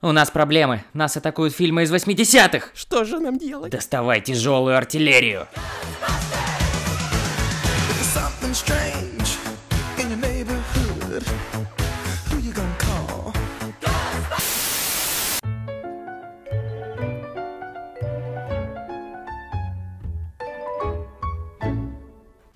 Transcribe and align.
У 0.00 0.12
нас 0.12 0.30
проблемы. 0.30 0.84
Нас 0.92 1.16
атакуют 1.16 1.54
фильмы 1.54 1.82
из 1.82 1.92
80-х. 1.92 2.68
Что 2.72 3.02
же 3.02 3.18
нам 3.18 3.36
делать? 3.36 3.72
Доставай 3.72 4.20
тяжелую 4.20 4.76
артиллерию. 4.76 5.48
Something 5.50 6.17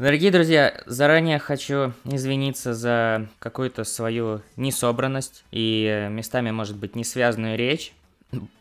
Дорогие 0.03 0.33
друзья, 0.33 0.83
заранее 0.85 1.39
хочу 1.39 1.93
извиниться 2.03 2.75
за 2.75 3.29
какую-то 3.39 3.85
свою 3.85 4.41
несобранность 4.57 5.45
и 5.53 5.87
э, 5.89 6.09
местами, 6.09 6.51
может 6.51 6.77
быть, 6.77 6.97
не 6.97 7.05
связанную 7.05 7.57
речь. 7.57 7.93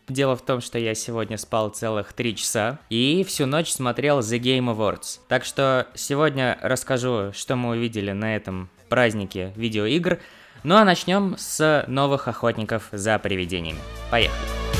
Дело 0.06 0.36
в 0.36 0.42
том, 0.42 0.60
что 0.60 0.78
я 0.78 0.94
сегодня 0.94 1.36
спал 1.36 1.70
целых 1.70 2.12
три 2.12 2.36
часа 2.36 2.78
и 2.90 3.24
всю 3.26 3.46
ночь 3.46 3.72
смотрел 3.72 4.20
The 4.20 4.38
Game 4.38 4.72
Awards. 4.72 5.18
Так 5.26 5.44
что 5.44 5.88
сегодня 5.94 6.56
расскажу, 6.62 7.32
что 7.34 7.56
мы 7.56 7.70
увидели 7.70 8.12
на 8.12 8.36
этом 8.36 8.70
празднике 8.88 9.52
видеоигр. 9.56 10.20
Ну 10.62 10.76
а 10.76 10.84
начнем 10.84 11.34
с 11.36 11.84
новых 11.88 12.28
охотников 12.28 12.86
за 12.92 13.18
привидениями. 13.18 13.80
Поехали. 14.12 14.71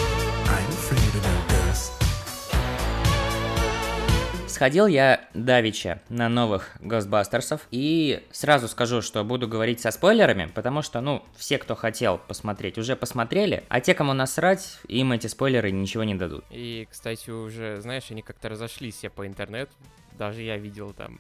Сходил 4.63 4.87
я 4.87 5.23
давеча 5.35 6.01
на 6.09 6.29
новых 6.29 6.77
Госбастерсов 6.79 7.67
и 7.73 8.23
сразу 8.31 8.69
скажу, 8.69 9.03
что 9.03 9.25
буду 9.25 9.49
говорить 9.49 9.81
со 9.81 9.91
спойлерами, 9.91 10.49
потому 10.55 10.83
что, 10.83 11.01
ну, 11.01 11.25
все, 11.35 11.59
кто 11.59 11.75
хотел 11.75 12.19
посмотреть, 12.19 12.79
уже 12.79 12.95
посмотрели, 12.95 13.65
а 13.69 13.81
те, 13.81 13.93
кому 13.93 14.13
насрать, 14.13 14.79
им 14.87 15.11
эти 15.11 15.27
спойлеры 15.27 15.73
ничего 15.73 16.05
не 16.05 16.15
дадут. 16.15 16.45
И, 16.53 16.87
кстати, 16.89 17.29
уже, 17.29 17.81
знаешь, 17.81 18.05
они 18.11 18.23
как-то 18.23 18.51
разошлись 18.51 18.95
все 18.95 19.11
по 19.11 19.27
интернету. 19.27 19.73
Даже 20.17 20.43
я 20.43 20.57
видел 20.59 20.93
там 20.93 21.19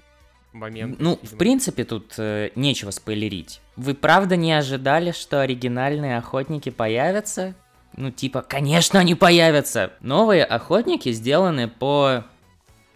момент. 0.52 1.00
Ну, 1.00 1.16
в 1.16 1.22
видимо, 1.22 1.38
принципе, 1.40 1.82
тут 1.82 2.14
э, 2.18 2.50
нечего 2.54 2.92
спойлерить. 2.92 3.60
Вы 3.74 3.96
правда 3.96 4.36
не 4.36 4.52
ожидали, 4.52 5.10
что 5.10 5.40
оригинальные 5.40 6.16
охотники 6.16 6.70
появятся? 6.70 7.56
Ну, 7.96 8.12
типа, 8.12 8.42
конечно, 8.42 9.00
они 9.00 9.16
появятся! 9.16 9.94
Новые 10.00 10.44
охотники 10.44 11.10
сделаны 11.10 11.66
по 11.66 12.24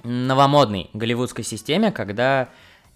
новомодной 0.07 0.91
голливудской 0.93 1.45
системе, 1.45 1.93
когда 1.93 2.49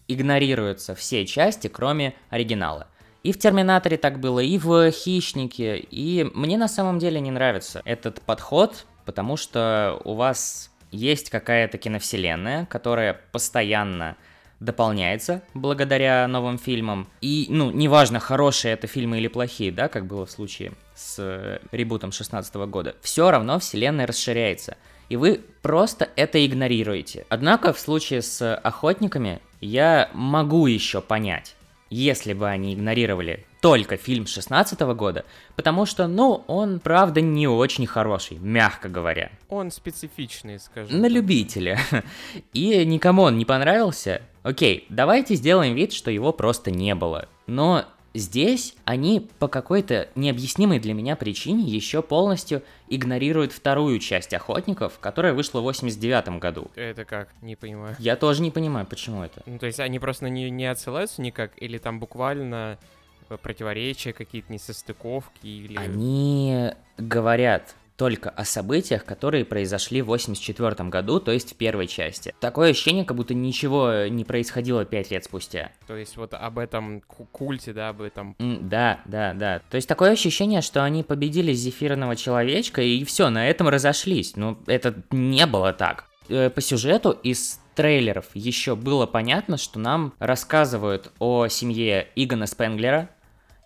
игнорируются 0.08 0.94
все 0.94 1.26
части, 1.26 1.68
кроме 1.68 2.14
оригинала. 2.30 2.88
И 3.22 3.32
в 3.32 3.38
Терминаторе 3.38 3.98
так 3.98 4.18
было, 4.18 4.40
и 4.40 4.56
в 4.56 4.90
Хищнике, 4.90 5.76
и 5.78 6.24
мне 6.34 6.56
на 6.56 6.68
самом 6.68 6.98
деле 6.98 7.20
не 7.20 7.30
нравится 7.30 7.82
этот 7.84 8.22
подход, 8.22 8.86
потому 9.04 9.36
что 9.36 10.00
у 10.04 10.14
вас 10.14 10.70
есть 10.90 11.30
какая-то 11.30 11.78
киновселенная, 11.78 12.66
которая 12.66 13.20
постоянно 13.32 14.16
дополняется 14.58 15.42
благодаря 15.54 16.26
новым 16.28 16.58
фильмам. 16.58 17.08
И, 17.20 17.46
ну, 17.48 17.70
неважно, 17.70 18.20
хорошие 18.20 18.74
это 18.74 18.86
фильмы 18.86 19.18
или 19.18 19.28
плохие, 19.28 19.72
да, 19.72 19.88
как 19.88 20.06
было 20.06 20.26
в 20.26 20.30
случае 20.30 20.72
с 20.94 21.16
э, 21.18 21.60
ребутом 21.72 22.12
16 22.12 22.54
года, 22.54 22.94
все 23.00 23.30
равно 23.30 23.58
вселенная 23.58 24.06
расширяется. 24.06 24.76
И 25.10 25.16
вы 25.16 25.40
просто 25.60 26.08
это 26.16 26.44
игнорируете. 26.44 27.26
Однако 27.28 27.74
в 27.74 27.78
случае 27.78 28.22
с 28.22 28.54
охотниками 28.54 29.42
я 29.60 30.08
могу 30.14 30.66
еще 30.66 31.02
понять, 31.02 31.56
если 31.90 32.32
бы 32.32 32.48
они 32.48 32.72
игнорировали 32.72 33.44
только 33.60 33.96
фильм 33.96 34.26
16 34.26 34.80
года, 34.80 35.24
потому 35.56 35.84
что, 35.84 36.06
ну, 36.06 36.44
он, 36.46 36.80
правда, 36.80 37.20
не 37.20 37.46
очень 37.46 37.86
хороший, 37.86 38.38
мягко 38.38 38.88
говоря. 38.88 39.30
Он 39.48 39.70
специфичный, 39.70 40.58
скажем. 40.58 40.96
На 40.96 41.08
так. 41.08 41.12
любителя. 41.12 41.78
И 42.54 42.84
никому 42.86 43.22
он 43.22 43.36
не 43.36 43.44
понравился. 43.44 44.22
Окей, 44.44 44.86
давайте 44.88 45.34
сделаем 45.34 45.74
вид, 45.74 45.92
что 45.92 46.10
его 46.10 46.32
просто 46.32 46.70
не 46.70 46.94
было. 46.94 47.28
Но 47.46 47.84
здесь 48.14 48.74
они 48.84 49.28
по 49.38 49.48
какой-то 49.48 50.08
необъяснимой 50.14 50.78
для 50.78 50.94
меня 50.94 51.16
причине 51.16 51.64
еще 51.64 52.02
полностью 52.02 52.62
игнорируют 52.88 53.52
вторую 53.52 53.98
часть 53.98 54.34
охотников, 54.34 54.98
которая 54.98 55.32
вышла 55.32 55.60
в 55.60 55.64
89 55.64 56.40
году. 56.40 56.70
Это 56.74 57.04
как? 57.04 57.28
Не 57.42 57.56
понимаю. 57.56 57.96
Я 57.98 58.16
тоже 58.16 58.42
не 58.42 58.50
понимаю, 58.50 58.86
почему 58.86 59.22
это. 59.22 59.42
Ну, 59.46 59.58
то 59.58 59.66
есть 59.66 59.80
они 59.80 59.98
просто 59.98 60.28
не, 60.28 60.50
не 60.50 60.66
отсылаются 60.66 61.22
никак, 61.22 61.52
или 61.56 61.78
там 61.78 62.00
буквально 62.00 62.78
э, 63.28 63.36
противоречия, 63.36 64.12
какие-то 64.12 64.52
несостыковки, 64.52 65.46
или... 65.46 65.76
Они 65.76 66.72
говорят 66.98 67.74
только 68.00 68.30
о 68.30 68.46
событиях, 68.46 69.04
которые 69.04 69.44
произошли 69.44 70.00
в 70.00 70.06
84 70.06 70.88
году, 70.88 71.20
то 71.20 71.32
есть 71.32 71.52
в 71.52 71.56
первой 71.56 71.86
части. 71.86 72.34
Такое 72.40 72.70
ощущение, 72.70 73.04
как 73.04 73.14
будто 73.14 73.34
ничего 73.34 74.06
не 74.08 74.24
происходило 74.24 74.86
пять 74.86 75.10
лет 75.10 75.22
спустя. 75.24 75.70
То 75.86 75.94
есть 75.96 76.16
вот 76.16 76.32
об 76.32 76.58
этом 76.58 77.02
ку- 77.02 77.28
культе, 77.30 77.74
да, 77.74 77.90
об 77.90 78.00
этом... 78.00 78.34
М, 78.38 78.66
Да, 78.70 79.00
да, 79.04 79.34
да. 79.34 79.60
То 79.70 79.74
есть 79.76 79.86
такое 79.86 80.12
ощущение, 80.12 80.62
что 80.62 80.82
они 80.82 81.02
победили 81.02 81.52
зефирного 81.52 82.16
человечка 82.16 82.80
и 82.80 83.04
все, 83.04 83.28
на 83.28 83.46
этом 83.46 83.68
разошлись. 83.68 84.34
Ну, 84.34 84.56
это 84.66 84.94
не 85.10 85.44
было 85.44 85.74
так. 85.74 86.06
Э, 86.30 86.48
По 86.48 86.62
сюжету 86.62 87.10
из 87.10 87.60
трейлеров 87.74 88.28
еще 88.32 88.76
было 88.76 89.04
понятно, 89.04 89.58
что 89.58 89.78
нам 89.78 90.14
рассказывают 90.18 91.12
о 91.18 91.48
семье 91.48 92.08
Игона 92.16 92.46
Спенглера, 92.46 93.10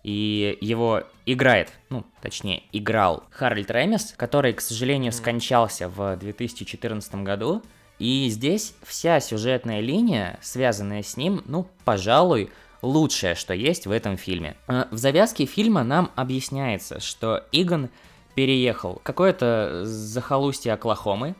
и 0.04 0.58
его 0.60 1.02
играет, 1.26 1.72
ну, 1.88 2.04
точнее, 2.20 2.62
играл 2.72 3.24
Харальд 3.30 3.70
Ремес, 3.70 4.14
который, 4.16 4.52
к 4.52 4.60
сожалению, 4.60 5.12
скончался 5.12 5.88
в 5.88 6.16
2014 6.16 7.14
году. 7.16 7.62
И 7.98 8.28
здесь 8.28 8.74
вся 8.82 9.18
сюжетная 9.20 9.80
линия, 9.80 10.38
связанная 10.42 11.02
с 11.02 11.16
ним, 11.16 11.42
ну, 11.46 11.66
пожалуй, 11.84 12.50
лучшее, 12.82 13.34
что 13.34 13.54
есть 13.54 13.86
в 13.86 13.90
этом 13.90 14.16
фильме. 14.18 14.56
Э, 14.68 14.84
В 14.90 14.98
завязке 14.98 15.46
фильма 15.46 15.84
нам 15.84 16.10
объясняется, 16.16 17.00
что 17.00 17.44
Игон 17.50 17.88
переехал 18.34 19.00
какое-то 19.02 19.84
захолустье 19.84 20.72
Оклахомы, 20.72 21.34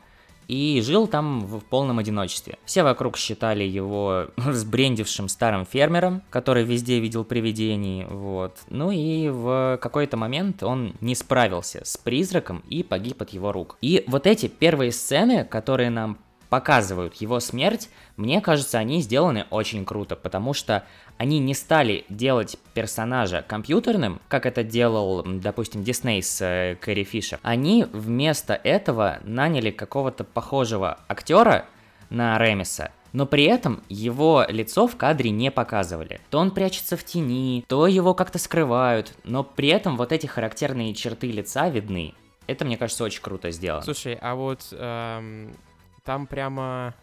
и 0.47 0.81
жил 0.81 1.07
там 1.07 1.45
в 1.45 1.59
полном 1.61 1.99
одиночестве. 1.99 2.57
Все 2.65 2.83
вокруг 2.83 3.17
считали 3.17 3.63
его 3.63 4.27
сбрендившим 4.37 5.27
старым 5.27 5.65
фермером, 5.65 6.21
который 6.29 6.63
везде 6.63 6.99
видел 6.99 7.23
привидений, 7.23 8.05
вот. 8.05 8.57
Ну 8.69 8.91
и 8.91 9.29
в 9.29 9.77
какой-то 9.81 10.17
момент 10.17 10.63
он 10.63 10.95
не 11.01 11.15
справился 11.15 11.81
с 11.83 11.97
призраком 11.97 12.63
и 12.69 12.83
погиб 12.83 13.21
от 13.21 13.29
его 13.31 13.51
рук. 13.51 13.77
И 13.81 14.03
вот 14.07 14.27
эти 14.27 14.47
первые 14.47 14.91
сцены, 14.91 15.45
которые 15.45 15.89
нам 15.89 16.17
показывают 16.49 17.15
его 17.15 17.39
смерть, 17.39 17.89
мне 18.17 18.39
кажется, 18.39 18.77
они 18.77 19.01
сделаны 19.01 19.45
очень 19.49 19.83
круто, 19.85 20.15
потому 20.15 20.53
что 20.53 20.85
они 21.17 21.39
не 21.39 21.53
стали 21.53 22.05
делать 22.09 22.57
персонажа 22.73 23.43
компьютерным, 23.47 24.19
как 24.27 24.45
это 24.45 24.63
делал, 24.63 25.23
допустим, 25.25 25.83
Дисней 25.83 26.21
с 26.21 26.41
э, 26.41 26.75
Кэрри 26.79 27.03
Фишер. 27.03 27.39
Они 27.41 27.85
вместо 27.91 28.53
этого 28.53 29.19
наняли 29.23 29.71
какого-то 29.71 30.23
похожего 30.23 30.99
актера 31.07 31.65
на 32.09 32.37
Ремиса, 32.37 32.91
но 33.13 33.25
при 33.25 33.45
этом 33.45 33.81
его 33.87 34.45
лицо 34.49 34.87
в 34.87 34.97
кадре 34.97 35.31
не 35.31 35.51
показывали. 35.51 36.19
То 36.29 36.39
он 36.39 36.51
прячется 36.51 36.97
в 36.97 37.03
тени, 37.05 37.63
то 37.67 37.87
его 37.87 38.13
как-то 38.13 38.37
скрывают, 38.37 39.13
но 39.23 39.43
при 39.43 39.69
этом 39.69 39.95
вот 39.95 40.11
эти 40.11 40.25
характерные 40.25 40.93
черты 40.93 41.31
лица 41.31 41.69
видны. 41.69 42.13
Это, 42.47 42.65
мне 42.65 42.77
кажется, 42.77 43.03
очень 43.03 43.21
круто 43.21 43.51
сделано. 43.51 43.83
Слушай, 43.83 44.17
а 44.21 44.35
вот 44.35 44.67
эм, 44.71 45.55
там 46.03 46.27
прямо 46.27 46.93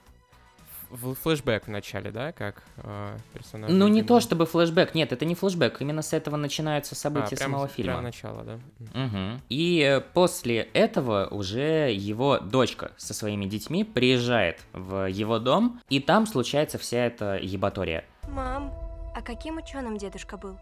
флешбэк 0.92 1.66
в 1.66 1.70
начале, 1.70 2.10
да, 2.10 2.32
как 2.32 2.62
э, 2.78 3.16
персонаж? 3.32 3.70
Ну, 3.70 3.88
не 3.88 4.02
то 4.02 4.20
чтобы 4.20 4.46
флешбэк, 4.46 4.94
нет, 4.94 5.12
это 5.12 5.24
не 5.24 5.34
флешбэк, 5.34 5.80
именно 5.80 6.02
с 6.02 6.12
этого 6.12 6.36
начинаются 6.36 6.94
А, 6.94 6.96
события 6.96 7.36
прям 7.36 7.50
самого 7.52 7.68
с- 7.68 7.72
фильма. 7.72 7.92
прям 7.94 8.04
начало, 8.04 8.42
да? 8.44 8.58
Мгм. 8.94 9.40
И 9.48 10.02
после 10.14 10.58
этого 10.74 11.26
уже 11.30 11.92
его 11.92 12.38
дочка 12.38 12.92
со 12.96 13.14
своими 13.14 13.46
детьми 13.46 13.84
приезжает 13.84 14.60
в 14.72 15.06
его 15.08 15.38
дом, 15.38 15.80
и 15.88 16.00
там 16.00 16.26
случается 16.26 16.78
вся 16.78 16.98
эта 17.06 17.36
ебатория. 17.36 18.04
Мам, 18.28 18.72
а 19.14 19.22
каким 19.22 19.56
ученым 19.58 19.96
дедушка 19.98 20.36
был? 20.36 20.56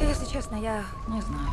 Если 0.00 0.32
честно, 0.32 0.56
я 0.56 0.84
не 1.08 1.20
знаю. 1.20 1.50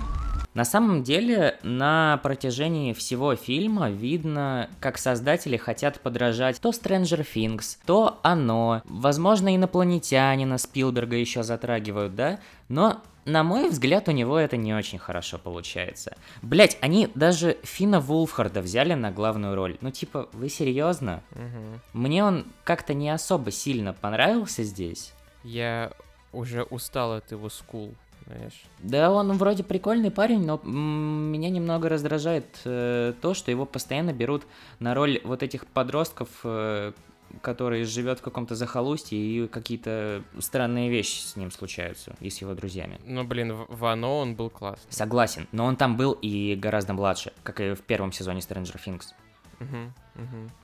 На 0.54 0.66
самом 0.66 1.04
деле, 1.04 1.58
на 1.64 2.20
протяжении 2.24 2.92
всего 2.94 3.36
фильма 3.36 3.90
видно, 3.90 4.70
как 4.82 4.98
создатели 4.98 5.56
хотят 5.56 6.02
подражать 6.02 6.60
то 6.60 6.70
Stranger 6.70 7.26
Things, 7.26 7.78
то 7.86 8.20
Оно, 8.22 8.82
возможно, 8.86 9.56
инопланетянина 9.56 10.58
Спилберга 10.58 11.16
еще 11.16 11.44
затрагивают, 11.44 12.16
да? 12.16 12.40
Но, 12.68 13.02
на 13.26 13.44
мой 13.44 13.70
взгляд, 13.70 14.10
у 14.10 14.12
него 14.12 14.38
это 14.38 14.58
не 14.58 14.74
очень 14.74 15.00
хорошо 15.00 15.38
получается. 15.38 16.18
Блять, 16.42 16.78
они 16.82 17.10
даже 17.16 17.58
Фина 17.64 18.02
Вулфхарда 18.02 18.62
взяли 18.62 18.94
на 18.94 19.12
главную 19.12 19.56
роль. 19.56 19.78
Ну, 19.80 19.90
типа, 19.92 20.28
вы 20.34 20.50
серьезно? 20.50 21.22
Мгм. 21.32 21.82
Мне 21.94 22.26
он 22.26 22.46
как-то 22.66 22.94
не 22.94 23.10
особо 23.10 23.52
сильно 23.52 23.94
понравился 23.94 24.64
здесь. 24.64 25.14
Я 25.44 25.92
уже 26.34 26.64
устал 26.64 27.14
от 27.14 27.32
его 27.32 27.50
скул, 27.50 27.94
знаешь. 28.26 28.62
Да, 28.80 29.12
он 29.12 29.32
вроде 29.34 29.64
прикольный 29.64 30.12
парень, 30.12 30.46
но 30.46 30.58
меня 30.64 31.50
немного 31.50 31.90
раздражает 31.90 32.46
э, 32.66 33.14
то, 33.22 33.34
что 33.34 33.52
его 33.52 33.66
постоянно 33.66 34.14
берут 34.14 34.44
на 34.80 34.94
роль 34.94 35.22
вот 35.24 35.44
этих 35.44 35.66
подростков, 35.68 36.30
э, 36.44 36.94
которые 37.42 37.86
живет 37.86 38.20
в 38.20 38.22
каком-то 38.22 38.56
захолустье, 38.56 39.18
и 39.18 39.48
какие-то 39.48 40.22
странные 40.40 40.90
вещи 40.90 41.22
с 41.22 41.36
ним 41.38 41.50
случаются, 41.52 42.16
и 42.20 42.30
с 42.30 42.42
его 42.42 42.54
друзьями. 42.54 43.00
Ну, 43.06 43.24
блин, 43.24 43.54
в 43.70 43.86
Оно 43.86 44.20
он 44.20 44.36
был 44.36 44.50
классный. 44.50 44.92
Согласен, 44.92 45.48
но 45.52 45.66
он 45.66 45.76
там 45.78 45.96
был 45.96 46.12
и 46.22 46.56
гораздо 46.56 46.94
младше, 46.94 47.32
как 47.44 47.62
и 47.62 47.74
в 47.74 47.82
первом 47.82 48.12
сезоне 48.12 48.40
Stranger 48.42 48.78
Things. 48.86 49.14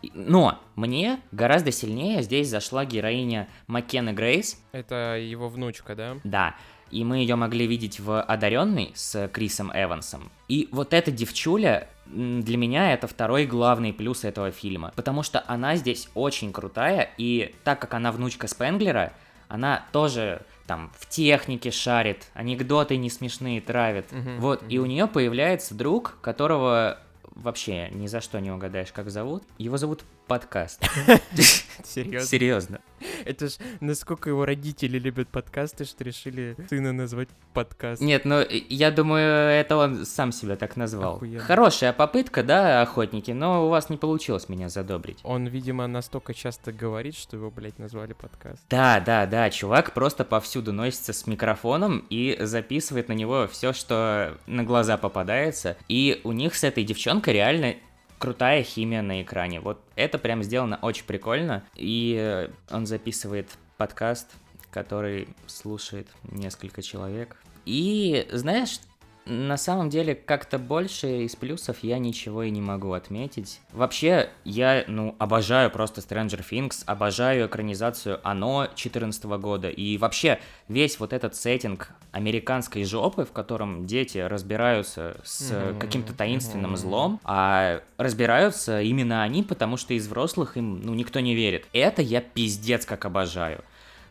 И- 0.01 0.11
Но 0.15 0.59
мне 0.75 1.19
гораздо 1.31 1.71
сильнее 1.71 2.21
здесь 2.23 2.49
зашла 2.49 2.83
героиня 2.83 3.47
Маккены 3.67 4.09
Грейс, 4.11 4.59
Это 4.71 5.17
его 5.17 5.49
внучка, 5.49 5.95
да? 5.95 6.17
Да, 6.23 6.55
и 6.91 7.03
мы 7.03 7.17
ее 7.17 7.35
могли 7.35 7.67
видеть 7.67 7.99
в 7.99 8.21
«Одаренной» 8.21 8.91
с 8.95 9.27
Крисом 9.29 9.71
Эвансом. 9.73 10.31
И 10.47 10.69
вот 10.71 10.93
эта 10.93 11.11
девчуля, 11.11 11.89
для 12.05 12.57
меня 12.57 12.93
это 12.93 13.07
второй 13.07 13.45
главный 13.45 13.93
плюс 13.93 14.23
этого 14.23 14.51
фильма, 14.51 14.93
потому 14.95 15.23
что 15.23 15.43
она 15.47 15.75
здесь 15.75 16.09
очень 16.15 16.53
крутая, 16.53 17.09
и 17.17 17.53
так 17.63 17.79
как 17.79 17.93
она 17.93 18.11
внучка 18.11 18.47
Спенглера, 18.47 19.13
она 19.47 19.85
тоже 19.91 20.41
там 20.65 20.91
в 20.97 21.07
технике 21.07 21.71
шарит, 21.71 22.27
анекдоты 22.33 22.97
не 22.97 23.09
смешные 23.09 23.61
травит. 23.61 24.11
Мгм, 24.11 24.39
вот, 24.39 24.63
и 24.67 24.79
у 24.79 24.85
нее 24.85 25.07
появляется 25.07 25.73
друг, 25.73 26.17
которого 26.21 26.99
вообще 27.23 27.89
ни 27.91 28.07
за 28.07 28.21
что 28.21 28.39
не 28.39 28.51
угадаешь, 28.51 28.91
как 28.91 29.09
зовут. 29.09 29.43
Его 29.57 29.77
зовут 29.77 30.03
Подкаст. 30.27 30.83
Серьезно? 31.85 32.27
Серьезно. 32.27 32.79
Это 33.23 33.47
ж 33.47 33.53
насколько 33.79 34.29
его 34.29 34.45
родители 34.45 34.99
любят 34.99 35.29
подкасты, 35.29 35.85
что 35.85 36.03
решили 36.03 36.57
сына 36.69 36.91
назвать 36.91 37.29
подкаст. 37.53 38.01
Нет, 38.01 38.25
ну 38.25 38.43
я 38.49 38.91
думаю, 38.91 39.25
это 39.25 39.77
он 39.77 40.05
сам 40.05 40.33
себя 40.33 40.57
так 40.57 40.75
назвал. 40.75 41.15
Охуенно. 41.15 41.39
Хорошая 41.39 41.93
попытка, 41.93 42.43
да, 42.43 42.81
охотники, 42.81 43.31
но 43.31 43.65
у 43.65 43.69
вас 43.69 43.89
не 43.89 43.95
получилось 43.95 44.49
меня 44.49 44.67
задобрить. 44.67 45.19
Он, 45.23 45.47
видимо, 45.47 45.87
настолько 45.87 46.33
часто 46.33 46.73
говорит, 46.73 47.15
что 47.15 47.37
его, 47.37 47.49
блядь, 47.49 47.79
назвали 47.79 48.13
подкаст. 48.13 48.63
Да, 48.69 48.99
да, 48.99 49.25
да, 49.27 49.49
чувак 49.49 49.93
просто 49.93 50.25
повсюду 50.25 50.73
носится 50.73 51.13
с 51.13 51.25
микрофоном 51.25 52.05
и 52.09 52.37
записывает 52.41 53.07
на 53.07 53.13
него 53.13 53.47
все, 53.47 53.71
что 53.71 54.37
на 54.45 54.63
глаза 54.63 54.97
попадается. 54.97 55.77
И 55.87 56.19
у 56.25 56.33
них 56.33 56.55
с 56.55 56.65
этой 56.65 56.83
девчонкой 56.83 57.33
реально 57.33 57.75
крутая 58.19 58.63
химия 58.63 59.01
на 59.01 59.21
экране. 59.21 59.59
Вот 59.59 59.79
это 59.95 60.17
прям 60.17 60.43
сделано 60.43 60.79
очень 60.81 61.05
прикольно. 61.05 61.63
И 61.75 62.15
э, 62.19 62.49
он 62.71 62.85
записывает 62.85 63.49
подкаст, 63.77 64.31
который 64.71 65.27
слушает 65.45 66.07
несколько 66.23 66.81
человек. 66.81 67.37
И 67.65 68.27
знаешь, 68.31 68.79
на 69.27 69.57
самом 69.57 69.89
деле, 69.89 70.15
как-то 70.15 70.57
больше 70.57 71.23
из 71.23 71.35
плюсов 71.35 71.77
я 71.81 71.99
ничего 71.99 72.43
и 72.43 72.49
не 72.49 72.61
могу 72.61 72.93
отметить. 72.93 73.59
Вообще, 73.73 74.29
я, 74.45 74.85
ну, 74.87 75.15
обожаю 75.19 75.69
просто 75.69 76.01
Stranger 76.01 76.43
Things, 76.49 76.83
обожаю 76.85 77.47
экранизацию 77.47 78.21
Оно 78.23 78.63
2014 78.67 79.25
года, 79.25 79.69
и 79.69 79.97
вообще 79.97 80.39
весь 80.69 80.99
вот 80.99 81.11
этот 81.11 81.35
сеттинг 81.35 81.89
американской 82.17 82.83
жопы, 82.83 83.23
в 83.25 83.31
котором 83.31 83.85
дети 83.85 84.17
разбираются 84.17 85.17
с 85.23 85.51
Мгм, 85.51 85.79
каким-то 85.79 86.13
таинственным 86.13 86.71
мгм. 86.71 86.77
злом, 86.77 87.19
а 87.23 87.81
разбираются 87.97 88.81
именно 88.81 89.23
они, 89.23 89.43
потому 89.43 89.77
что 89.77 89.93
из 89.93 90.07
взрослых 90.07 90.57
им, 90.57 90.81
ну, 90.81 90.93
никто 90.93 91.19
не 91.19 91.35
верит. 91.35 91.65
Это 91.73 92.01
я 92.01 92.21
пиздец 92.21 92.85
как 92.85 93.05
обожаю. 93.05 93.63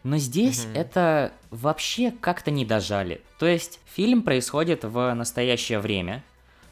Но 0.04 0.18
здесь 0.18 0.66
Мгм. 0.66 0.76
это 0.80 1.32
вообще 1.50 2.12
как-то 2.12 2.50
не 2.50 2.64
дожали. 2.64 3.20
То 3.38 3.46
есть 3.46 3.80
фильм 3.92 4.22
происходит 4.22 4.84
в 4.84 5.12
настоящее 5.14 5.80
время, 5.80 6.22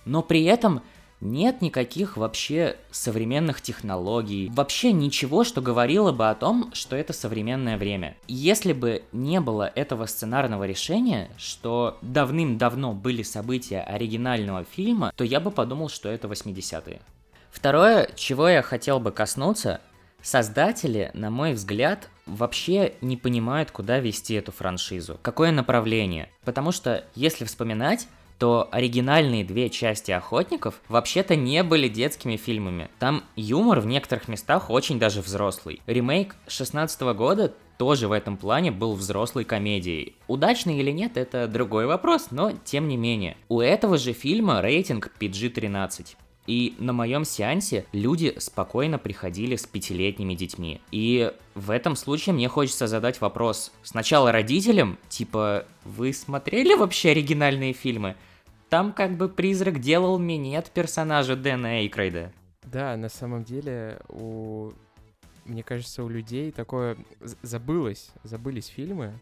но 0.05 0.23
при 0.23 0.45
этом 0.45 0.83
нет 1.25 1.63
никаких 1.63 2.17
вообще 2.17 2.77
современных 2.91 3.61
технологий, 3.61 4.51
вообще 4.55 4.93
ничего, 4.93 5.43
что 5.43 5.61
говорило 5.61 6.13
бы 6.13 6.29
о 6.29 6.35
том, 6.35 6.71
что 6.73 6.95
это 6.95 7.13
современное 7.13 7.77
время. 7.77 8.17
Если 8.29 8.73
бы 8.73 9.03
не 9.13 9.41
было 9.41 9.71
этого 9.75 10.07
сценарного 10.07 10.65
решения, 10.65 11.31
что 11.37 11.99
давным-давно 12.03 12.93
были 12.93 13.23
события 13.23 13.81
оригинального 13.81 14.65
фильма, 14.65 15.13
то 15.17 15.25
я 15.25 15.41
бы 15.41 15.51
подумал, 15.51 15.89
что 15.89 16.09
это 16.09 16.29
80-е. 16.29 17.01
Второе, 17.51 18.11
чего 18.15 18.49
я 18.49 18.63
хотел 18.63 19.01
бы 19.01 19.11
коснуться, 19.11 19.81
создатели, 20.23 21.11
на 21.15 21.31
мой 21.31 21.53
взгляд, 21.53 22.09
вообще 22.27 22.95
не 23.01 23.17
понимают, 23.17 23.71
куда 23.71 24.01
вести 24.01 24.35
эту 24.35 24.53
франшизу, 24.53 25.19
какое 25.23 25.53
направление. 25.53 26.31
Потому 26.45 26.73
что, 26.73 27.05
если 27.15 27.45
вспоминать, 27.45 28.09
то 28.45 28.69
оригинальные 28.71 29.43
две 29.43 29.71
части 29.71 30.11
«Охотников» 30.11 30.83
вообще-то 30.91 31.35
не 31.35 31.63
были 31.63 31.89
детскими 31.89 32.37
фильмами. 32.37 32.91
Там 32.99 33.25
юмор 33.37 33.81
в 33.81 33.87
некоторых 33.87 34.29
местах 34.29 34.69
очень 34.69 34.99
даже 34.99 35.23
взрослый. 35.23 35.81
Ремейк 35.87 36.37
16 36.47 37.01
года 37.17 37.55
тоже 37.79 38.07
в 38.07 38.13
этом 38.13 38.37
плане 38.37 38.71
был 38.71 38.97
взрослой 38.97 39.45
комедией. 39.45 40.17
Удачный 40.29 40.77
или 40.79 40.91
нет, 40.91 41.17
это 41.17 41.49
другой 41.49 41.87
вопрос, 41.87 42.33
но 42.33 42.53
тем 42.67 42.87
не 42.87 42.99
менее. 42.99 43.39
У 43.49 43.63
этого 43.63 43.97
же 43.97 44.13
фильма 44.13 44.61
рейтинг 44.61 45.11
PG-13. 45.19 46.17
И 46.47 46.75
на 46.79 46.93
моем 46.93 47.25
сеансе 47.25 47.87
люди 47.93 48.35
спокойно 48.37 48.99
приходили 48.99 49.57
с 49.57 49.65
пятилетними 49.65 50.35
детьми. 50.35 50.83
И 50.91 51.33
в 51.55 51.71
этом 51.71 51.97
случае 51.97 52.35
мне 52.35 52.51
хочется 52.51 52.89
задать 52.89 53.23
вопрос 53.23 53.73
сначала 53.83 54.33
родителям, 54.33 54.99
типа, 55.09 55.65
вы 55.87 56.13
смотрели 56.13 56.75
вообще 56.75 57.13
оригинальные 57.13 57.73
фильмы? 57.73 58.17
Там 58.75 58.93
как 58.93 59.17
бы 59.17 59.29
призрак 59.29 59.79
делал 59.79 60.19
минет 60.19 60.69
персонажа 60.73 61.37
Дэна 61.37 61.83
Эйкрейда. 61.83 62.33
Да, 62.65 62.97
на 62.97 63.09
самом 63.09 63.45
деле 63.45 64.01
у... 64.09 64.73
Мне 65.45 65.63
кажется, 65.63 66.03
у 66.03 66.09
людей 66.09 66.51
такое 66.51 66.97
забылось, 67.43 68.11
забылись 68.25 68.67
фильмы, 68.67 69.13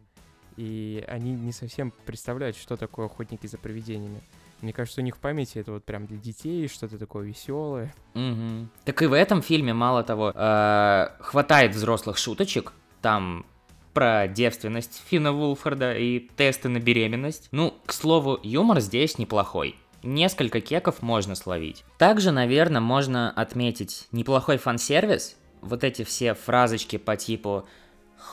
и 0.57 1.05
они 1.07 1.35
не 1.35 1.53
совсем 1.53 1.93
представляют, 2.07 2.57
что 2.57 2.79
такое 2.79 3.05
охотники 3.05 3.47
за 3.47 3.59
привидениями. 3.59 4.23
Мне 4.63 4.73
кажется, 4.73 5.03
у 5.03 5.05
них 5.05 5.17
в 5.17 5.19
памяти 5.19 5.59
это 5.59 5.73
вот 5.73 5.85
прям 5.85 6.07
для 6.07 6.17
детей, 6.17 6.67
что-то 6.67 6.97
такое 6.97 7.27
веселое. 7.27 7.93
Мгм. 8.15 8.71
Так 8.87 9.03
и 9.03 9.07
в 9.07 9.13
этом 9.13 9.43
фильме, 9.43 9.75
мало 9.75 10.03
того, 10.03 10.33
э, 10.35 11.09
хватает 11.21 11.75
взрослых 11.75 12.17
шуточек. 12.17 12.73
Там 13.03 13.45
про 13.93 14.29
девственность 14.29 15.03
Фина 15.09 15.33
Вулфорда 15.33 15.95
и 15.97 16.29
тесты 16.37 16.69
на 16.69 16.79
беременность. 16.79 17.49
Ну, 17.51 17.75
к 17.87 17.93
слову, 17.93 18.39
юмор 18.43 18.81
здесь 18.81 19.19
неплохой. 19.19 19.77
Несколько 20.03 20.61
кеков 20.61 21.03
можно 21.03 21.35
словить. 21.35 21.85
Также, 21.99 22.33
наверное, 22.33 22.81
можно 22.81 23.31
отметить 23.31 24.09
неплохой 24.11 24.59
фан-сервис. 24.59 25.37
Вот 25.61 25.85
эти 25.85 26.03
все 26.03 26.35
фразочки 26.35 26.99
по 26.99 27.17
типу 27.17 27.69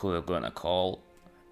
«Who 0.01 0.17
you 0.17 0.25
gonna 0.25 0.53
call?» 0.53 1.00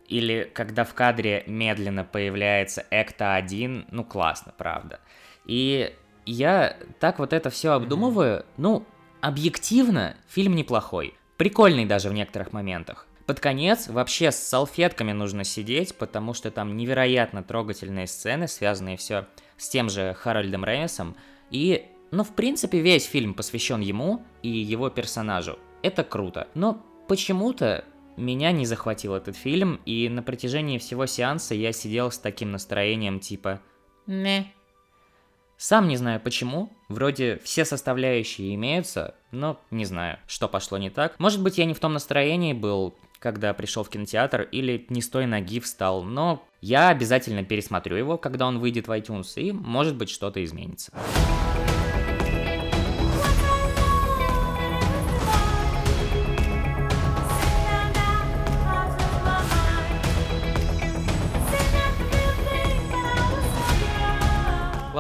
Или 0.08 0.50
когда 0.54 0.86
в 0.86 0.94
кадре 0.94 1.44
медленно 1.48 2.04
появляется 2.04 2.86
Экта-1, 2.90 3.88
ну 3.92 4.04
классно, 4.04 4.54
правда. 4.58 5.02
И 5.46 5.94
я 6.26 6.78
так 7.00 7.20
вот 7.20 7.34
это 7.34 7.50
все 7.50 7.74
обдумываю, 7.74 8.46
ну, 8.58 8.86
объективно, 9.22 10.16
фильм 10.30 10.56
неплохой. 10.56 11.14
Прикольный 11.38 11.86
даже 11.86 12.10
в 12.10 12.14
некоторых 12.14 12.54
моментах. 12.54 13.06
Под 13.28 13.42
конец 13.42 13.90
вообще 13.90 14.32
с 14.32 14.38
салфетками 14.38 15.12
нужно 15.12 15.44
сидеть, 15.44 15.96
потому 15.98 16.34
что 16.34 16.50
там 16.50 16.78
невероятно 16.78 17.44
трогательные 17.44 18.08
сцены, 18.08 18.48
связанные 18.48 18.96
все 18.96 19.28
с 19.58 19.68
тем 19.68 19.90
же 19.90 20.14
Харальдом 20.14 20.64
Рейнсом. 20.64 21.18
И, 21.52 21.88
ну, 22.12 22.24
в 22.24 22.34
принципе, 22.34 22.80
весь 22.80 23.04
фильм 23.04 23.34
посвящен 23.34 23.82
ему 23.82 24.24
и 24.44 24.50
его 24.50 24.90
персонажу. 24.90 25.60
Это 25.82 26.06
круто. 26.06 26.48
Но 26.54 26.82
почему-то 27.10 27.84
меня 28.16 28.54
не 28.54 28.66
захватил 28.66 29.14
этот 29.14 29.36
фильм, 29.36 29.82
и 29.86 30.08
на 30.08 30.24
протяжении 30.24 30.78
всего 30.78 31.06
сеанса 31.06 31.54
я 31.54 31.74
сидел 31.74 32.12
с 32.12 32.18
таким 32.18 32.54
настроением 32.54 33.20
типа 33.20 33.62
«Не». 34.06 34.54
Сам 35.58 35.88
не 35.88 35.98
знаю 35.98 36.20
почему, 36.20 36.72
вроде 36.88 37.42
все 37.44 37.66
составляющие 37.66 38.54
имеются, 38.54 39.16
но 39.32 39.60
не 39.72 39.86
знаю, 39.86 40.20
что 40.28 40.48
пошло 40.48 40.78
не 40.78 40.92
так. 40.92 41.20
Может 41.20 41.42
быть, 41.42 41.58
я 41.58 41.66
не 41.66 41.74
в 41.74 41.80
том 41.80 41.94
настроении 41.94 42.54
был, 42.54 42.96
когда 43.18 43.56
пришел 43.56 43.84
в 43.84 43.90
кинотеатр, 43.90 44.44
или 44.44 44.86
не 44.90 45.02
с 45.02 45.10
той 45.10 45.26
ноги 45.26 45.60
встал, 45.60 46.04
но 46.04 46.44
я 46.62 46.90
обязательно 46.90 47.44
пересмотрю 47.44 47.98
его, 47.98 48.20
когда 48.20 48.46
он 48.46 48.60
выйдет 48.60 48.88
в 48.88 48.92
iTunes, 48.92 49.34
и 49.36 49.52
может 49.52 49.96
быть 49.96 50.12
что-то 50.12 50.44
изменится. 50.44 50.94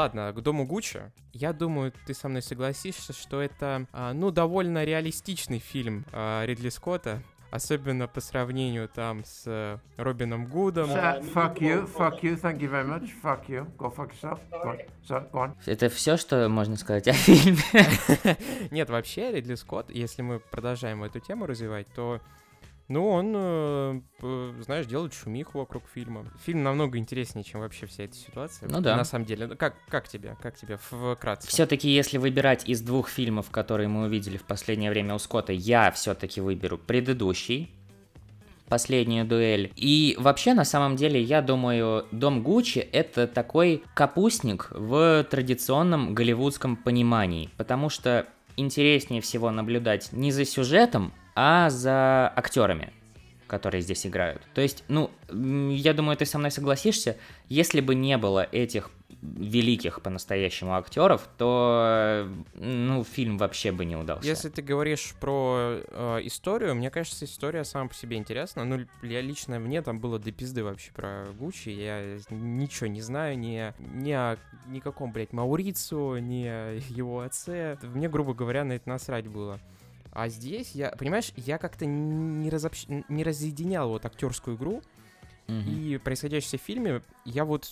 Ладно, 0.07 0.31
к 0.31 0.41
дому 0.41 0.65
Гуччи. 0.65 1.11
Я 1.33 1.51
думаю, 1.51 1.91
ты 2.05 2.13
со 2.13 2.29
мной 2.29 2.41
согласишься, 2.41 3.11
что 3.11 3.41
это, 3.41 3.87
а, 3.91 4.13
ну, 4.13 4.31
довольно 4.31 4.85
реалистичный 4.85 5.59
фильм 5.59 6.05
а, 6.13 6.45
Ридли 6.45 6.69
Скотта. 6.69 7.21
Особенно 7.51 8.07
по 8.07 8.21
сравнению 8.21 8.87
там 8.89 9.23
с 9.25 9.43
э, 9.45 9.77
Робином 9.95 10.47
Гудом. 10.47 10.89
Fuck 10.89 11.59
you, 11.59 11.89
fuck 11.93 12.21
you, 12.21 12.39
thank 12.41 12.59
you 12.59 12.69
very 12.69 12.85
much, 12.85 13.09
fuck 13.21 13.47
you. 13.47 13.65
Go 13.77 13.93
fuck 13.93 14.11
yourself. 14.11 14.39
Go 14.49 14.63
on. 14.63 14.79
So, 15.07 15.31
go 15.31 15.45
on. 15.45 15.55
Это 15.65 15.89
все, 15.89 16.17
что 16.17 16.47
можно 16.49 16.75
сказать 16.77 17.07
о 17.07 17.13
фильме. 17.13 17.61
Нет, 18.71 18.89
вообще 18.89 19.31
Ридли 19.31 19.55
Скотт, 19.55 19.89
если 19.91 20.21
мы 20.21 20.39
продолжаем 20.39 21.03
эту 21.03 21.19
тему 21.19 21.45
развивать, 21.45 21.87
то 21.95 22.21
ну, 22.89 23.09
он, 23.09 23.33
э, 23.35 24.53
знаешь, 24.61 24.85
делает 24.85 25.13
шумиху 25.13 25.59
вокруг 25.59 25.83
фильма. 25.93 26.25
Фильм 26.45 26.63
намного 26.63 26.97
интереснее, 26.97 27.43
чем 27.43 27.59
вообще 27.59 27.85
вся 27.85 28.03
эта 28.03 28.15
ситуация. 28.15 28.69
Ну 28.69 28.79
да. 28.79 28.95
На 28.95 29.03
самом 29.03 29.25
деле. 29.25 29.47
Ну, 29.47 29.57
Как, 29.57 29.75
как 29.89 30.07
тебе? 30.07 30.37
Как 30.41 30.55
тебе 30.55 30.77
вкратце? 30.77 31.49
Все-таки, 31.49 31.89
если 31.89 32.17
выбирать 32.17 32.67
из 32.69 32.81
двух 32.81 33.09
фильмов, 33.09 33.49
которые 33.51 33.89
мы 33.89 34.05
увидели 34.05 34.37
в 34.37 34.43
последнее 34.43 34.89
время 34.89 35.15
у 35.15 35.19
Скотта, 35.19 35.51
я 35.51 35.91
все-таки 35.91 36.39
выберу 36.39 36.77
предыдущий. 36.77 37.73
Последнюю 38.69 39.25
дуэль. 39.25 39.71
И 39.75 40.15
вообще, 40.19 40.53
на 40.53 40.65
самом 40.65 40.97
деле, 40.97 41.21
я 41.21 41.41
думаю, 41.41 42.05
Дом 42.11 42.43
Гуччи 42.43 42.79
это 42.79 43.27
такой 43.27 43.83
капустник 43.93 44.67
в 44.71 45.25
традиционном 45.29 46.13
голливудском 46.13 46.75
понимании. 46.75 47.49
Потому 47.57 47.89
что 47.89 48.27
интереснее 48.57 49.21
всего 49.21 49.51
наблюдать 49.51 50.11
не 50.11 50.31
за 50.31 50.43
сюжетом, 50.43 51.13
а 51.39 51.69
за 51.69 52.33
актерами, 52.35 52.91
которые 53.45 53.81
здесь 53.81 54.07
играют. 54.07 54.41
То 54.55 54.61
есть, 54.61 54.83
ну, 54.87 55.11
я 55.29 55.93
думаю, 55.93 56.17
ты 56.17 56.25
со 56.25 56.39
мной 56.39 56.49
согласишься, 56.49 57.15
если 57.47 57.79
бы 57.79 57.93
не 57.93 58.17
было 58.17 58.43
этих 58.51 58.89
великих 59.21 60.01
по-настоящему 60.01 60.75
актеров, 60.75 61.29
то, 61.37 62.27
ну, 62.55 63.03
фильм 63.03 63.37
вообще 63.37 63.71
бы 63.71 63.85
не 63.85 63.95
удался. 63.95 64.27
Если 64.27 64.49
ты 64.49 64.63
говоришь 64.63 65.13
про 65.19 65.79
э, 65.87 66.19
историю, 66.23 66.73
мне 66.73 66.89
кажется, 66.89 67.25
история 67.25 67.63
сама 67.65 67.89
по 67.89 67.93
себе 67.93 68.17
интересна. 68.17 68.65
Ну, 68.65 68.85
я 69.03 69.21
лично, 69.21 69.59
мне 69.59 69.83
там 69.83 69.99
было 69.99 70.17
до 70.17 70.31
пизды 70.31 70.63
вообще 70.63 70.91
про 70.91 71.25
Гуччи. 71.37 71.69
Я 71.69 72.17
ничего 72.31 72.87
не 72.87 73.01
знаю 73.01 73.37
ни, 73.37 73.73
ни 73.79 74.11
о 74.11 74.37
никаком, 74.65 75.11
блядь, 75.11 75.33
Маурицу, 75.33 76.17
ни 76.17 76.45
о 76.47 76.79
его 76.89 77.19
отце. 77.19 77.77
Мне, 77.83 78.09
грубо 78.09 78.33
говоря, 78.33 78.63
на 78.63 78.73
это 78.73 78.89
насрать 78.89 79.27
было. 79.27 79.59
А 80.17 80.29
здесь 80.29 80.71
я, 80.73 80.89
понимаешь, 80.97 81.31
я 81.35 81.59
как-то 81.59 81.85
не, 81.85 82.49
разобщ... 82.49 82.85
не 82.87 83.23
разъединял 83.23 83.87
вот 83.89 84.03
актерскую 84.03 84.57
игру 84.57 84.81
Мгм. 85.45 85.69
и 85.69 85.97
происходящее 85.97 86.57
в 86.57 86.63
фильме. 86.63 87.03
Я 87.23 87.45
вот, 87.45 87.69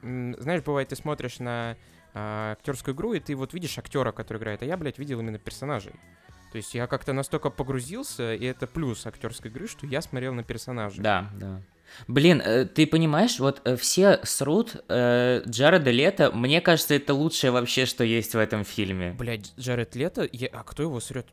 знаешь, 0.00 0.62
бывает, 0.62 0.88
ты 0.88 0.96
смотришь 0.96 1.38
на 1.38 1.76
а, 2.14 2.52
актерскую 2.52 2.94
игру, 2.94 3.12
и 3.12 3.20
ты 3.20 3.36
вот 3.36 3.52
видишь 3.52 3.76
актера, 3.76 4.10
который 4.10 4.38
играет, 4.38 4.62
а 4.62 4.64
я, 4.64 4.78
блядь, 4.78 4.98
видел 4.98 5.20
именно 5.20 5.38
персонажей. 5.38 5.92
То 6.50 6.56
есть 6.56 6.74
я 6.74 6.86
как-то 6.86 7.12
настолько 7.12 7.50
погрузился, 7.50 8.34
и 8.34 8.44
это 8.46 8.66
плюс 8.66 9.06
актерской 9.06 9.50
игры, 9.50 9.68
что 9.68 9.86
я 9.86 10.00
смотрел 10.00 10.32
на 10.32 10.42
персонажей. 10.44 11.02
Да, 11.02 11.30
да. 11.38 11.60
Блин, 12.08 12.40
э, 12.42 12.64
ты 12.64 12.86
понимаешь, 12.86 13.38
вот 13.38 13.60
э, 13.66 13.76
все 13.76 14.18
срут 14.22 14.82
э, 14.88 15.42
Джареда 15.46 15.90
Лето, 15.90 16.32
мне 16.32 16.62
кажется, 16.62 16.94
это 16.94 17.12
лучшее 17.12 17.50
вообще, 17.50 17.84
что 17.84 18.02
есть 18.02 18.32
в 18.34 18.38
этом 18.38 18.64
фильме. 18.64 19.12
Блядь, 19.18 19.52
Джаред 19.58 19.94
Лето, 19.94 20.26
я- 20.32 20.48
а 20.54 20.62
кто 20.64 20.82
его 20.82 20.98
срет? 20.98 21.26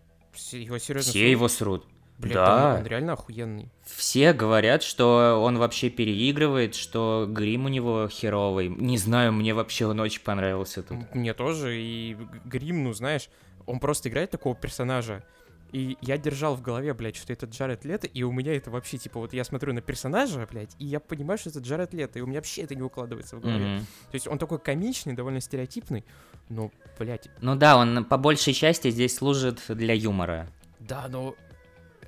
Его 0.51 0.77
серьезно 0.77 1.12
Все 1.12 1.31
его 1.31 1.48
срут. 1.48 1.86
Блядь, 2.19 2.34
да. 2.34 2.74
он, 2.74 2.81
он 2.81 2.86
реально 2.86 3.13
охуенный. 3.13 3.72
Все 3.86 4.34
говорят, 4.34 4.84
что 4.84 5.41
он 5.41 5.58
вообще 5.58 5.89
переигрывает, 5.89 6.75
что 6.75 7.25
грим 7.29 7.65
у 7.65 7.69
него 7.69 8.10
херовый. 8.10 8.67
Не 8.67 8.98
знаю, 8.98 9.31
мне 9.31 9.53
вообще 9.53 9.86
он 9.86 10.01
очень 10.01 10.22
понравился 10.22 10.84
тут. 10.84 10.98
Мне 11.15 11.34
тоже, 11.34 11.81
и 11.81 12.17
Грим, 12.43 12.84
ну 12.84 12.91
знаешь, 12.91 13.29
он 13.65 13.79
просто 13.79 14.10
играет 14.10 14.31
такого 14.31 14.53
персонажа. 14.53 15.24
И 15.71 15.97
я 16.01 16.17
держал 16.17 16.55
в 16.55 16.61
голове, 16.61 16.93
блядь, 16.93 17.15
что 17.15 17.31
это 17.31 17.45
Джаред 17.45 17.85
Лето, 17.85 18.07
и 18.07 18.23
у 18.23 18.31
меня 18.31 18.55
это 18.55 18.71
вообще, 18.71 18.97
типа, 18.97 19.19
вот 19.19 19.33
я 19.33 19.43
смотрю 19.43 19.73
на 19.73 19.81
персонажа, 19.81 20.47
блядь, 20.49 20.75
и 20.79 20.85
я 20.85 20.99
понимаю, 20.99 21.38
что 21.38 21.49
это 21.49 21.59
Джаред 21.59 21.93
Лето, 21.93 22.19
и 22.19 22.21
у 22.21 22.25
меня 22.25 22.39
вообще 22.39 22.63
это 22.63 22.73
не 22.75 22.81
укладывается 22.81 23.35
в 23.38 23.41
голове. 23.41 23.65
Мгм. 23.65 23.79
То 23.79 24.15
есть 24.15 24.27
он 24.27 24.38
такой 24.39 24.59
комичный, 24.59 25.13
довольно 25.13 25.41
стереотипный, 25.41 26.03
но, 26.49 26.71
блядь, 26.97 27.29
Ну 27.41 27.55
да, 27.55 27.77
он 27.77 28.03
по 28.05 28.17
большей 28.17 28.53
части 28.53 28.89
здесь 28.89 29.15
служит 29.15 29.61
для 29.67 29.93
юмора. 29.93 30.47
да, 30.79 31.07
но 31.07 31.35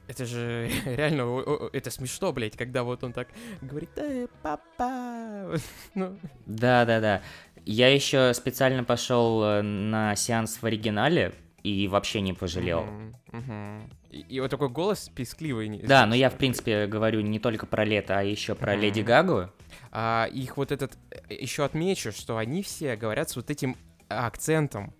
это 0.07 0.25
же 0.25 0.69
реально, 0.85 1.69
это 1.71 1.91
смешно, 1.91 2.33
блядь, 2.33 2.57
когда 2.57 2.83
вот 2.83 3.03
он 3.03 3.13
так 3.13 3.27
говорит, 3.61 3.91
э, 3.97 4.27
папа, 4.41 5.55
ну, 5.95 6.17
Да-да-да. 6.45 7.21
Я 7.65 7.93
еще 7.93 8.33
специально 8.33 8.83
пошел 8.83 9.43
э, 9.43 9.61
на 9.61 10.15
сеанс 10.15 10.57
в 10.61 10.65
оригинале 10.65 11.33
и 11.63 11.87
вообще 11.87 12.21
не 12.21 12.33
пожалел. 12.33 12.83
мгм, 12.85 13.15
мгм. 13.31 13.89
И, 14.09 14.19
и 14.21 14.39
вот 14.39 14.51
такой 14.51 14.69
голос 14.69 15.09
пискливый. 15.13 15.69
Да, 15.83 16.05
но 16.05 16.15
я, 16.15 16.29
в 16.29 16.35
принципе, 16.37 16.87
говорю 16.87 17.21
не 17.21 17.39
только 17.39 17.65
про 17.65 17.83
лето, 17.85 18.19
а 18.19 18.21
еще 18.23 18.55
про 18.55 18.73
Мгм. 18.73 18.81
Леди 18.81 19.01
Гагу. 19.01 19.49
А 19.91 20.27
их 20.31 20.57
вот 20.57 20.71
этот 20.71 20.97
еще 21.29 21.65
отмечу, 21.65 22.11
что 22.11 22.37
они 22.37 22.63
все 22.63 22.95
говорят 22.95 23.29
с 23.29 23.35
вот 23.35 23.49
этим 23.49 23.75
акцентом. 24.09 24.93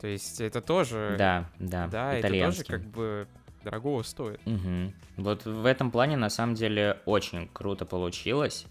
То 0.00 0.06
есть 0.06 0.40
это 0.40 0.60
тоже, 0.60 1.16
Да, 1.18 1.50
да, 1.58 1.86
да, 1.86 2.14
это 2.14 2.28
тоже 2.28 2.64
как 2.64 2.84
бы 2.84 3.26
дорогого 3.64 4.02
стоит. 4.02 4.40
Мгм. 4.46 4.94
Вот 5.16 5.44
в 5.44 5.66
этом 5.66 5.90
плане, 5.90 6.16
на 6.16 6.30
самом 6.30 6.54
деле, 6.54 7.00
очень 7.06 7.48
круто 7.52 7.84
получилось. 7.86 8.66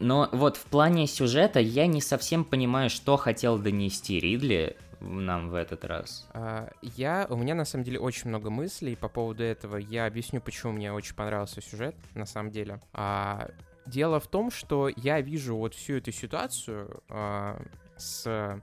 Но 0.00 0.28
вот 0.32 0.56
в 0.56 0.64
плане 0.64 1.06
сюжета 1.06 1.60
я 1.60 1.86
не 1.86 2.00
совсем 2.00 2.44
понимаю, 2.44 2.90
что 2.90 3.16
хотел 3.16 3.56
донести 3.58 4.18
Ридли 4.18 4.76
нам 5.02 5.50
в 5.50 5.54
этот 5.54 5.84
раз. 5.84 6.28
А, 6.32 6.70
Я, 6.80 7.26
у 7.28 7.36
меня 7.36 7.54
на 7.54 7.64
самом 7.64 7.84
деле 7.84 7.98
очень 7.98 8.28
много 8.28 8.50
мыслей 8.50 8.96
по 8.96 9.08
поводу 9.08 9.42
этого. 9.42 9.76
Я 9.76 10.06
объясню, 10.06 10.40
почему 10.40 10.72
мне 10.72 10.92
очень 10.92 11.14
понравился 11.14 11.60
сюжет, 11.60 11.94
на 12.14 12.26
самом 12.26 12.50
деле. 12.50 12.80
А, 12.92 13.48
Дело 13.86 14.20
в 14.20 14.28
том, 14.28 14.50
что 14.52 14.88
я 14.94 15.20
вижу 15.20 15.56
вот 15.56 15.74
всю 15.74 15.94
эту 15.94 16.12
ситуацию 16.12 17.02
а, 17.08 17.60
с 17.96 18.60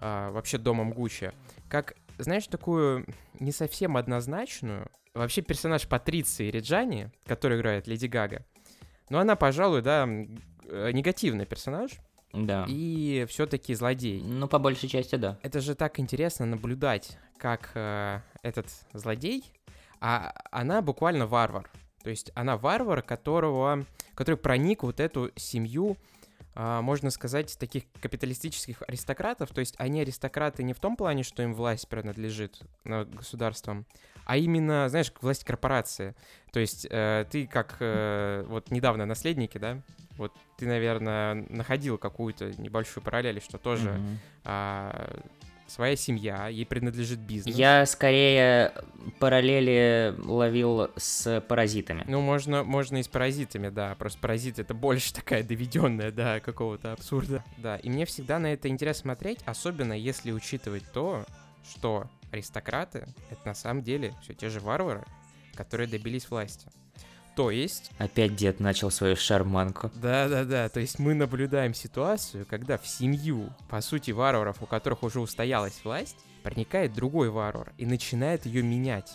вообще 0.00 0.58
домом 0.58 0.92
Гуччи, 0.92 1.32
как, 1.70 1.94
знаешь, 2.18 2.46
такую 2.48 3.06
не 3.40 3.50
совсем 3.50 3.96
однозначную. 3.96 4.90
Вообще 5.14 5.40
персонаж 5.40 5.88
Патриции 5.88 6.50
Реджани, 6.50 7.10
который 7.24 7.58
играет 7.58 7.86
Леди 7.86 8.04
Гага, 8.04 8.44
ну 9.08 9.18
она, 9.18 9.36
пожалуй, 9.36 9.80
да, 9.80 10.06
э, 10.06 10.90
негативный 10.92 11.46
персонаж 11.46 11.92
Да. 12.32 12.66
и 12.68 13.26
все-таки 13.28 13.74
злодей. 13.74 14.20
Ну, 14.20 14.48
по 14.48 14.58
большей 14.58 14.88
части, 14.88 15.16
да. 15.16 15.38
Это 15.42 15.60
же 15.60 15.74
так 15.74 15.98
интересно 15.98 16.44
наблюдать, 16.46 17.18
как 17.38 17.70
э, 17.74 18.20
этот 18.42 18.66
злодей, 18.92 19.44
а 20.00 20.34
она 20.50 20.82
буквально 20.82 21.26
варвар. 21.26 21.70
То 22.02 22.10
есть 22.10 22.30
она 22.34 22.56
варвар, 22.56 23.02
которого, 23.02 23.84
который 24.14 24.36
проник 24.36 24.82
вот 24.82 25.00
эту 25.00 25.32
семью, 25.34 25.96
а, 26.54 26.80
можно 26.80 27.10
сказать, 27.10 27.58
таких 27.58 27.82
капиталистических 28.00 28.82
аристократов. 28.86 29.50
То 29.50 29.60
есть 29.60 29.74
они 29.78 30.02
аристократы 30.02 30.62
не 30.62 30.72
в 30.72 30.78
том 30.78 30.96
плане, 30.96 31.22
что 31.22 31.42
им 31.42 31.52
власть 31.52 31.88
принадлежит 31.88 32.60
над 32.84 33.14
государством, 33.14 33.86
а 34.24 34.36
именно, 34.36 34.88
знаешь, 34.88 35.12
власть 35.20 35.44
корпорации. 35.44 36.14
То 36.52 36.60
есть 36.60 36.86
э, 36.88 37.26
ты 37.30 37.46
как 37.46 37.76
э, 37.80 38.44
вот 38.48 38.70
недавно 38.70 39.04
наследники, 39.04 39.58
да, 39.58 39.82
вот 40.16 40.32
ты, 40.56 40.66
наверное, 40.66 41.34
находил 41.48 41.98
какую-то 41.98 42.52
небольшую 42.60 43.02
параллель, 43.04 43.40
что 43.40 43.58
тоже 43.58 43.92
Мгм. 43.92 44.18
а, 44.44 45.18
своя 45.66 45.96
семья, 45.96 46.48
ей 46.48 46.64
принадлежит 46.64 47.18
бизнес. 47.18 47.54
Я 47.56 47.84
скорее 47.86 48.72
параллели 49.18 50.14
ловил 50.18 50.90
с 50.96 51.40
паразитами. 51.48 52.04
Ну, 52.06 52.20
можно, 52.20 52.62
можно 52.62 52.98
и 52.98 53.02
с 53.02 53.08
паразитами, 53.08 53.68
да. 53.68 53.94
Просто 53.96 54.18
паразит 54.20 54.58
это 54.58 54.74
больше 54.74 55.12
такая 55.12 55.42
доведенная 55.42 56.12
до 56.12 56.40
какого-то 56.44 56.92
абсурда. 56.92 57.44
Да, 57.58 57.76
и 57.76 57.88
мне 57.88 58.06
всегда 58.06 58.38
на 58.38 58.52
это 58.52 58.68
интересно 58.68 59.02
смотреть, 59.02 59.40
особенно 59.44 59.92
если 59.92 60.32
учитывать 60.32 60.84
то, 60.92 61.24
что 61.68 62.08
аристократы 62.30 63.06
это 63.30 63.40
на 63.44 63.54
самом 63.54 63.82
деле 63.82 64.14
все 64.22 64.34
те 64.34 64.48
же 64.48 64.60
варвары, 64.60 65.04
которые 65.54 65.88
добились 65.88 66.30
власти. 66.30 66.68
То 67.36 67.50
есть, 67.50 67.92
Опять 67.98 68.34
дед 68.34 68.60
начал 68.60 68.90
свою 68.90 69.14
шарманку. 69.14 69.90
да-да-да, 69.94 70.70
то 70.70 70.80
есть 70.80 70.98
мы 70.98 71.12
наблюдаем 71.12 71.74
ситуацию, 71.74 72.46
когда 72.46 72.78
в 72.78 72.86
семью, 72.86 73.52
по 73.68 73.82
сути, 73.82 74.10
варваров, 74.10 74.62
у 74.62 74.66
которых 74.66 75.02
уже 75.02 75.20
устоялась 75.20 75.78
власть, 75.84 76.16
проникает 76.42 76.94
другой 76.94 77.28
варвар 77.28 77.74
и 77.76 77.84
начинает 77.84 78.46
ее 78.46 78.62
менять. 78.62 79.12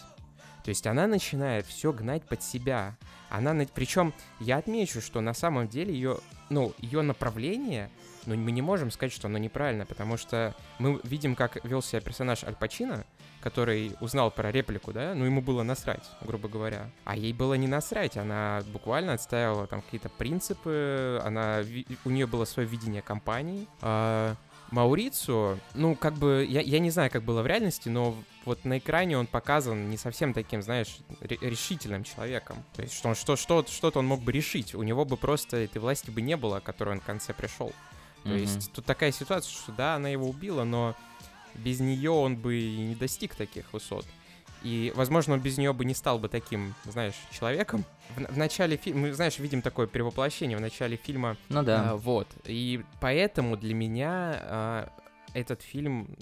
То 0.63 0.69
есть 0.69 0.85
она 0.85 1.07
начинает 1.07 1.65
все 1.65 1.91
гнать 1.91 2.23
под 2.23 2.43
себя. 2.43 2.95
Она, 3.31 3.55
причем 3.73 4.13
я 4.39 4.57
отмечу, 4.57 5.01
что 5.01 5.19
на 5.19 5.33
самом 5.33 5.67
деле 5.67 5.91
ее, 5.91 6.19
ну, 6.51 6.75
ее 6.77 7.01
направление, 7.01 7.89
ну, 8.27 8.35
мы 8.35 8.51
не 8.51 8.61
можем 8.61 8.91
сказать, 8.91 9.13
что 9.13 9.29
оно 9.29 9.39
неправильно, 9.39 9.87
потому 9.87 10.17
что 10.17 10.53
мы 10.77 10.99
видим, 11.03 11.35
как 11.35 11.65
вел 11.65 11.81
себя 11.81 12.01
персонаж 12.01 12.43
Аль 12.43 12.55
Пачино, 12.55 13.03
который 13.41 13.95
узнал 14.01 14.31
про 14.31 14.51
реплику, 14.51 14.93
да, 14.93 15.13
ну, 15.15 15.25
ему 15.25 15.41
было 15.41 15.63
насрать, 15.63 16.03
грубо 16.21 16.47
говоря. 16.47 16.89
А 17.05 17.15
ей 17.17 17.33
было 17.33 17.55
не 17.55 17.67
насрать, 17.67 18.15
она 18.17 18.61
буквально 18.71 19.13
отстаивала 19.13 19.67
там 19.67 19.81
какие-то 19.81 20.09
принципы, 20.09 21.19
она, 21.25 21.61
у 22.05 22.09
нее 22.09 22.27
было 22.27 22.45
свое 22.45 22.67
видение 22.67 23.01
компании. 23.01 23.67
А, 23.81 24.35
Маурицу, 24.71 25.59
ну, 25.75 25.95
как 25.95 26.13
бы, 26.13 26.45
я, 26.49 26.61
я 26.61 26.79
не 26.79 26.91
знаю, 26.91 27.11
как 27.11 27.23
было 27.23 27.41
в 27.41 27.47
реальности, 27.47 27.89
но 27.89 28.15
вот 28.45 28.63
на 28.63 28.77
экране 28.77 29.17
он 29.17 29.27
показан 29.27 29.89
не 29.89 29.97
совсем 29.97 30.33
таким, 30.33 30.61
знаешь, 30.61 30.97
ре- 31.19 31.37
решительным 31.41 32.03
человеком. 32.05 32.63
То 32.75 32.81
есть, 32.81 32.93
что, 32.93 33.09
он- 33.09 33.15
что, 33.15 33.35
что, 33.35 33.65
что-то 33.67 33.99
он 33.99 34.07
мог 34.07 34.21
бы 34.21 34.31
решить. 34.31 34.73
У 34.73 34.81
него 34.83 35.03
бы 35.03 35.17
просто 35.17 35.57
этой 35.57 35.79
власти 35.79 36.09
бы 36.09 36.21
не 36.21 36.37
было, 36.37 36.59
к 36.61 36.63
которой 36.63 36.91
он 36.91 37.01
в 37.01 37.03
конце 37.03 37.33
пришел. 37.33 37.73
То 38.23 38.29
Мгм. 38.29 38.37
есть, 38.37 38.71
тут 38.71 38.85
такая 38.85 39.11
ситуация, 39.11 39.51
что 39.51 39.71
да, 39.73 39.95
она 39.95 40.07
его 40.09 40.27
убила, 40.29 40.63
но 40.63 40.95
без 41.55 41.79
нее 41.79 42.11
он 42.11 42.35
бы 42.35 42.59
и 42.59 42.77
не 42.77 42.95
достиг 42.95 43.35
таких 43.35 43.73
высот. 43.73 44.05
И, 44.63 44.93
возможно, 44.95 45.33
он 45.33 45.39
без 45.39 45.57
нее 45.57 45.73
бы 45.73 45.85
не 45.85 45.95
стал 45.95 46.19
бы 46.19 46.29
таким, 46.29 46.75
знаешь, 46.85 47.15
человеком. 47.31 47.83
В, 48.15 48.33
в 48.33 48.37
начале 48.37 48.77
фильма, 48.77 49.01
мы, 49.01 49.13
знаешь, 49.13 49.39
видим 49.39 49.61
такое 49.61 49.87
перевоплощение 49.87 50.57
в 50.57 50.61
начале 50.61 50.97
фильма 50.97 51.35
Ну 51.49 51.63
да. 51.63 51.91
а, 51.91 51.95
вот. 51.95 52.27
И 52.45 52.83
поэтому 52.99 53.57
для 53.57 53.73
меня 53.73 54.39
а, 54.43 54.89
этот 55.33 55.63
фильм, 55.63 56.15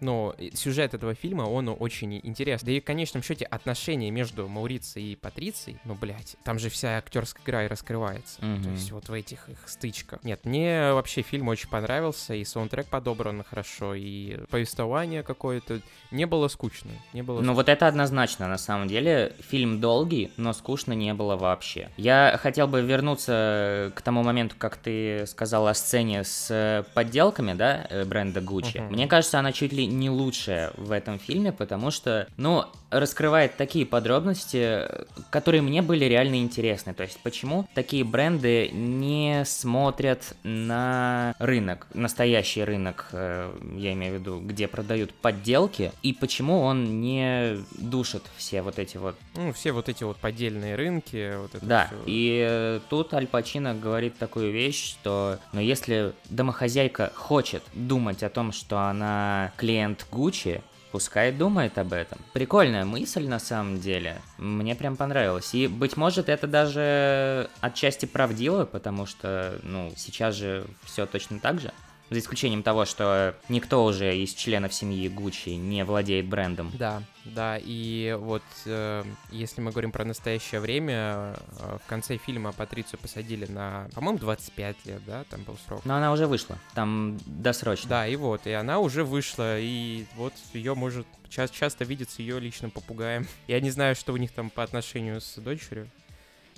ну, 0.00 0.34
и 0.38 0.54
сюжет 0.56 0.94
этого 0.94 1.14
фильма, 1.14 1.42
он 1.42 1.74
очень 1.78 2.20
интересный. 2.22 2.66
Да 2.66 2.72
и 2.72 2.80
в 2.80 2.84
конечном 2.84 3.22
счете 3.22 3.44
отношения 3.44 4.10
между 4.10 4.48
Маурицией 4.48 5.12
и 5.12 5.16
Патрицией, 5.16 5.78
ну, 5.84 5.94
блядь, 5.94 6.36
там 6.44 6.58
же 6.58 6.68
вся 6.68 6.98
актерская 6.98 7.42
игра 7.44 7.64
и 7.64 7.68
раскрывается. 7.68 8.40
То 8.40 8.46
Мгм. 8.46 8.72
есть 8.74 8.90
вот 8.92 9.08
в 9.08 9.12
этих 9.12 9.48
их 9.48 9.58
стычках. 9.66 10.22
Нет, 10.24 10.44
мне 10.44 10.92
вообще 10.92 11.22
фильм 11.22 11.48
очень 11.48 11.68
понравился, 11.68 12.34
и 12.34 12.44
саундтрек 12.44 12.86
подобран 12.88 13.42
хорошо, 13.44 13.94
и 13.94 14.38
повествование 14.50 15.22
какое-то. 15.22 15.80
Не 16.10 16.26
было 16.26 16.48
скучно. 16.48 16.90
Не 17.12 17.22
было 17.22 17.40
Ну 17.40 17.54
вот 17.54 17.68
это 17.68 17.86
однозначно, 17.86 18.48
на 18.48 18.58
самом 18.58 18.88
деле. 18.88 19.34
Фильм 19.48 19.80
долгий, 19.80 20.32
но 20.36 20.52
скучно 20.52 20.92
не 20.92 21.14
было 21.14 21.36
вообще. 21.36 21.90
Я 21.96 22.38
хотел 22.42 22.66
бы 22.68 22.80
вернуться 22.82 23.92
к 23.94 24.02
тому 24.02 24.22
моменту, 24.22 24.56
как 24.58 24.76
ты 24.76 25.26
сказал 25.26 25.66
о 25.66 25.74
сцене 25.74 26.24
с 26.24 26.48
э, 26.50 26.84
подделками, 26.94 27.54
да, 27.54 27.86
э, 27.88 28.04
бренда 28.04 28.40
Гуччи. 28.40 28.78
Мгм. 28.78 28.92
Мне 28.92 29.06
кажется, 29.06 29.38
она 29.38 29.52
чуть 29.52 29.72
ли 29.72 29.85
не 29.86 30.10
лучшая 30.10 30.72
в 30.76 30.92
этом 30.92 31.18
фильме, 31.18 31.52
потому 31.52 31.90
что, 31.90 32.28
ну, 32.36 32.64
раскрывает 32.90 33.56
такие 33.56 33.84
подробности, 33.84 34.82
которые 35.30 35.62
мне 35.62 35.82
были 35.82 36.04
реально 36.04 36.36
интересны. 36.36 36.94
То 36.94 37.02
есть, 37.02 37.18
почему 37.22 37.68
такие 37.74 38.04
бренды 38.04 38.70
не 38.72 39.42
смотрят 39.44 40.34
на 40.44 41.34
рынок, 41.38 41.86
настоящий 41.94 42.62
рынок, 42.64 43.08
э, 43.12 43.52
я 43.76 43.92
имею 43.92 44.16
в 44.16 44.20
виду, 44.20 44.40
где 44.40 44.68
продают 44.68 45.12
подделки, 45.14 45.92
и 46.02 46.12
почему 46.12 46.60
он 46.60 47.00
не 47.00 47.58
душит 47.78 48.22
все 48.36 48.62
вот 48.62 48.78
эти 48.78 48.96
вот 48.96 49.16
Ну, 49.34 49.52
все 49.52 49.72
вот 49.72 49.88
эти 49.88 50.04
вот 50.04 50.16
поддельные 50.18 50.76
рынки, 50.76 51.36
вот 51.36 51.54
это 51.54 51.66
да, 51.66 51.86
всё. 51.86 51.96
и 52.06 52.46
э, 52.48 52.80
тут 52.88 53.12
Аль 53.14 53.26
Пачино 53.26 53.74
говорит 53.74 54.16
такую 54.18 54.52
вещь, 54.52 54.90
что, 54.90 55.38
ну, 55.52 55.60
если 55.60 56.12
домохозяйка 56.28 57.10
хочет 57.14 57.62
думать 57.74 58.22
о 58.22 58.28
том, 58.28 58.52
что 58.52 58.78
она 58.78 59.52
клиент 59.56 59.75
Гуччи, 60.10 60.62
пускай 60.92 61.32
думает 61.32 61.78
об 61.78 61.92
этом. 61.92 62.18
Прикольная 62.32 62.84
мысль 62.84 63.26
на 63.26 63.38
самом 63.38 63.80
деле, 63.80 64.20
мне 64.38 64.74
прям 64.74 64.96
понравилось. 64.96 65.54
И, 65.54 65.66
быть 65.66 65.96
может, 65.96 66.28
это 66.28 66.46
даже 66.46 67.50
отчасти 67.60 68.06
правдиво, 68.06 68.64
потому 68.64 69.06
что, 69.06 69.58
ну, 69.62 69.92
сейчас 69.96 70.34
же 70.34 70.66
все 70.84 71.06
точно 71.06 71.38
так 71.38 71.60
же. 71.60 71.72
За 72.10 72.18
исключением 72.18 72.62
того, 72.62 72.84
что 72.84 73.34
никто 73.48 73.84
уже 73.84 74.16
из 74.16 74.32
членов 74.32 74.72
семьи 74.72 75.08
Гуччи 75.08 75.50
не 75.50 75.84
владеет 75.84 76.28
брендом. 76.28 76.70
Да, 76.74 77.02
да, 77.24 77.58
и 77.60 78.16
вот 78.18 78.42
э, 78.64 79.02
если 79.32 79.60
мы 79.60 79.72
говорим 79.72 79.90
про 79.90 80.04
настоящее 80.04 80.60
время, 80.60 81.34
э, 81.58 81.78
в 81.84 81.88
конце 81.88 82.16
фильма 82.16 82.52
Патрицию 82.52 83.00
посадили 83.00 83.46
на, 83.46 83.88
по-моему, 83.94 84.18
25 84.20 84.76
лет, 84.86 85.02
да, 85.04 85.24
там 85.24 85.42
был 85.42 85.58
срок. 85.66 85.84
Но 85.84 85.96
она 85.96 86.12
уже 86.12 86.26
вышла, 86.28 86.58
там 86.74 87.18
досрочно. 87.26 87.88
Да, 87.90 88.06
и 88.06 88.14
вот, 88.14 88.46
и 88.46 88.52
она 88.52 88.78
уже 88.78 89.02
вышла, 89.02 89.58
и 89.58 90.04
вот 90.14 90.32
ее 90.52 90.74
может 90.74 91.06
ча- 91.28 91.48
часто 91.48 91.84
видится 91.84 92.22
ее 92.22 92.38
личным 92.38 92.70
попугаем. 92.70 93.26
Я 93.48 93.60
не 93.60 93.70
знаю, 93.70 93.96
что 93.96 94.12
у 94.12 94.16
них 94.16 94.30
там 94.30 94.50
по 94.50 94.62
отношению 94.62 95.20
с 95.20 95.34
дочерью. 95.40 95.90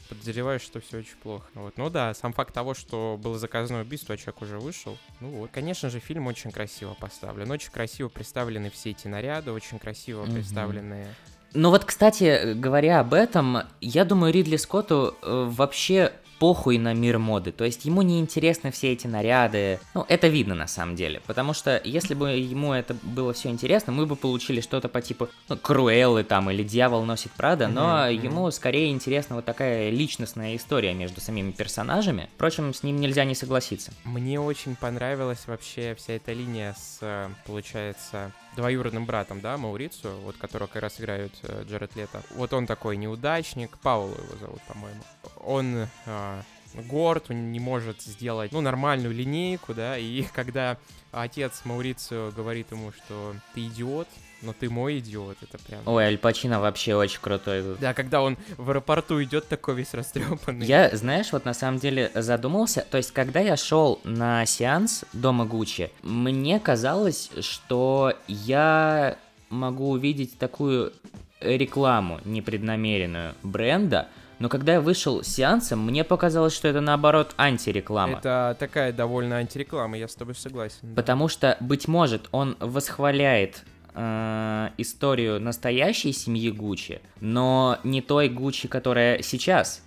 Подозреваю, 0.09 0.59
что 0.59 0.81
все 0.81 0.99
очень 0.99 1.17
плохо. 1.23 1.47
Вот. 1.55 1.77
Ну 1.77 1.91
да, 1.91 2.15
сам 2.15 2.33
факт 2.33 2.55
того, 2.55 2.75
что 2.75 3.19
было 3.23 3.39
заказано 3.39 3.81
убийство, 3.83 4.15
а 4.15 4.19
человек 4.19 4.43
уже 4.43 4.59
вышел. 4.59 4.97
Ну 5.21 5.29
вот. 5.31 5.51
Конечно 5.53 5.91
же, 5.91 6.01
фильм 6.01 6.27
очень 6.27 6.51
красиво 6.51 6.95
поставлен. 6.95 7.51
Очень 7.51 7.71
красиво 7.71 8.09
представлены 8.09 8.71
все 8.71 8.91
эти 8.91 9.07
наряды, 9.09 9.53
очень 9.53 9.79
красиво 9.79 10.23
Мгм. 10.25 10.35
представлены 10.35 11.15
Ну 11.55 11.71
вот, 11.71 11.85
кстати, 11.85 12.53
говоря 12.55 13.01
об 13.01 13.15
этом, 13.15 13.59
я 13.81 14.05
думаю, 14.05 14.33
Ридли 14.33 14.57
Скотту 14.57 15.15
э, 15.23 15.47
вообще 15.51 16.13
похуй 16.39 16.79
на 16.79 16.95
мир 16.95 17.19
моды. 17.19 17.53
То 17.53 17.65
есть 17.65 17.85
ему 17.85 18.03
не 18.03 18.21
интересны 18.21 18.71
все 18.71 18.93
эти 18.93 19.07
наряды. 19.07 19.81
Ну, 19.95 20.05
это 20.09 20.29
видно 20.29 20.55
на 20.55 20.67
самом 20.67 20.97
деле. 20.97 21.21
Потому 21.27 21.53
что 21.53 21.81
если 21.85 22.15
бы 22.15 22.31
ему 22.31 22.73
это 22.73 22.95
было 23.03 23.33
все 23.33 23.49
интересно, 23.49 23.93
мы 23.93 24.07
бы 24.07 24.17
получили 24.17 24.61
что-то 24.61 24.89
по 24.89 25.01
типу 25.01 25.29
ну, 25.49 25.57
Круэллы 25.57 26.25
там 26.25 26.51
или 26.51 26.63
Дьявол 26.63 27.05
носит 27.05 27.33
Прада, 27.33 27.69
но 27.69 28.05
мгм. 28.05 28.23
ему 28.23 28.51
скорее 28.51 28.91
интересна 28.91 29.37
вот 29.37 29.45
такая 29.45 29.91
личностная 29.91 30.57
история 30.57 30.95
между 30.95 31.21
самими 31.21 31.51
персонажами. 31.51 32.29
Впрочем, 32.37 32.73
с 32.75 32.83
ним 32.83 33.01
нельзя 33.01 33.25
не 33.25 33.35
согласиться. 33.35 33.93
Мне 34.05 34.41
очень 34.41 34.77
понравилась 34.77 35.47
вообще 35.47 35.95
вся 35.97 36.15
эта 36.15 36.33
линия 36.33 36.75
с, 36.79 36.99
э, 37.01 37.29
получается, 37.47 38.33
двоюродным 38.59 39.07
братом, 39.07 39.41
да, 39.41 39.57
Маурицу, 39.57 40.11
вот 40.25 40.37
которого 40.37 40.67
как 40.67 40.83
раз 40.83 41.01
играют 41.01 41.33
э, 41.45 41.63
Джаред 41.65 41.95
Лето. 41.95 42.23
Вот 42.35 42.53
он 42.53 42.67
такой 42.67 42.97
неудачник, 42.97 43.79
Пауло 43.79 44.15
его 44.15 44.37
зовут, 44.41 44.61
по-моему. 44.63 45.01
Он 45.37 45.87
э, 46.07 46.43
горд, 46.75 47.31
он 47.31 47.53
не 47.53 47.61
может 47.61 48.03
сделать, 48.03 48.51
ну, 48.51 48.61
нормальную 48.61 49.15
линейку, 49.15 49.75
да, 49.75 49.97
и 49.97 50.23
когда 50.35 50.77
отец 51.13 51.63
Маурицу 51.65 52.33
говорит 52.35 52.73
ему, 52.73 52.91
что 52.91 53.37
ты 53.55 53.67
идиот, 53.67 54.09
но 54.43 54.53
ты 54.53 54.71
мой 54.71 54.99
идиот, 54.99 55.39
это 55.43 55.59
прям... 55.65 55.81
Ой, 55.87 56.05
Аль 56.05 56.19
Пачино 56.19 56.61
вообще 56.61 56.95
очень 56.95 57.21
крутой. 57.21 57.77
Да, 57.81 57.95
когда 57.95 58.23
он 58.23 58.37
в 58.57 58.71
аэропорту 58.71 59.23
идет 59.23 59.49
такой 59.49 59.75
весь 59.75 59.95
растрепанный. 59.95 60.67
Я, 60.67 60.95
знаешь, 60.97 61.33
вот 61.33 61.45
на 61.45 61.55
самом 61.55 61.79
деле 61.79 62.11
задумался, 62.15 62.87
то 62.89 62.97
есть, 62.97 63.13
когда 63.13 63.41
я 63.41 63.57
шел 63.57 64.01
на 64.05 64.47
сеанс 64.47 65.05
дома 65.13 65.45
Гуччи, 65.45 65.91
мне 66.03 66.61
казалось, 66.61 67.31
что 67.41 68.15
я 68.27 69.17
могу 69.51 69.91
увидеть 69.91 70.39
такую 70.39 70.93
рекламу 71.41 72.21
непреднамеренную 72.25 73.35
бренда, 73.43 74.09
но 74.39 74.49
когда 74.49 74.75
я 74.75 74.81
вышел 74.81 75.25
с 75.25 75.27
сеансом, 75.27 75.81
мне 75.85 76.05
показалось, 76.05 76.55
что 76.55 76.69
это 76.69 76.81
наоборот 76.81 77.35
антиреклама. 77.39 78.19
Это 78.19 78.57
такая 78.59 78.93
довольно 78.93 79.37
антиреклама, 79.37 79.99
я 79.99 80.07
с 80.07 80.15
тобой 80.15 80.35
согласен. 80.37 80.79
да. 80.83 80.95
Потому 80.95 81.29
что, 81.29 81.57
быть 81.61 81.89
может, 81.89 82.29
он 82.31 82.57
восхваляет 82.61 83.65
э, 83.99 84.71
историю 84.79 85.41
настоящей 85.41 86.13
семьи 86.13 86.51
Гуччи, 86.51 87.01
но 87.21 87.79
не 87.85 88.01
той 88.01 88.29
Гуччи, 88.29 88.69
которая 88.69 89.23
сейчас. 89.23 89.83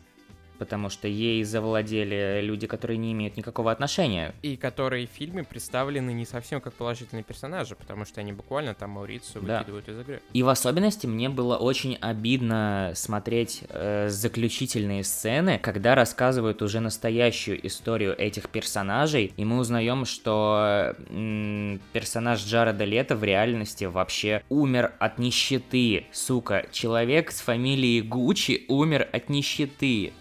Потому 0.62 0.90
что 0.90 1.08
ей 1.08 1.44
завладели 1.44 2.40
люди, 2.44 2.68
которые 2.68 3.00
не 3.00 3.14
имеют 3.14 3.36
никакого 3.36 3.72
отношения. 3.72 4.36
И 4.44 4.56
которые 4.56 5.08
в 5.08 5.10
фильме 5.10 5.44
представлены 5.44 6.12
не 6.14 6.24
совсем 6.24 6.62
как 6.62 6.74
положительные 6.76 7.24
персонажи, 7.24 7.76
потому 7.76 8.06
что 8.06 8.22
они 8.22 8.32
буквально 8.32 8.76
там 8.76 8.92
Маурицию 8.92 9.42
Да. 9.42 9.58
выкидывают 9.58 9.90
из 9.90 10.00
игры. 10.00 10.22
И 10.34 10.44
в 10.44 10.50
особенности 10.50 11.08
мне 11.08 11.30
было 11.30 11.58
очень 11.58 11.96
обидно 11.96 12.92
смотреть 12.94 13.64
э, 13.70 14.10
заключительные 14.10 15.04
сцены, 15.04 15.58
когда 15.58 15.96
рассказывают 15.96 16.62
уже 16.62 16.80
настоящую 16.80 17.66
историю 17.66 18.16
этих 18.16 18.48
персонажей, 18.50 19.34
и 19.36 19.44
мы 19.44 19.58
узнаем, 19.58 20.06
что 20.06 20.96
м, 21.10 21.82
персонаж 21.92 22.46
Джареда 22.46 22.84
Лето 22.86 23.16
в 23.16 23.24
реальности 23.24 23.86
вообще 23.86 24.44
умер 24.50 24.92
от 25.00 25.18
нищеты. 25.18 26.06
Сука, 26.12 26.68
человек 26.72 27.32
с 27.32 27.42
фамилией 27.42 28.02
Гуччи 28.04 28.66
умер 28.68 29.10
от 29.12 29.28
нищеты. 29.30 30.14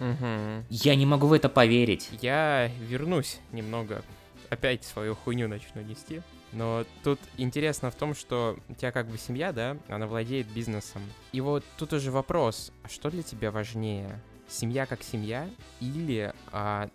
Я 0.69 0.95
не 0.95 1.07
могу 1.07 1.27
в 1.27 1.33
это 1.33 1.49
поверить. 1.49 2.09
Я 2.21 2.71
вернусь 2.81 3.39
немного, 3.53 4.03
опять 4.49 4.85
свою 4.85 5.15
хуйню 5.15 5.49
начну 5.49 5.83
нести. 5.83 6.23
Но 6.53 6.85
тут 7.05 7.21
интересно 7.37 7.91
в 7.91 7.95
том, 7.95 8.15
что 8.15 8.59
у 8.69 8.75
тебя 8.75 8.91
как 8.91 9.07
бы 9.09 9.19
семья, 9.19 9.53
да, 9.53 9.77
она 9.89 10.07
владеет 10.07 10.49
бизнесом. 10.49 11.03
И 11.33 11.41
вот 11.41 11.65
тут 11.79 11.93
уже 11.93 12.11
вопрос, 12.11 12.73
а 12.83 12.89
что 12.89 13.11
для 13.11 13.23
тебя 13.23 13.53
важнее? 13.53 14.21
Семья 14.49 14.85
как 14.87 15.05
семья 15.05 15.49
или 15.81 16.35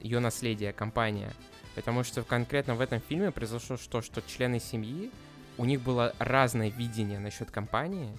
ее 0.02 0.20
наследие, 0.20 0.74
компания? 0.74 1.32
Потому 1.74 2.04
что 2.04 2.24
конкретно 2.24 2.76
в 2.76 2.82
этом 2.82 3.00
фильме 3.00 3.32
произошло 3.32 3.78
что, 3.78 4.02
что 4.02 4.22
члены 4.22 4.60
семьи, 4.60 5.10
у 5.58 5.64
них 5.64 5.82
было 5.82 6.14
разное 6.20 6.70
видение 6.70 7.20
насчет 7.20 7.50
компании, 7.50 8.10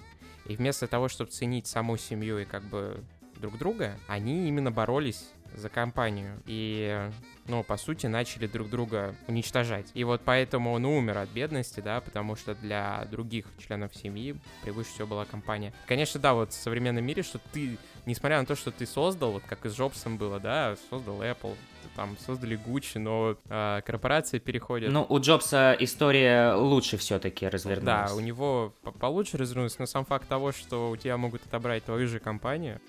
и 0.45 0.55
вместо 0.55 0.87
того, 0.87 1.07
чтобы 1.07 1.29
ценить 1.29 1.67
саму 1.67 1.97
семью 1.97 2.39
и 2.39 2.45
как 2.45 2.63
бы 2.63 3.03
друг 3.39 3.57
друга, 3.57 3.97
они 4.07 4.47
именно 4.47 4.71
боролись 4.71 5.29
за 5.55 5.69
компанию. 5.69 6.41
И, 6.45 7.09
ну, 7.47 7.63
по 7.63 7.77
сути, 7.77 8.07
начали 8.07 8.47
друг 8.47 8.69
друга 8.69 9.15
уничтожать. 9.27 9.87
И 9.93 10.03
вот 10.03 10.21
поэтому 10.23 10.73
он 10.73 10.85
умер 10.85 11.17
от 11.17 11.29
бедности, 11.29 11.79
да, 11.79 12.01
потому 12.01 12.35
что 12.35 12.55
для 12.55 13.05
других 13.09 13.45
членов 13.57 13.95
семьи 13.95 14.35
превыше 14.63 14.91
всего 14.91 15.07
была 15.07 15.25
компания. 15.25 15.73
Конечно, 15.87 16.19
да, 16.19 16.33
вот 16.33 16.51
в 16.51 16.53
современном 16.53 17.05
мире, 17.05 17.23
что 17.23 17.39
ты, 17.53 17.77
несмотря 18.05 18.39
на 18.39 18.45
то, 18.45 18.55
что 18.55 18.71
ты 18.71 18.85
создал, 18.85 19.31
вот 19.31 19.43
как 19.47 19.65
и 19.65 19.69
с 19.69 19.75
Джобсом 19.75 20.17
было, 20.17 20.39
да, 20.39 20.75
создал 20.89 21.21
Apple, 21.21 21.55
там 21.95 22.15
создали 22.19 22.55
Гуччи, 22.55 22.97
но 22.99 23.37
а, 23.49 23.81
корпорация 23.81 24.39
переходит. 24.39 24.91
Ну, 24.91 25.05
у 25.09 25.19
Джобса 25.19 25.75
история 25.79 26.53
лучше 26.53 26.97
все-таки 26.97 27.47
развернулась. 27.47 28.11
Да, 28.11 28.15
у 28.15 28.19
него 28.19 28.73
по- 28.83 28.91
получше 28.91 29.37
развернулась, 29.37 29.79
но 29.79 29.85
сам 29.87 30.05
факт 30.05 30.27
того, 30.27 30.51
что 30.51 30.91
у 30.91 30.95
тебя 30.97 31.17
могут 31.17 31.45
отобрать 31.45 31.85
твою 31.85 32.07
же 32.07 32.19
компанию, 32.19 32.79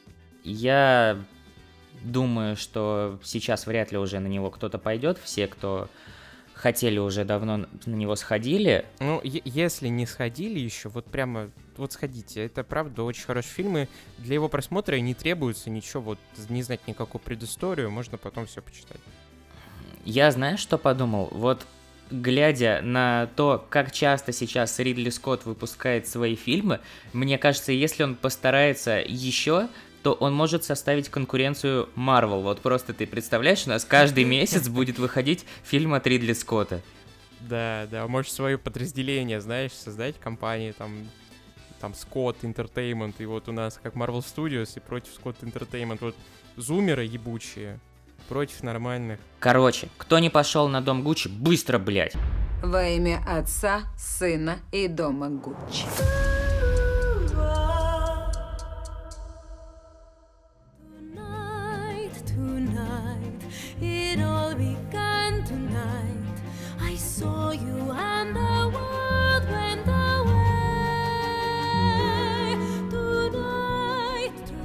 Я 0.44 1.18
думаю, 2.02 2.56
что 2.56 3.18
сейчас 3.22 3.66
вряд 3.66 3.92
ли 3.92 3.98
уже 3.98 4.18
на 4.20 4.28
него 4.28 4.50
кто-то 4.50 4.78
пойдет. 4.78 5.18
Все, 5.22 5.46
кто 5.46 5.88
хотели 6.54 6.98
уже 6.98 7.24
давно 7.24 7.66
на 7.86 7.94
него 7.94 8.16
сходили. 8.16 8.84
Ну, 8.98 9.20
если 9.22 9.88
не 9.88 10.06
сходили 10.06 10.58
еще, 10.58 10.88
вот 10.88 11.06
прямо, 11.06 11.50
вот 11.76 11.92
сходите. 11.92 12.44
Это 12.44 12.64
правда 12.64 13.04
очень 13.04 13.24
хорошие 13.24 13.52
фильмы. 13.52 13.88
Для 14.18 14.34
его 14.34 14.48
просмотра 14.48 14.96
не 14.96 15.14
требуется 15.14 15.70
ничего, 15.70 16.02
вот 16.02 16.18
не 16.48 16.62
знать 16.62 16.80
никакую 16.86 17.22
предысторию, 17.22 17.90
можно 17.90 18.18
потом 18.18 18.46
все 18.46 18.60
почитать. 18.60 19.00
Я 20.04 20.30
знаешь, 20.32 20.60
что 20.60 20.78
подумал? 20.78 21.28
Вот 21.30 21.66
глядя 22.10 22.80
на 22.82 23.28
то, 23.36 23.64
как 23.68 23.92
часто 23.92 24.32
сейчас 24.32 24.78
Ридли 24.78 25.10
Скотт 25.10 25.44
выпускает 25.44 26.08
свои 26.08 26.34
фильмы, 26.34 26.80
мне 27.12 27.38
кажется, 27.38 27.72
если 27.72 28.02
он 28.02 28.14
постарается 28.14 29.02
еще, 29.06 29.68
то 30.02 30.12
он 30.12 30.34
может 30.34 30.64
составить 30.64 31.08
конкуренцию 31.08 31.88
Марвел. 31.94 32.42
Вот 32.42 32.60
просто 32.60 32.94
ты 32.94 33.06
представляешь, 33.06 33.66
у 33.66 33.70
нас 33.70 33.84
каждый 33.84 34.24
месяц 34.24 34.68
будет 34.68 34.98
выходить 34.98 35.44
фильм 35.62 35.94
от 35.94 36.06
Ридли 36.06 36.32
Скотта. 36.32 36.80
Да, 37.40 37.86
да, 37.90 38.06
можешь 38.08 38.32
свое 38.32 38.58
подразделение, 38.58 39.40
знаешь, 39.40 39.72
создать 39.72 40.18
компании, 40.18 40.72
там, 40.72 41.08
там, 41.80 41.92
Scott 41.92 42.38
Entertainment, 42.42 43.14
и 43.18 43.26
вот 43.26 43.48
у 43.48 43.52
нас 43.52 43.78
как 43.80 43.94
Marvel 43.94 44.24
Studios 44.24 44.72
и 44.76 44.80
против 44.80 45.10
Scott 45.22 45.36
Entertainment, 45.42 45.98
вот 46.00 46.16
зумеры 46.56 47.04
ебучие 47.04 47.78
против 48.28 48.62
нормальных. 48.62 49.18
Короче, 49.38 49.88
кто 49.96 50.18
не 50.18 50.30
пошел 50.30 50.68
на 50.68 50.80
дом 50.80 51.02
Гуччи, 51.02 51.28
быстро, 51.28 51.78
блядь. 51.78 52.14
Во 52.62 52.84
имя 52.88 53.22
Отца, 53.26 53.82
Сына 53.96 54.58
и 54.72 54.88
Дома 54.88 55.28
Гуччи. 55.28 55.84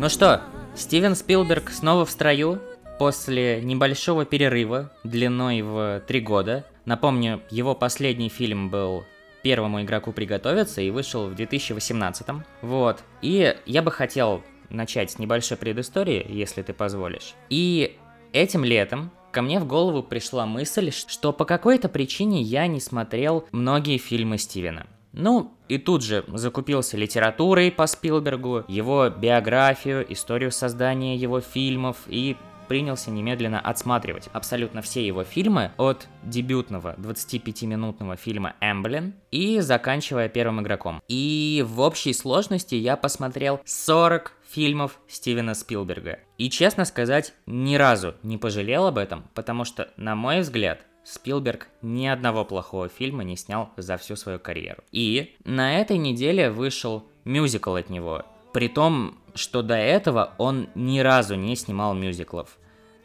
Ну 0.03 0.09
что, 0.09 0.41
Стивен 0.75 1.15
Спилберг 1.15 1.69
снова 1.69 2.05
в 2.05 2.11
строю 2.11 2.59
после 2.99 3.61
небольшого 3.61 4.25
перерыва 4.25 4.91
длиной 5.05 5.61
в 5.61 6.03
три 6.05 6.19
года. 6.19 6.65
Напомню, 6.83 7.41
его 7.49 7.73
последний 7.73 8.27
фильм 8.27 8.69
был 8.69 9.05
первому 9.43 9.81
игроку 9.81 10.11
приготовиться 10.11 10.81
и 10.81 10.89
вышел 10.89 11.29
в 11.29 11.35
2018. 11.35 12.27
Вот. 12.61 13.01
И 13.21 13.55
я 13.65 13.81
бы 13.81 13.91
хотел 13.91 14.43
начать 14.69 15.11
с 15.11 15.19
небольшой 15.19 15.55
предыстории, 15.55 16.25
если 16.27 16.63
ты 16.63 16.73
позволишь. 16.73 17.35
И 17.49 17.97
этим 18.33 18.65
летом 18.65 19.09
ко 19.31 19.41
мне 19.41 19.57
в 19.61 19.65
голову 19.65 20.03
пришла 20.03 20.45
мысль, 20.45 20.91
что 20.91 21.31
по 21.31 21.45
какой-то 21.45 21.87
причине 21.87 22.41
я 22.41 22.67
не 22.67 22.81
смотрел 22.81 23.47
многие 23.53 23.97
фильмы 23.97 24.37
Стивена. 24.37 24.85
Ну, 25.13 25.53
и 25.69 25.77
тут 25.77 26.03
же 26.03 26.25
закупился 26.27 26.97
литературой 26.97 27.71
по 27.71 27.87
Спилбергу, 27.87 28.65
его 28.67 29.09
биографию, 29.09 30.11
историю 30.11 30.51
создания 30.51 31.15
его 31.15 31.39
фильмов 31.39 31.97
и 32.07 32.35
принялся 32.67 33.11
немедленно 33.11 33.59
отсматривать 33.59 34.29
абсолютно 34.33 34.81
все 34.81 35.05
его 35.05 35.23
фильмы 35.23 35.71
от 35.77 36.07
дебютного 36.23 36.95
25-минутного 36.97 38.15
фильма 38.15 38.55
«Эмблен» 38.61 39.13
и 39.31 39.59
заканчивая 39.59 40.29
«Первым 40.29 40.61
игроком». 40.61 41.01
И 41.07 41.63
в 41.67 41.79
общей 41.81 42.13
сложности 42.13 42.75
я 42.75 42.97
посмотрел 42.97 43.61
40 43.65 44.33
фильмов 44.49 44.99
Стивена 45.07 45.53
Спилберга. 45.53 46.19
И 46.37 46.49
честно 46.49 46.85
сказать, 46.85 47.33
ни 47.45 47.75
разу 47.75 48.15
не 48.23 48.37
пожалел 48.37 48.87
об 48.87 48.97
этом, 48.97 49.25
потому 49.33 49.65
что, 49.65 49.89
на 49.97 50.15
мой 50.15 50.41
взгляд, 50.41 50.85
Спилберг 51.03 51.67
ни 51.81 52.07
одного 52.07 52.45
плохого 52.45 52.87
фильма 52.87 53.23
не 53.23 53.35
снял 53.35 53.69
за 53.77 53.97
всю 53.97 54.15
свою 54.15 54.39
карьеру. 54.39 54.83
И 54.91 55.35
на 55.43 55.79
этой 55.79 55.97
неделе 55.97 56.49
вышел 56.49 57.05
мюзикл 57.25 57.75
от 57.75 57.89
него. 57.89 58.23
При 58.53 58.69
том, 58.69 59.17
что 59.35 59.61
до 59.63 59.75
этого 59.75 60.33
он 60.37 60.69
ни 60.75 60.99
разу 60.99 61.35
не 61.35 61.55
снимал 61.55 61.93
мюзиклов. 61.93 62.57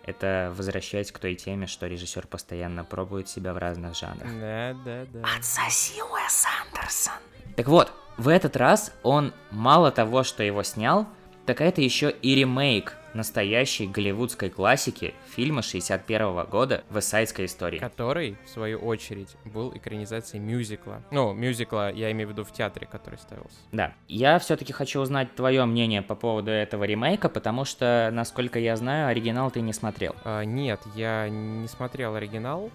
Это 0.04 0.52
возвращаясь 0.56 1.12
к 1.12 1.18
той 1.18 1.34
теме, 1.34 1.66
что 1.66 1.86
режиссер 1.86 2.26
постоянно 2.26 2.84
пробует 2.84 3.28
себя 3.28 3.52
в 3.52 3.58
разных 3.58 3.94
жанрах. 3.94 4.30
Да, 4.40 4.74
да, 4.84 5.04
да. 5.12 5.22
Отсоси, 5.36 6.00
Уэс 6.00 6.46
Андерсон. 6.62 7.14
Так 7.56 7.68
вот, 7.68 7.92
в 8.16 8.28
этот 8.28 8.56
раз 8.56 8.92
он 9.02 9.34
мало 9.50 9.90
того, 9.90 10.22
что 10.22 10.42
его 10.42 10.62
снял, 10.62 11.06
так 11.48 11.62
это 11.62 11.80
еще 11.80 12.10
и 12.10 12.34
ремейк 12.34 12.94
настоящей 13.14 13.86
голливудской 13.86 14.50
классики 14.50 15.14
фильма 15.34 15.62
61 15.62 16.44
года 16.44 16.84
«Высайдская 16.90 17.46
история». 17.46 17.78
Который, 17.78 18.36
в 18.44 18.50
свою 18.50 18.78
очередь, 18.80 19.34
был 19.46 19.74
экранизацией 19.74 20.42
мюзикла. 20.42 21.02
Ну, 21.10 21.32
мюзикла, 21.32 21.90
я 21.90 22.12
имею 22.12 22.28
в 22.28 22.32
виду 22.32 22.44
в 22.44 22.52
театре, 22.52 22.86
который 22.86 23.18
ставился. 23.18 23.56
Да. 23.72 23.94
Я 24.08 24.38
все-таки 24.38 24.74
хочу 24.74 25.00
узнать 25.00 25.34
твое 25.34 25.64
мнение 25.64 26.02
по 26.02 26.14
поводу 26.14 26.50
этого 26.50 26.84
ремейка, 26.84 27.30
потому 27.30 27.64
что, 27.64 28.10
насколько 28.12 28.58
я 28.58 28.76
знаю, 28.76 29.08
оригинал 29.08 29.50
ты 29.50 29.62
не 29.62 29.72
смотрел. 29.72 30.16
А, 30.24 30.42
нет, 30.42 30.82
я 30.94 31.30
не 31.30 31.66
смотрел 31.66 32.14
оригинал. 32.14 32.70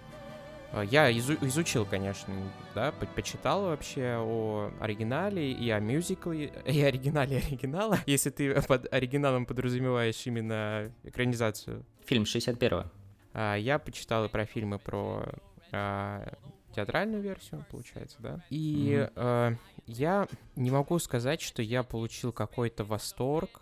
А, 0.74 0.82
Я 0.84 1.12
изу- 1.12 1.38
изучил, 1.46 1.86
конечно, 1.86 2.34
да, 2.76 2.92
по- 2.92 3.06
почитал 3.06 3.64
вообще 3.66 4.16
о 4.20 4.72
оригинале 4.80 5.52
и 5.52 5.70
о 5.70 5.80
мюзикле, 5.80 6.52
и 6.66 6.82
оригинале 6.82 7.38
оригинала, 7.38 8.00
если 8.06 8.30
ты 8.32 8.60
под 8.64 8.92
оригиналом 8.92 9.46
подразумеваешь 9.46 10.26
именно 10.26 10.92
экранизацию. 11.04 11.86
Фильм 12.06 12.24
61-го. 12.24 12.90
А, 13.34 13.56
Я 13.56 13.80
почитал 13.80 14.26
и 14.26 14.30
про 14.30 14.46
фильмы 14.46 14.80
про 14.80 15.24
а, 15.72 16.34
театральную 16.76 17.22
версию, 17.22 17.66
получается, 17.70 18.18
да. 18.20 18.44
И 18.50 19.08
а, 19.16 19.54
я 19.86 20.28
не 20.56 20.72
могу 20.72 20.98
сказать, 21.00 21.42
что 21.42 21.62
я 21.62 21.84
получил 21.84 22.32
какой-то 22.32 22.84
восторг. 22.84 23.62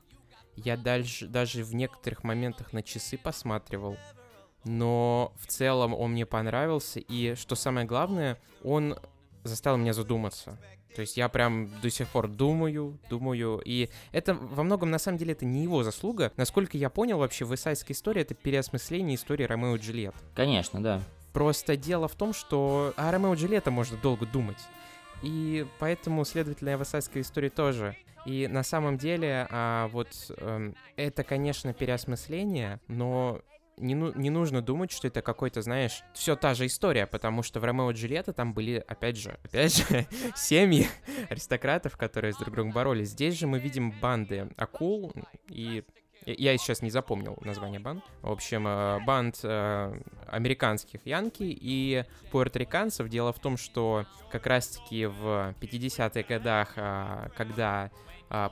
Я 0.55 0.75
дальше, 0.77 1.27
даже 1.27 1.63
в 1.63 1.73
некоторых 1.75 2.23
моментах 2.23 2.73
на 2.73 2.83
часы 2.83 3.17
посматривал. 3.17 3.97
Но 4.63 5.33
в 5.39 5.47
целом 5.47 5.93
он 5.93 6.11
мне 6.11 6.25
понравился. 6.25 6.99
И 6.99 7.35
что 7.35 7.55
самое 7.55 7.85
главное, 7.85 8.37
он 8.63 8.97
заставил 9.43 9.77
меня 9.77 9.93
задуматься. 9.93 10.57
То 10.95 11.01
есть 11.01 11.17
я 11.17 11.29
прям 11.29 11.69
до 11.81 11.89
сих 11.89 12.07
пор 12.09 12.27
думаю, 12.27 12.99
думаю. 13.09 13.61
И 13.63 13.89
это 14.11 14.33
во 14.33 14.63
многом, 14.63 14.91
на 14.91 14.99
самом 14.99 15.17
деле, 15.17 15.31
это 15.31 15.45
не 15.45 15.63
его 15.63 15.83
заслуга. 15.83 16.31
Насколько 16.37 16.77
я 16.77 16.89
понял, 16.89 17.17
вообще, 17.17 17.45
«Высайская 17.45 17.95
история»— 17.95 18.21
это 18.23 18.33
переосмысление 18.33 19.15
истории 19.15 19.45
Ромео 19.45 19.75
и 19.75 19.79
Джульетты. 19.79 20.19
Конечно, 20.35 20.83
да. 20.83 21.01
Просто 21.33 21.77
дело 21.77 22.07
в 22.07 22.15
том, 22.15 22.33
что 22.33 22.93
о 22.97 23.11
Ромео 23.11 23.33
и 23.33 23.37
Джульетта 23.37 23.71
можно 23.71 23.97
долго 23.97 24.25
думать. 24.25 24.59
И 25.23 25.65
поэтому, 25.79 26.25
следовательно, 26.25 26.77
Высайская 26.77 27.23
история 27.23 27.49
тоже. 27.49 27.95
И 28.25 28.47
на 28.47 28.63
самом 28.63 28.97
деле, 28.97 29.47
а, 29.49 29.87
вот 29.87 30.09
эм, 30.37 30.75
это, 30.95 31.23
конечно, 31.23 31.73
переосмысление, 31.73 32.79
но 32.87 33.41
не, 33.81 33.95
ну- 33.95 34.13
не 34.13 34.29
нужно 34.29 34.61
думать, 34.61 34.91
что 34.91 35.07
это 35.07 35.21
какой-то, 35.21 35.61
знаешь, 35.61 36.03
все 36.13 36.35
та 36.35 36.53
же 36.53 36.65
история, 36.65 37.07
потому 37.07 37.43
что 37.43 37.59
в 37.59 37.63
Ромео 37.63 37.91
и 37.91 37.93
Джульетта 37.93 38.33
там 38.33 38.53
были, 38.53 38.83
опять 38.87 39.17
же, 39.17 39.37
опять 39.43 39.75
же, 39.75 40.07
семьи 40.35 40.87
аристократов, 41.29 41.97
которые 41.97 42.33
с 42.33 42.37
друг 42.37 42.53
другом 42.53 42.71
боролись. 42.71 43.09
Здесь 43.09 43.37
же 43.37 43.47
мы 43.47 43.59
видим 43.59 43.91
банды 43.91 44.49
акул 44.57 45.13
и 45.49 45.83
я 46.25 46.55
сейчас 46.57 46.81
не 46.81 46.91
запомнил 46.91 47.37
название 47.41 47.79
банд. 47.79 48.03
В 48.21 48.31
общем, 48.31 48.67
э, 48.67 48.99
банд 49.05 49.39
э, 49.43 49.99
американских 50.27 51.05
янки 51.05 51.43
и 51.43 52.05
пуэрториканцев. 52.31 53.09
Дело 53.09 53.33
в 53.33 53.39
том, 53.39 53.57
что 53.57 54.05
как 54.31 54.45
раз-таки 54.45 55.07
в 55.07 55.55
50-х 55.59 56.23
годах, 56.23 56.73
а, 56.75 57.29
когда 57.35 57.91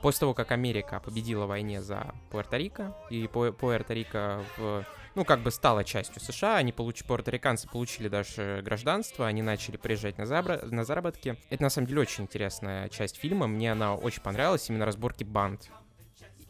после 0.02 0.20
того, 0.20 0.34
как 0.34 0.52
Америка 0.52 1.00
победила 1.00 1.46
в 1.46 1.48
войне 1.48 1.80
за 1.80 2.14
Пуэрто-Рико, 2.30 2.92
и 3.08 3.24
Пу- 3.24 3.56
Пуэрто-Рико 3.56 4.44
в 4.58 4.84
ну, 5.14 5.24
как 5.24 5.42
бы 5.42 5.50
стала 5.50 5.84
частью 5.84 6.20
США, 6.20 6.56
они 6.56 6.72
получили, 6.72 7.06
пуэрториканцы 7.06 7.68
получили 7.68 8.08
даже 8.08 8.60
гражданство, 8.64 9.26
они 9.26 9.42
начали 9.42 9.76
приезжать 9.76 10.18
на, 10.18 10.22
забра- 10.22 10.64
на 10.66 10.84
заработки. 10.84 11.36
Это, 11.50 11.62
на 11.62 11.70
самом 11.70 11.88
деле, 11.88 12.02
очень 12.02 12.24
интересная 12.24 12.88
часть 12.88 13.16
фильма, 13.16 13.46
мне 13.46 13.72
она 13.72 13.94
очень 13.94 14.22
понравилась, 14.22 14.68
именно 14.68 14.86
разборки 14.86 15.24
банд. 15.24 15.70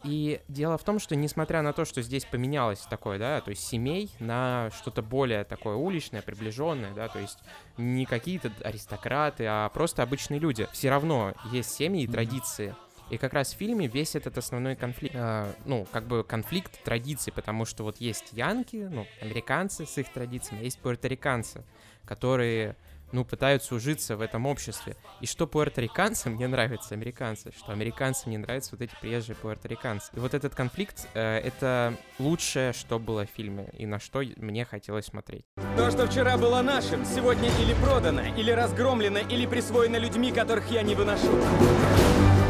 И 0.03 0.41
дело 0.47 0.77
в 0.77 0.83
том, 0.83 0.99
что 0.99 1.15
несмотря 1.15 1.61
на 1.61 1.73
то, 1.73 1.85
что 1.85 2.01
здесь 2.01 2.25
поменялось 2.25 2.79
такое, 2.89 3.19
да, 3.19 3.39
то 3.41 3.51
есть 3.51 3.61
семей 3.61 4.09
на 4.19 4.71
что-то 4.75 5.03
более 5.03 5.43
такое 5.43 5.75
уличное, 5.75 6.23
приближенное, 6.23 6.91
да, 6.93 7.07
то 7.07 7.19
есть 7.19 7.37
не 7.77 8.05
какие-то 8.05 8.51
аристократы, 8.63 9.45
а 9.45 9.69
просто 9.69 10.01
обычные 10.01 10.39
люди, 10.39 10.67
все 10.71 10.89
равно 10.89 11.33
есть 11.51 11.71
семьи 11.71 12.03
и 12.03 12.07
традиции. 12.07 12.75
И 13.11 13.17
как 13.17 13.33
раз 13.33 13.53
в 13.53 13.57
фильме 13.57 13.87
весь 13.87 14.15
этот 14.15 14.37
основной 14.37 14.77
конфликт, 14.77 15.15
э, 15.15 15.53
ну, 15.65 15.85
как 15.91 16.05
бы 16.05 16.23
конфликт 16.23 16.81
традиций, 16.81 17.33
потому 17.33 17.65
что 17.65 17.83
вот 17.83 17.97
есть 17.97 18.29
янки, 18.31 18.87
ну, 18.89 19.05
американцы 19.21 19.85
с 19.85 19.97
их 19.97 20.09
традициями, 20.13 20.61
а 20.61 20.63
есть 20.63 20.79
пуэрториканцы, 20.79 21.65
которые 22.05 22.77
ну, 23.11 23.25
пытаются 23.25 23.75
ужиться 23.75 24.15
в 24.15 24.21
этом 24.21 24.45
обществе. 24.45 24.95
И 25.19 25.25
что 25.25 25.45
пуэрториканцам 25.45 26.37
не 26.37 26.47
нравится, 26.47 26.95
американцы, 26.95 27.51
что 27.57 27.73
американцам 27.73 28.31
не 28.31 28.37
нравятся 28.37 28.71
вот 28.71 28.81
эти 28.81 28.95
приезжие 29.01 29.35
пуэрториканцы. 29.35 30.09
И 30.15 30.19
вот 30.19 30.33
этот 30.33 30.55
конфликт 30.55 31.09
э,— 31.13 31.37
это 31.43 31.97
лучшее, 32.17 32.71
что 32.71 32.97
было 32.97 33.25
в 33.25 33.29
фильме, 33.29 33.69
и 33.73 33.85
на 33.85 33.99
что 33.99 34.23
мне 34.37 34.63
хотелось 34.63 35.07
смотреть. 35.07 35.43
То, 35.75 35.91
что 35.91 36.07
вчера 36.07 36.37
было 36.37 36.61
нашим, 36.61 37.03
сегодня 37.03 37.49
или 37.59 37.73
продано, 37.83 38.21
или 38.37 38.51
разгромлено, 38.51 39.19
или 39.19 39.45
присвоено 39.45 39.97
людьми, 39.97 40.31
которых 40.31 40.71
я 40.71 40.81
не 40.81 40.95
выношу. 40.95 42.40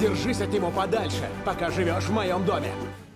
Держись 0.00 0.40
от 0.40 0.50
него 0.50 0.70
подальше, 0.70 1.28
пока 1.44 1.70
живешь 1.70 2.04
в 2.04 2.12
моем 2.12 2.42
доме. 2.46 2.68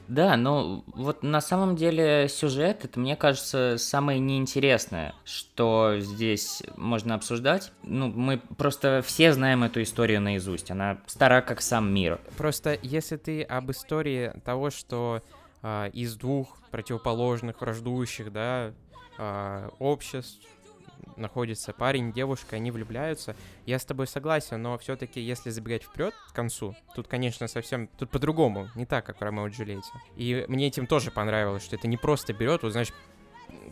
Да, 0.07 0.37
но 0.37 0.85
вот 0.89 1.23
на 1.23 1.41
самом 1.41 1.77
деле 1.77 2.29
сюжет, 2.29 2.85
это, 2.85 3.01
мне 3.01 3.17
кажется, 3.17 3.77
самое 3.79 4.19
неинтересное, 4.19 5.15
что 5.25 5.95
здесь 5.99 6.63
можно 6.77 7.15
обсуждать. 7.15 7.73
Ну, 7.85 8.09
мы 8.09 8.39
просто 8.59 9.03
все 9.03 9.33
знаем 9.33 9.65
эту 9.65 9.83
историю 9.83 10.21
наизусть, 10.21 10.71
она 10.71 10.99
стара 11.07 11.41
как 11.41 11.63
сам 11.63 11.91
мир. 11.91 12.21
Просто 12.37 12.79
если 12.83 13.17
ты 13.17 13.43
об 13.43 13.71
истории 13.71 14.35
того, 14.45 14.69
что 14.69 15.23
а, 15.63 15.87
из 15.87 16.17
двух 16.17 16.59
противоположных, 16.71 17.63
враждующих, 17.63 18.31
да, 18.31 18.75
а, 19.17 19.71
обществ 19.79 20.47
находится 21.17 21.73
парень, 21.73 22.13
девушка, 22.13 22.57
они 22.57 22.71
влюбляются. 22.71 23.37
Я 23.67 23.79
с 23.79 23.85
тобой 23.85 24.07
согласен, 24.07 24.61
но 24.63 24.79
все-таки, 24.79 25.21
если 25.21 25.51
забегать 25.51 25.83
вперед 25.85 26.15
к 26.29 26.33
концу, 26.33 26.75
тут, 26.95 27.09
конечно, 27.09 27.49
совсем 27.49 27.89
тут 27.99 28.11
по-другому, 28.11 28.69
не 28.75 28.87
так, 28.87 29.05
как 29.07 29.19
в 29.19 29.23
Ромео 29.23 29.49
и 29.49 29.51
Джульетте. 29.51 29.91
И 30.17 30.45
мне 30.49 30.67
этим 30.67 30.87
тоже 30.87 31.11
понравилось, 31.11 31.65
что 31.65 31.77
это 31.77 31.89
не 31.89 31.97
просто 31.97 32.33
берет, 32.33 32.63
вот 32.63 32.73
знаешь, 32.73 32.93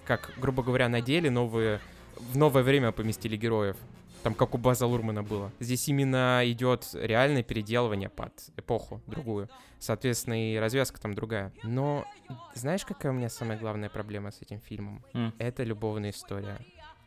как, 0.07 0.33
грубо 0.37 0.63
говоря, 0.63 0.89
на 0.89 1.01
деле 1.01 1.31
новые 1.31 1.81
в 2.17 2.37
новое 2.37 2.63
время 2.63 2.93
поместили 2.93 3.37
героев. 3.37 3.77
Там 4.23 4.35
как 4.35 4.55
у 4.55 4.59
База 4.59 4.87
Лурмана 4.87 5.25
было. 5.25 5.51
Здесь 5.59 5.89
именно 5.89 6.43
идет 6.45 6.89
реальное 6.95 7.43
переделывание 7.43 8.09
под 8.09 8.33
эпоху 8.57 9.01
другую. 9.07 9.49
Соответственно, 9.81 10.53
и 10.53 10.57
развязка 10.57 11.01
там 11.01 11.15
другая. 11.15 11.53
Но 11.65 12.07
знаешь, 12.55 12.85
какая 12.85 13.11
у 13.11 13.17
меня 13.17 13.29
самая 13.29 13.59
главная 13.59 13.89
проблема 13.89 14.31
с 14.31 14.41
этим 14.41 14.61
фильмом? 14.61 15.05
М. 15.13 15.35
Это 15.39 15.65
любовная 15.65 16.11
история. 16.11 16.59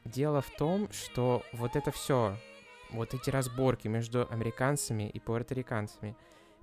Дело 0.06 0.42
в 0.42 0.50
том, 0.52 0.90
что 0.92 1.44
вот 1.52 1.76
это 1.76 1.92
все, 1.92 2.38
вот 2.92 3.14
эти 3.14 3.32
разборки 3.32 3.88
между 3.88 4.28
американцами 4.30 5.10
и 5.10 5.20
пуэрториканцами, 5.20 6.16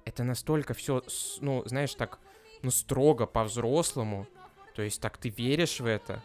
это 0.05 0.22
настолько 0.22 0.74
все, 0.74 1.02
ну, 1.40 1.62
знаешь, 1.66 1.94
так, 1.94 2.18
ну, 2.62 2.70
строго 2.70 3.26
по-взрослому. 3.26 4.26
То 4.74 4.83
есть 4.83 5.00
так 5.00 5.18
ты 5.18 5.28
веришь 5.28 5.81
в 5.81 5.87
это, 5.87 6.22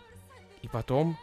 и 0.61 0.69
потом 0.69 1.17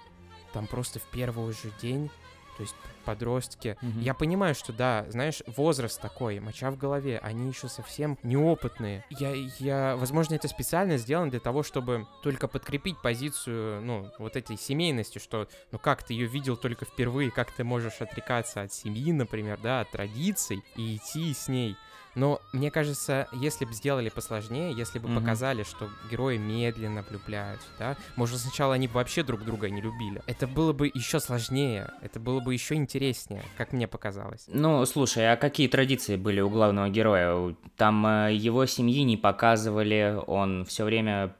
там 0.53 0.67
просто 0.67 0.99
в 0.99 1.05
первый 1.11 1.53
же 1.53 1.71
день, 1.81 2.11
то 2.57 2.63
есть 2.63 2.75
подростки. 3.05 3.77
Мгм. 3.83 4.01
Я 4.01 4.15
понимаю, 4.15 4.55
что 4.55 4.73
да, 4.73 5.07
знаешь, 5.09 5.43
возраст 5.47 6.01
такой, 6.01 6.41
моча 6.41 6.71
в 6.71 6.77
голове, 6.77 7.19
они 7.23 7.49
еще 7.49 7.69
совсем 7.69 8.19
неопытные. 8.23 9.05
Я, 9.11 9.33
я, 9.59 9.97
возможно, 9.97 10.35
это 10.35 10.49
специально 10.49 10.97
сделано 10.97 11.31
для 11.31 11.41
того, 11.41 11.63
чтобы 11.63 12.07
только 12.23 12.49
подкрепить 12.49 13.01
позицию, 13.03 13.83
ну, 13.83 14.11
вот 14.19 14.37
этой 14.37 14.57
семейности, 14.57 15.19
что, 15.19 15.49
ну, 15.73 15.79
как 15.79 16.03
ты 16.03 16.15
ее 16.15 16.27
видел 16.27 16.57
только 16.57 16.85
впервые, 16.85 17.31
как 17.31 17.51
ты 17.53 17.65
можешь 17.65 18.01
отрекаться 18.01 18.63
от 18.63 18.73
семьи, 18.73 19.13
например, 19.13 19.59
да, 19.63 19.81
от 19.81 19.91
традиций 19.91 20.63
и 20.77 20.97
идти 20.97 21.35
с 21.35 21.49
ней. 21.49 21.77
Но 22.15 22.41
мне 22.53 22.71
кажется, 22.71 23.29
если 23.33 23.65
бы 23.65 23.73
сделали 23.73 24.09
посложнее, 24.09 24.73
если 24.73 24.99
бы 24.99 25.09
Мгм. 25.09 25.21
показали, 25.21 25.63
что 25.65 25.89
герои 26.11 26.37
медленно 26.37 27.03
влюбляются, 27.03 27.67
да, 27.79 27.97
может 28.17 28.39
сначала 28.41 28.75
они 28.75 28.87
бы 28.89 28.95
вообще 28.95 29.23
друг 29.23 29.45
друга 29.45 29.69
не 29.71 29.81
любили, 29.81 30.23
это 30.27 30.47
было 30.47 30.73
бы 30.73 30.91
еще 30.93 31.21
сложнее, 31.21 31.91
это 32.03 32.21
было 32.21 32.41
бы 32.41 32.53
еще 32.53 32.75
интереснее, 32.75 33.43
как 33.57 33.73
мне 33.73 33.89
показалось. 33.89 34.45
Ну, 34.47 34.85
слушай, 34.87 35.31
а 35.33 35.37
какие 35.37 35.69
традиции 35.69 36.17
были 36.17 36.41
у 36.41 36.49
главного 36.51 36.89
героя? 36.89 37.55
Там 37.77 38.07
э, 38.07 38.35
его 38.35 38.67
семьи 38.67 39.03
не 39.03 39.17
показывали, 39.17 40.17
он 40.27 40.65
все 40.65 40.85
время 40.85 41.35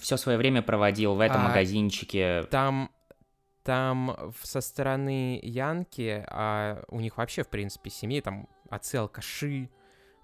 все 0.00 0.16
свое 0.16 0.38
время 0.38 0.62
проводил 0.62 1.14
в 1.14 1.20
этом 1.20 1.42
А, 1.42 1.48
магазинчике. 1.48 2.44
Там 2.50 2.90
там 3.62 4.16
со 4.42 4.60
стороны 4.60 5.38
Янки, 5.42 6.24
а 6.28 6.82
у 6.88 7.00
них 7.00 7.18
вообще, 7.18 7.42
в 7.42 7.48
принципе, 7.48 7.90
семьи, 7.90 8.20
там 8.20 8.48
отцы 8.70 8.96
алкаши, 8.96 9.68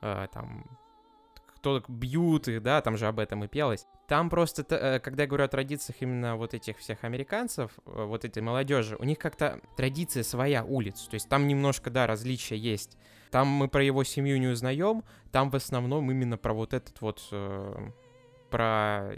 э, 0.07 0.29
там 0.33 0.65
кто 1.57 1.83
бьют 1.89 2.47
их, 2.47 2.63
да, 2.63 2.81
там 2.81 2.97
же 2.97 3.09
об 3.09 3.19
этом 3.19 3.43
и 3.43 3.49
пелось. 3.49 3.87
Там 4.07 4.31
просто, 4.31 4.65
э, 4.73 5.01
когда 5.01 5.25
я 5.25 5.27
говорю 5.27 5.45
о 5.45 5.49
традициях 5.49 5.97
именно 6.01 6.37
вот 6.37 6.55
этих 6.55 6.79
всех 6.79 7.03
американцев, 7.03 7.73
э, 7.87 8.05
вот 8.05 8.25
этой 8.25 8.41
молодежи, 8.41 8.97
у 8.97 9.05
них 9.05 9.19
как-то 9.19 9.61
традиция 9.77 10.23
своя 10.23 10.65
улиц, 10.65 11.09
то 11.11 11.15
есть 11.15 11.29
там 11.29 11.49
немножко, 11.49 11.91
да, 11.91 12.07
различия 12.07 12.57
есть. 12.57 12.97
Там 13.33 13.49
мы 13.49 13.67
про 13.67 13.83
его 13.83 14.05
семью 14.05 14.39
не 14.39 14.47
узнаем, 14.47 15.03
там 15.33 15.51
в 15.51 15.57
основном 15.57 16.09
именно 16.09 16.39
про 16.39 16.53
вот 16.53 16.73
этот 16.73 17.01
вот, 17.01 17.27
про 18.57 19.13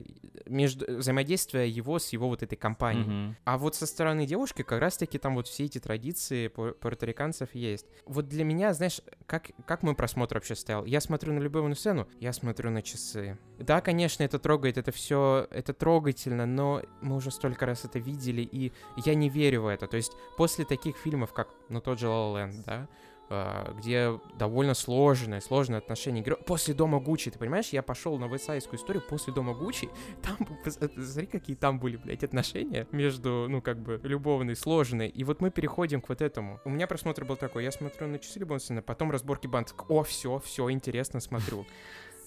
между... 0.46 0.98
взаимодействие 0.98 1.70
его 1.70 2.01
с 2.01 2.09
его 2.09 2.29
вот 2.29 2.42
этой 2.42 2.57
компанией. 2.57 3.05
Мгм. 3.05 3.37
А 3.44 3.57
вот 3.57 3.77
со 3.77 3.87
стороны 3.87 4.27
девушки 4.27 4.62
как 4.62 4.81
раз-таки 4.81 5.16
там 5.16 5.37
вот 5.37 5.46
все 5.46 5.66
эти 5.66 5.79
традиции 5.79 6.48
пу- 6.48 6.72
пуэрториканцев 6.72 7.55
есть. 7.55 7.87
Вот 8.05 8.27
для 8.27 8.42
меня, 8.42 8.74
знаешь, 8.74 9.01
как, 9.27 9.51
как 9.64 9.85
мой 9.85 9.94
просмотр 9.94 10.35
вообще 10.35 10.57
стоял? 10.57 10.85
Я 10.85 11.01
смотрю 11.01 11.33
на 11.33 11.38
любовную 11.38 11.77
сцену, 11.77 12.09
я 12.18 12.33
смотрю 12.33 12.70
на 12.70 12.83
часы. 12.83 13.38
Да, 13.61 13.81
конечно, 13.81 14.24
это 14.24 14.40
трогает, 14.40 14.77
это 14.77 14.90
все, 14.90 15.46
это 15.53 15.72
трогательно, 15.72 16.44
но 16.44 16.83
мы 17.01 17.14
уже 17.14 17.31
столько 17.31 17.64
раз 17.64 17.85
это 17.85 18.01
видели, 18.01 18.42
и 18.42 18.72
я 19.05 19.14
не 19.14 19.29
верю 19.29 19.62
в 19.62 19.66
это. 19.68 19.87
То 19.87 19.96
есть 19.96 20.14
после 20.37 20.64
таких 20.64 20.96
фильмов, 20.96 21.33
как, 21.33 21.48
ну, 21.68 21.81
тот 21.81 22.01
же 22.01 22.07
La 22.07 22.35
La 22.35 22.51
Land, 22.51 22.64
да, 22.66 22.88
где 23.28 24.18
довольно 24.38 24.74
сложное, 24.74 25.40
сложное 25.40 25.78
отношение 25.78 26.22
героя. 26.22 26.40
После 26.42 26.74
Дома 26.74 27.00
Гуччи, 27.00 27.30
ты 27.30 27.38
понимаешь, 27.38 27.68
я 27.70 27.82
пошел 27.82 28.18
на 28.18 28.26
вестсайдскую 28.26 28.78
историю 28.78 29.02
после 29.06 29.32
Дома 29.32 29.54
Гуччи, 29.54 29.88
там, 30.22 30.36
э, 30.64 30.70
смотри, 30.70 31.26
какие 31.26 31.56
там 31.56 31.78
были, 31.78 31.96
блядь, 31.96 32.24
отношения 32.24 32.86
между, 32.92 33.46
ну, 33.48 33.60
как 33.60 33.78
бы, 33.78 34.00
любовные, 34.02 34.56
сложные. 34.56 35.10
И 35.10 35.24
вот 35.24 35.40
мы 35.40 35.50
переходим 35.50 36.00
к 36.00 36.08
вот 36.08 36.22
этому. 36.22 36.60
У 36.64 36.70
меня 36.70 36.86
просмотр 36.86 37.24
был 37.24 37.36
такой, 37.36 37.64
я 37.64 37.72
смотрю 37.72 38.06
на 38.06 38.18
часы 38.18 38.38
любовной 38.38 38.60
сцены, 38.60 38.82
потом 38.82 39.10
разборки 39.10 39.46
банд, 39.46 39.74
о, 39.88 40.02
все, 40.02 40.38
все, 40.38 40.70
интересно, 40.70 41.20
смотрю. 41.20 41.66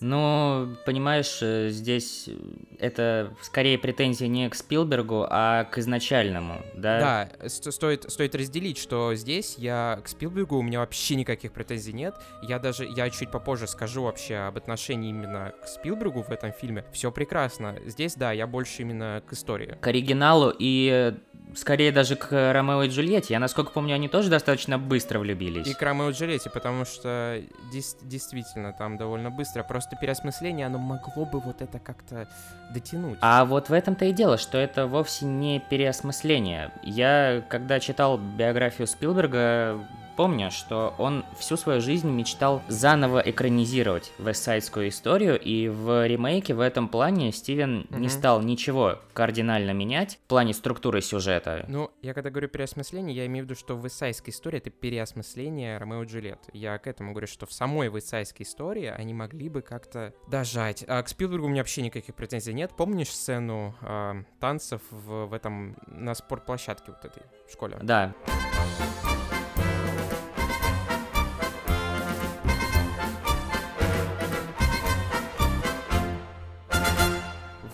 Ну, 0.01 0.75
понимаешь, 0.85 1.37
э, 1.41 1.69
здесь 1.69 2.25
э, 2.27 2.33
это 2.79 3.33
скорее 3.43 3.77
претензии 3.77 4.25
не 4.25 4.49
к 4.49 4.55
Спилбергу, 4.55 5.27
а 5.29 5.65
к 5.65 5.77
изначальному, 5.77 6.61
да? 6.75 7.29
Да, 7.39 7.49
сто- 7.49 7.71
стоит, 7.71 8.11
стоит 8.11 8.33
разделить, 8.33 8.79
что 8.79 9.13
здесь 9.13 9.55
я 9.59 9.99
к 10.03 10.07
Спилбергу, 10.07 10.57
у 10.57 10.63
меня 10.63 10.79
вообще 10.79 11.15
никаких 11.15 11.51
претензий 11.51 11.93
нет. 11.93 12.15
Я 12.41 12.57
даже, 12.57 12.85
я 12.85 13.09
чуть 13.11 13.29
попозже 13.29 13.67
скажу 13.67 14.01
вообще 14.03 14.37
об 14.37 14.57
отношении 14.57 15.11
именно 15.11 15.53
к 15.63 15.67
Спилбергу 15.67 16.23
в 16.23 16.31
этом 16.31 16.51
фильме. 16.51 16.83
Все 16.91 17.11
прекрасно. 17.11 17.75
Здесь, 17.85 18.15
да, 18.15 18.31
я 18.31 18.47
больше 18.47 18.81
именно 18.81 19.21
к 19.27 19.33
истории. 19.33 19.77
К 19.79 19.87
оригиналу 19.87 20.51
и 20.57 21.13
э, 21.13 21.55
скорее 21.55 21.91
даже 21.91 22.15
к 22.15 22.31
Ромео 22.53 22.83
и 22.83 22.89
Джульетте. 22.89 23.33
Я, 23.35 23.39
насколько 23.39 23.71
помню, 23.71 23.93
они 23.93 24.07
тоже 24.07 24.29
достаточно 24.31 24.79
быстро 24.79 25.19
влюбились. 25.19 25.67
И 25.67 25.73
к 25.75 25.81
Ромео 25.83 26.09
и 26.09 26.13
Джульетте, 26.13 26.49
потому 26.49 26.85
что 26.85 27.41
дес- 27.71 27.97
действительно 28.01 28.73
там 28.73 28.97
довольно 28.97 29.29
быстро. 29.29 29.61
Просто 29.63 29.90
переосмысление, 29.95 30.65
оно 30.65 30.77
могло 30.77 31.25
бы 31.25 31.39
вот 31.39 31.61
это 31.61 31.79
как-то 31.79 32.27
дотянуть. 32.69 33.17
А 33.21 33.45
вот 33.45 33.69
в 33.69 33.73
этом-то 33.73 34.05
и 34.05 34.13
дело, 34.13 34.37
что 34.37 34.57
это 34.57 34.87
вовсе 34.87 35.25
не 35.25 35.59
переосмысление. 35.59 36.71
Я, 36.83 37.43
когда 37.49 37.79
читал 37.79 38.17
биографию 38.17 38.87
Спилберга, 38.87 39.79
помню, 40.21 40.51
что 40.51 40.93
он 40.99 41.25
всю 41.39 41.57
свою 41.57 41.81
жизнь 41.81 42.07
мечтал 42.07 42.61
заново 42.67 43.23
экранизировать 43.25 44.11
вестсайдскую 44.19 44.89
историю, 44.89 45.41
и 45.41 45.67
в 45.67 46.05
ремейке 46.05 46.53
в 46.53 46.59
этом 46.59 46.89
плане 46.89 47.31
Стивен 47.31 47.87
не 47.89 48.01
Мгм. 48.01 48.09
стал 48.09 48.41
ничего 48.43 48.99
кардинально 49.13 49.71
менять 49.71 50.19
в 50.25 50.27
плане 50.27 50.53
структуры 50.53 51.01
сюжета. 51.01 51.65
Ну, 51.67 51.89
я 52.03 52.13
когда 52.13 52.29
говорю 52.29 52.49
переосмысление, 52.49 53.15
я 53.15 53.25
имею 53.25 53.45
в 53.45 53.49
виду, 53.49 53.59
что 53.59 53.75
высайская 53.75 54.31
история— 54.31 54.57
это 54.59 54.69
переосмысление 54.69 55.79
Ромео 55.79 56.03
и 56.03 56.05
Джульетты. 56.05 56.51
Я 56.53 56.77
к 56.77 56.85
этому 56.85 57.13
говорю, 57.13 57.25
что 57.25 57.47
в 57.47 57.51
самой 57.51 57.89
высайской 57.89 58.45
истории 58.45 58.93
они 58.95 59.15
могли 59.15 59.49
бы 59.49 59.63
как-то 59.63 60.13
дожать. 60.29 60.85
А 60.87 61.01
к 61.01 61.09
Спилбергу 61.09 61.47
у 61.47 61.49
меня 61.49 61.61
вообще 61.61 61.81
никаких 61.81 62.13
претензий 62.13 62.53
нет. 62.53 62.71
Помнишь 62.77 63.09
сцену 63.09 63.73
а, 63.81 64.17
танцев 64.39 64.81
в, 64.91 65.25
в 65.25 65.33
этом, 65.33 65.77
на 65.87 66.13
спортплощадке 66.13 66.91
вот 66.91 67.03
этой 67.03 67.23
в 67.47 67.51
школе? 67.51 67.79
Да, 67.81 68.13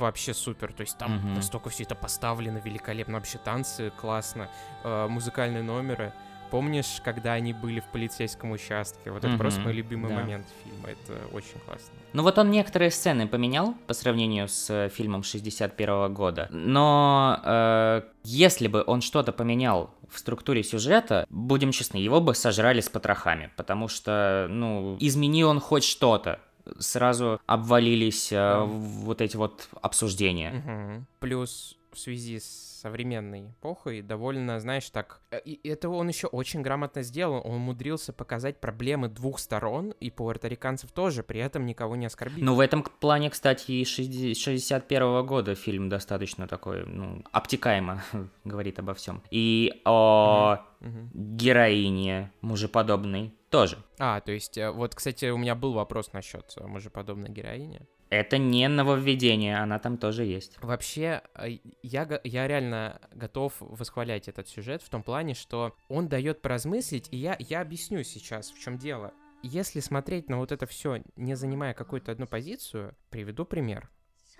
Вообще 0.08 0.34
супер, 0.34 0.72
то 0.72 0.82
есть 0.82 0.98
там 0.98 1.18
Мгм. 1.18 1.34
настолько 1.34 1.70
все 1.70 1.84
это 1.84 1.94
поставлено 1.94 2.60
великолепно, 2.60 3.16
вообще 3.16 3.40
танцы 3.40 3.92
классно, 4.00 4.50
э, 4.86 5.08
музыкальные 5.10 5.64
номеры. 5.64 6.14
Помнишь, 6.50 7.02
когда 7.04 7.34
они 7.34 7.52
были 7.52 7.82
в 7.82 7.86
полицейском 7.92 8.52
участке? 8.52 9.12
Вот 9.12 9.26
это 9.26 9.38
просто 9.38 9.60
мой 9.60 9.74
любимый 9.74 10.08
да. 10.08 10.16
момент 10.16 10.46
фильма. 10.64 10.92
Это 10.92 11.36
очень 11.36 11.60
классно. 11.66 11.92
Ну 12.14 12.24
вот 12.24 12.38
он 12.38 12.52
некоторые 12.52 12.90
сцены 12.90 13.28
поменял 13.28 13.74
по 13.86 13.94
сравнению 13.94 14.48
с 14.48 14.70
э, 14.70 14.88
фильмом 14.88 15.24
61 15.24 16.14
года, 16.14 16.48
но 16.52 17.38
э, 17.44 18.02
если 18.24 18.70
бы 18.70 18.82
он 18.88 19.02
что-то 19.02 19.34
поменял 19.34 19.90
в 20.10 20.18
структуре 20.18 20.64
сюжета, 20.64 21.26
будем 21.30 21.74
честны, 21.74 21.98
его 21.98 22.22
бы 22.22 22.34
сожрали 22.34 22.80
с 22.80 22.88
потрохами, 22.88 23.52
потому 23.58 23.90
что, 23.90 24.48
ну, 24.50 24.96
измени 25.02 25.44
он 25.44 25.60
хоть 25.60 25.84
что-то, 25.84 26.40
сразу 26.80 27.40
обвалились 27.46 28.32
э, 28.32 28.64
вот 28.64 29.22
эти 29.22 29.38
вот 29.38 29.68
обсуждения. 29.82 30.52
Мгм. 30.52 31.08
Плюс 31.20 31.78
в 31.94 32.00
связи 32.00 32.38
с 32.40 32.68
современной 32.82 33.48
эпохой 33.48 34.04
довольно, 34.04 34.60
знаешь, 34.60 34.88
так... 34.92 35.20
э, 35.32 35.40
И 35.46 35.68
это 35.68 35.90
он 35.90 36.08
еще 36.10 36.28
очень 36.28 36.62
грамотно 36.62 37.02
сделал. 37.02 37.42
Он 37.44 37.56
умудрился 37.56 38.14
показать 38.14 38.62
проблемы 38.62 39.08
двух 39.10 39.40
сторон, 39.40 39.96
и 40.00 40.12
пуэрториканцев 40.12 40.92
тоже, 40.92 41.24
при 41.24 41.40
этом 41.40 41.66
никого 41.66 41.96
не 41.96 42.06
оскорбил. 42.06 42.46
Ну, 42.46 42.54
в 42.54 42.60
этом 42.60 42.84
плане, 42.84 43.32
кстати, 43.32 43.72
и 43.72 43.84
61 43.84 45.26
года 45.26 45.56
фильм 45.56 45.90
достаточно 45.90 46.48
такой, 46.48 46.86
ну, 46.86 47.24
обтекаемо 47.32 48.04
говорит 48.46 48.78
обо 48.78 48.94
всем. 48.94 49.24
И 49.32 49.82
о 49.86 50.60
Мгм. 50.80 51.10
героине 51.16 52.32
мужеподобной 52.42 53.34
тоже. 53.50 53.84
А, 53.98 54.20
то 54.22 54.32
есть, 54.32 54.58
э, 54.58 54.72
вот, 54.72 54.96
кстати, 54.96 55.26
у 55.30 55.38
меня 55.38 55.56
был 55.56 55.74
вопрос 55.74 56.14
насчет 56.14 56.54
э, 56.58 56.66
мужеподобной 56.66 57.30
героини. 57.30 57.82
Это 58.10 58.38
не 58.38 58.68
нововведение, 58.70 59.58
она 59.58 59.80
там 59.80 59.98
тоже 59.98 60.24
есть. 60.24 60.62
Вообще, 60.62 61.22
э, 61.36 61.58
я, 61.82 62.22
я 62.24 62.48
реально 62.48 63.02
готов 63.12 63.54
восхвалять 63.60 64.28
этот 64.28 64.48
сюжет 64.48 64.82
в 64.82 64.90
том 64.90 65.04
плане, 65.04 65.34
что 65.34 65.76
он 65.90 66.08
дает 66.08 66.42
поразмыслить, 66.42 67.08
и 67.12 67.18
я, 67.18 67.36
я 67.40 67.62
объясню 67.62 68.04
сейчас, 68.04 68.52
в 68.52 68.60
чем 68.60 68.78
дело. 68.78 69.14
Если 69.44 69.80
смотреть 69.82 70.30
на 70.30 70.38
вот 70.38 70.52
это 70.52 70.66
все, 70.66 71.04
не 71.16 71.36
занимая 71.36 71.74
какую-то 71.74 72.12
одну 72.12 72.28
позицию, 72.28 72.96
приведу 73.10 73.46
пример. 73.46 73.90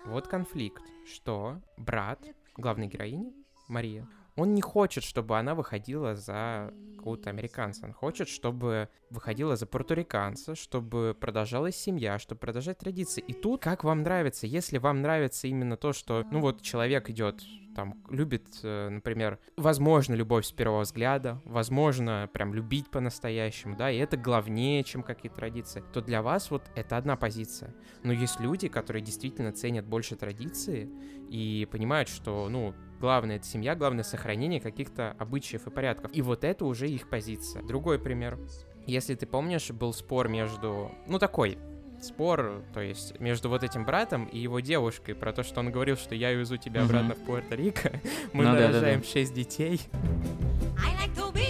Вот 0.04 0.28
конфликт, 0.28 0.82
что 1.06 1.60
брат 1.76 2.20
главной 2.56 2.88
героини, 2.88 3.32
Мария, 3.68 4.08
он 4.38 4.54
не 4.54 4.62
хочет, 4.62 5.02
чтобы 5.04 5.38
она 5.38 5.54
выходила 5.54 6.14
за 6.14 6.72
какого-то 6.96 7.30
американца. 7.30 7.86
Он 7.86 7.92
хочет, 7.92 8.28
чтобы 8.28 8.88
выходила 9.10 9.56
за 9.56 9.66
портуриканца, 9.66 10.54
чтобы 10.54 11.16
продолжалась 11.18 11.76
семья, 11.76 12.18
чтобы 12.18 12.40
продолжать 12.40 12.78
традиции. 12.78 13.22
И 13.26 13.32
тут, 13.32 13.62
как 13.62 13.82
вам 13.84 14.02
нравится, 14.02 14.46
если 14.46 14.78
вам 14.78 15.02
нравится 15.02 15.48
именно 15.48 15.76
то, 15.76 15.92
что, 15.92 16.24
ну 16.30 16.40
вот, 16.40 16.62
человек 16.62 17.10
идет 17.10 17.42
там 17.74 18.02
любит, 18.10 18.44
э, 18.64 18.88
например, 18.88 19.38
возможно, 19.56 20.14
любовь 20.14 20.44
с 20.44 20.50
первого 20.50 20.80
взгляда, 20.80 21.40
возможно, 21.44 22.28
прям 22.32 22.52
любить 22.52 22.90
по-настоящему, 22.90 23.76
да, 23.76 23.88
и 23.88 23.98
это 23.98 24.16
главнее, 24.16 24.82
чем 24.82 25.04
какие-то 25.04 25.36
традиции, 25.36 25.84
то 25.92 26.00
для 26.00 26.20
вас 26.20 26.50
вот 26.50 26.64
это 26.74 26.96
одна 26.96 27.14
позиция. 27.14 27.72
Но 28.02 28.12
есть 28.12 28.40
люди, 28.40 28.66
которые 28.66 29.00
действительно 29.00 29.52
ценят 29.52 29.86
больше 29.86 30.16
традиции 30.16 30.90
и 31.30 31.68
понимают, 31.70 32.08
что, 32.08 32.48
ну, 32.48 32.74
главное 32.98 33.36
это 33.36 33.46
семья, 33.46 33.74
главное 33.74 34.04
сохранение 34.04 34.60
каких-то 34.60 35.14
обычаев 35.18 35.66
и 35.66 35.70
порядков. 35.70 36.10
И 36.14 36.22
вот 36.22 36.44
это 36.44 36.64
уже 36.64 36.88
их 36.88 37.08
позиция. 37.08 37.62
Другой 37.62 37.98
пример. 37.98 38.38
Если 38.86 39.14
ты 39.14 39.26
помнишь, 39.26 39.70
был 39.70 39.92
спор 39.92 40.28
между, 40.28 40.90
ну 41.06 41.18
такой, 41.18 41.58
спор, 42.00 42.62
то 42.72 42.80
есть 42.80 43.18
между 43.20 43.48
вот 43.48 43.62
этим 43.64 43.84
братом 43.84 44.24
и 44.26 44.38
его 44.38 44.60
девушкой 44.60 45.14
про 45.14 45.32
то, 45.32 45.42
что 45.42 45.60
он 45.60 45.70
говорил, 45.70 45.96
что 45.96 46.14
я 46.14 46.28
увезу 46.30 46.56
тебя 46.56 46.82
Мгм. 46.82 46.88
обратно 46.90 47.14
в 47.14 47.28
Пуэрто-Рико, 47.28 48.00
мы 48.32 48.44
Ну 48.44 48.52
да, 48.52 48.54
да, 48.54 48.60
да. 48.60 48.68
нарожаем 48.68 49.02
шесть 49.04 49.34
детей. 49.34 49.80
I 50.78 50.94
like 51.06 51.14
to 51.16 51.32
be 51.32 51.42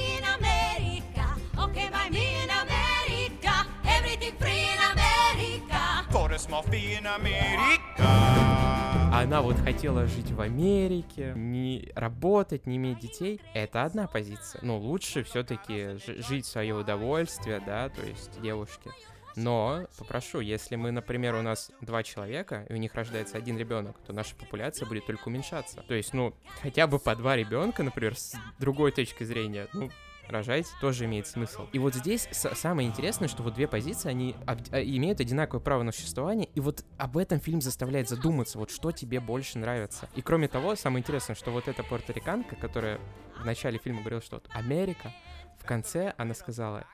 in 6.97 7.07
America. 7.07 8.78
Она 9.11 9.41
вот 9.43 9.57
хотела 9.57 10.07
жить 10.07 10.31
в 10.31 10.41
Америке, 10.41 11.33
не 11.35 11.91
работать, 11.95 12.67
не 12.67 12.77
иметь 12.77 12.99
детей. 12.99 13.41
Это 13.55 13.85
одна 13.85 14.07
позиция. 14.07 14.61
Ну, 14.63 14.79
лучше 14.79 15.25
все-таки 15.25 15.97
жить 15.97 16.45
в 16.45 16.49
свое 16.49 16.75
удовольствие, 16.75 17.61
да, 17.65 17.89
то 17.89 18.03
есть 18.03 18.41
девушки. 18.41 18.91
Но 19.35 19.87
попрошу, 19.97 20.41
если 20.41 20.77
мы, 20.77 20.91
например, 20.91 21.35
у 21.37 21.43
нас 21.43 21.71
два 21.81 22.03
человека, 22.03 22.67
и 22.69 22.75
у 22.75 22.77
них 22.77 22.95
рождается 22.95 23.39
один 23.39 23.57
ребенок, 23.57 23.97
то 24.07 24.13
наша 24.13 24.37
популяция 24.37 24.87
будет 24.87 25.07
только 25.07 25.29
уменьшаться. 25.29 25.83
То 25.87 25.95
есть, 25.95 26.13
ну, 26.13 26.35
хотя 26.61 26.87
бы 26.87 26.99
по 26.99 27.17
два 27.17 27.37
ребенка, 27.37 27.83
например, 27.83 28.17
с 28.17 28.35
другой 28.59 28.93
точки 28.93 29.25
зрения, 29.25 29.69
ну, 29.73 29.91
рожать 30.29 30.67
тоже 30.81 31.07
имеет 31.07 31.27
смысл. 31.27 31.67
И 31.73 31.79
вот 31.79 31.95
здесь 31.95 32.29
самое 32.33 32.89
интересное, 32.89 33.29
что 33.29 33.43
вот 33.43 33.55
две 33.55 33.67
позиции, 33.69 34.09
они 34.09 34.37
а, 34.47 34.57
имеют 34.83 35.21
одинаковое 35.21 35.63
право 35.63 35.83
на 35.83 35.93
существование, 35.93 36.49
и 36.55 36.61
вот 36.61 36.85
об 36.97 37.17
этом 37.17 37.41
фильм 37.41 37.61
заставляет 37.61 38.09
задуматься, 38.09 38.59
вот 38.59 38.71
что 38.71 38.93
тебе 38.93 39.21
больше 39.21 39.59
нравится. 39.59 40.09
И 40.15 40.23
кроме 40.23 40.49
того, 40.49 40.75
самое 40.77 41.03
интересное, 41.03 41.35
что 41.35 41.51
вот 41.51 41.69
эта 41.69 41.83
пуэрториканка, 41.83 42.57
которая 42.57 43.01
в 43.39 43.45
начале 43.45 43.79
фильма 43.79 44.01
говорила, 44.01 44.23
что 44.23 44.37
вот 44.37 44.49
Америка, 44.53 45.13
в 45.59 45.65
конце 45.65 46.15
она 46.17 46.35
сказала, 46.35 46.85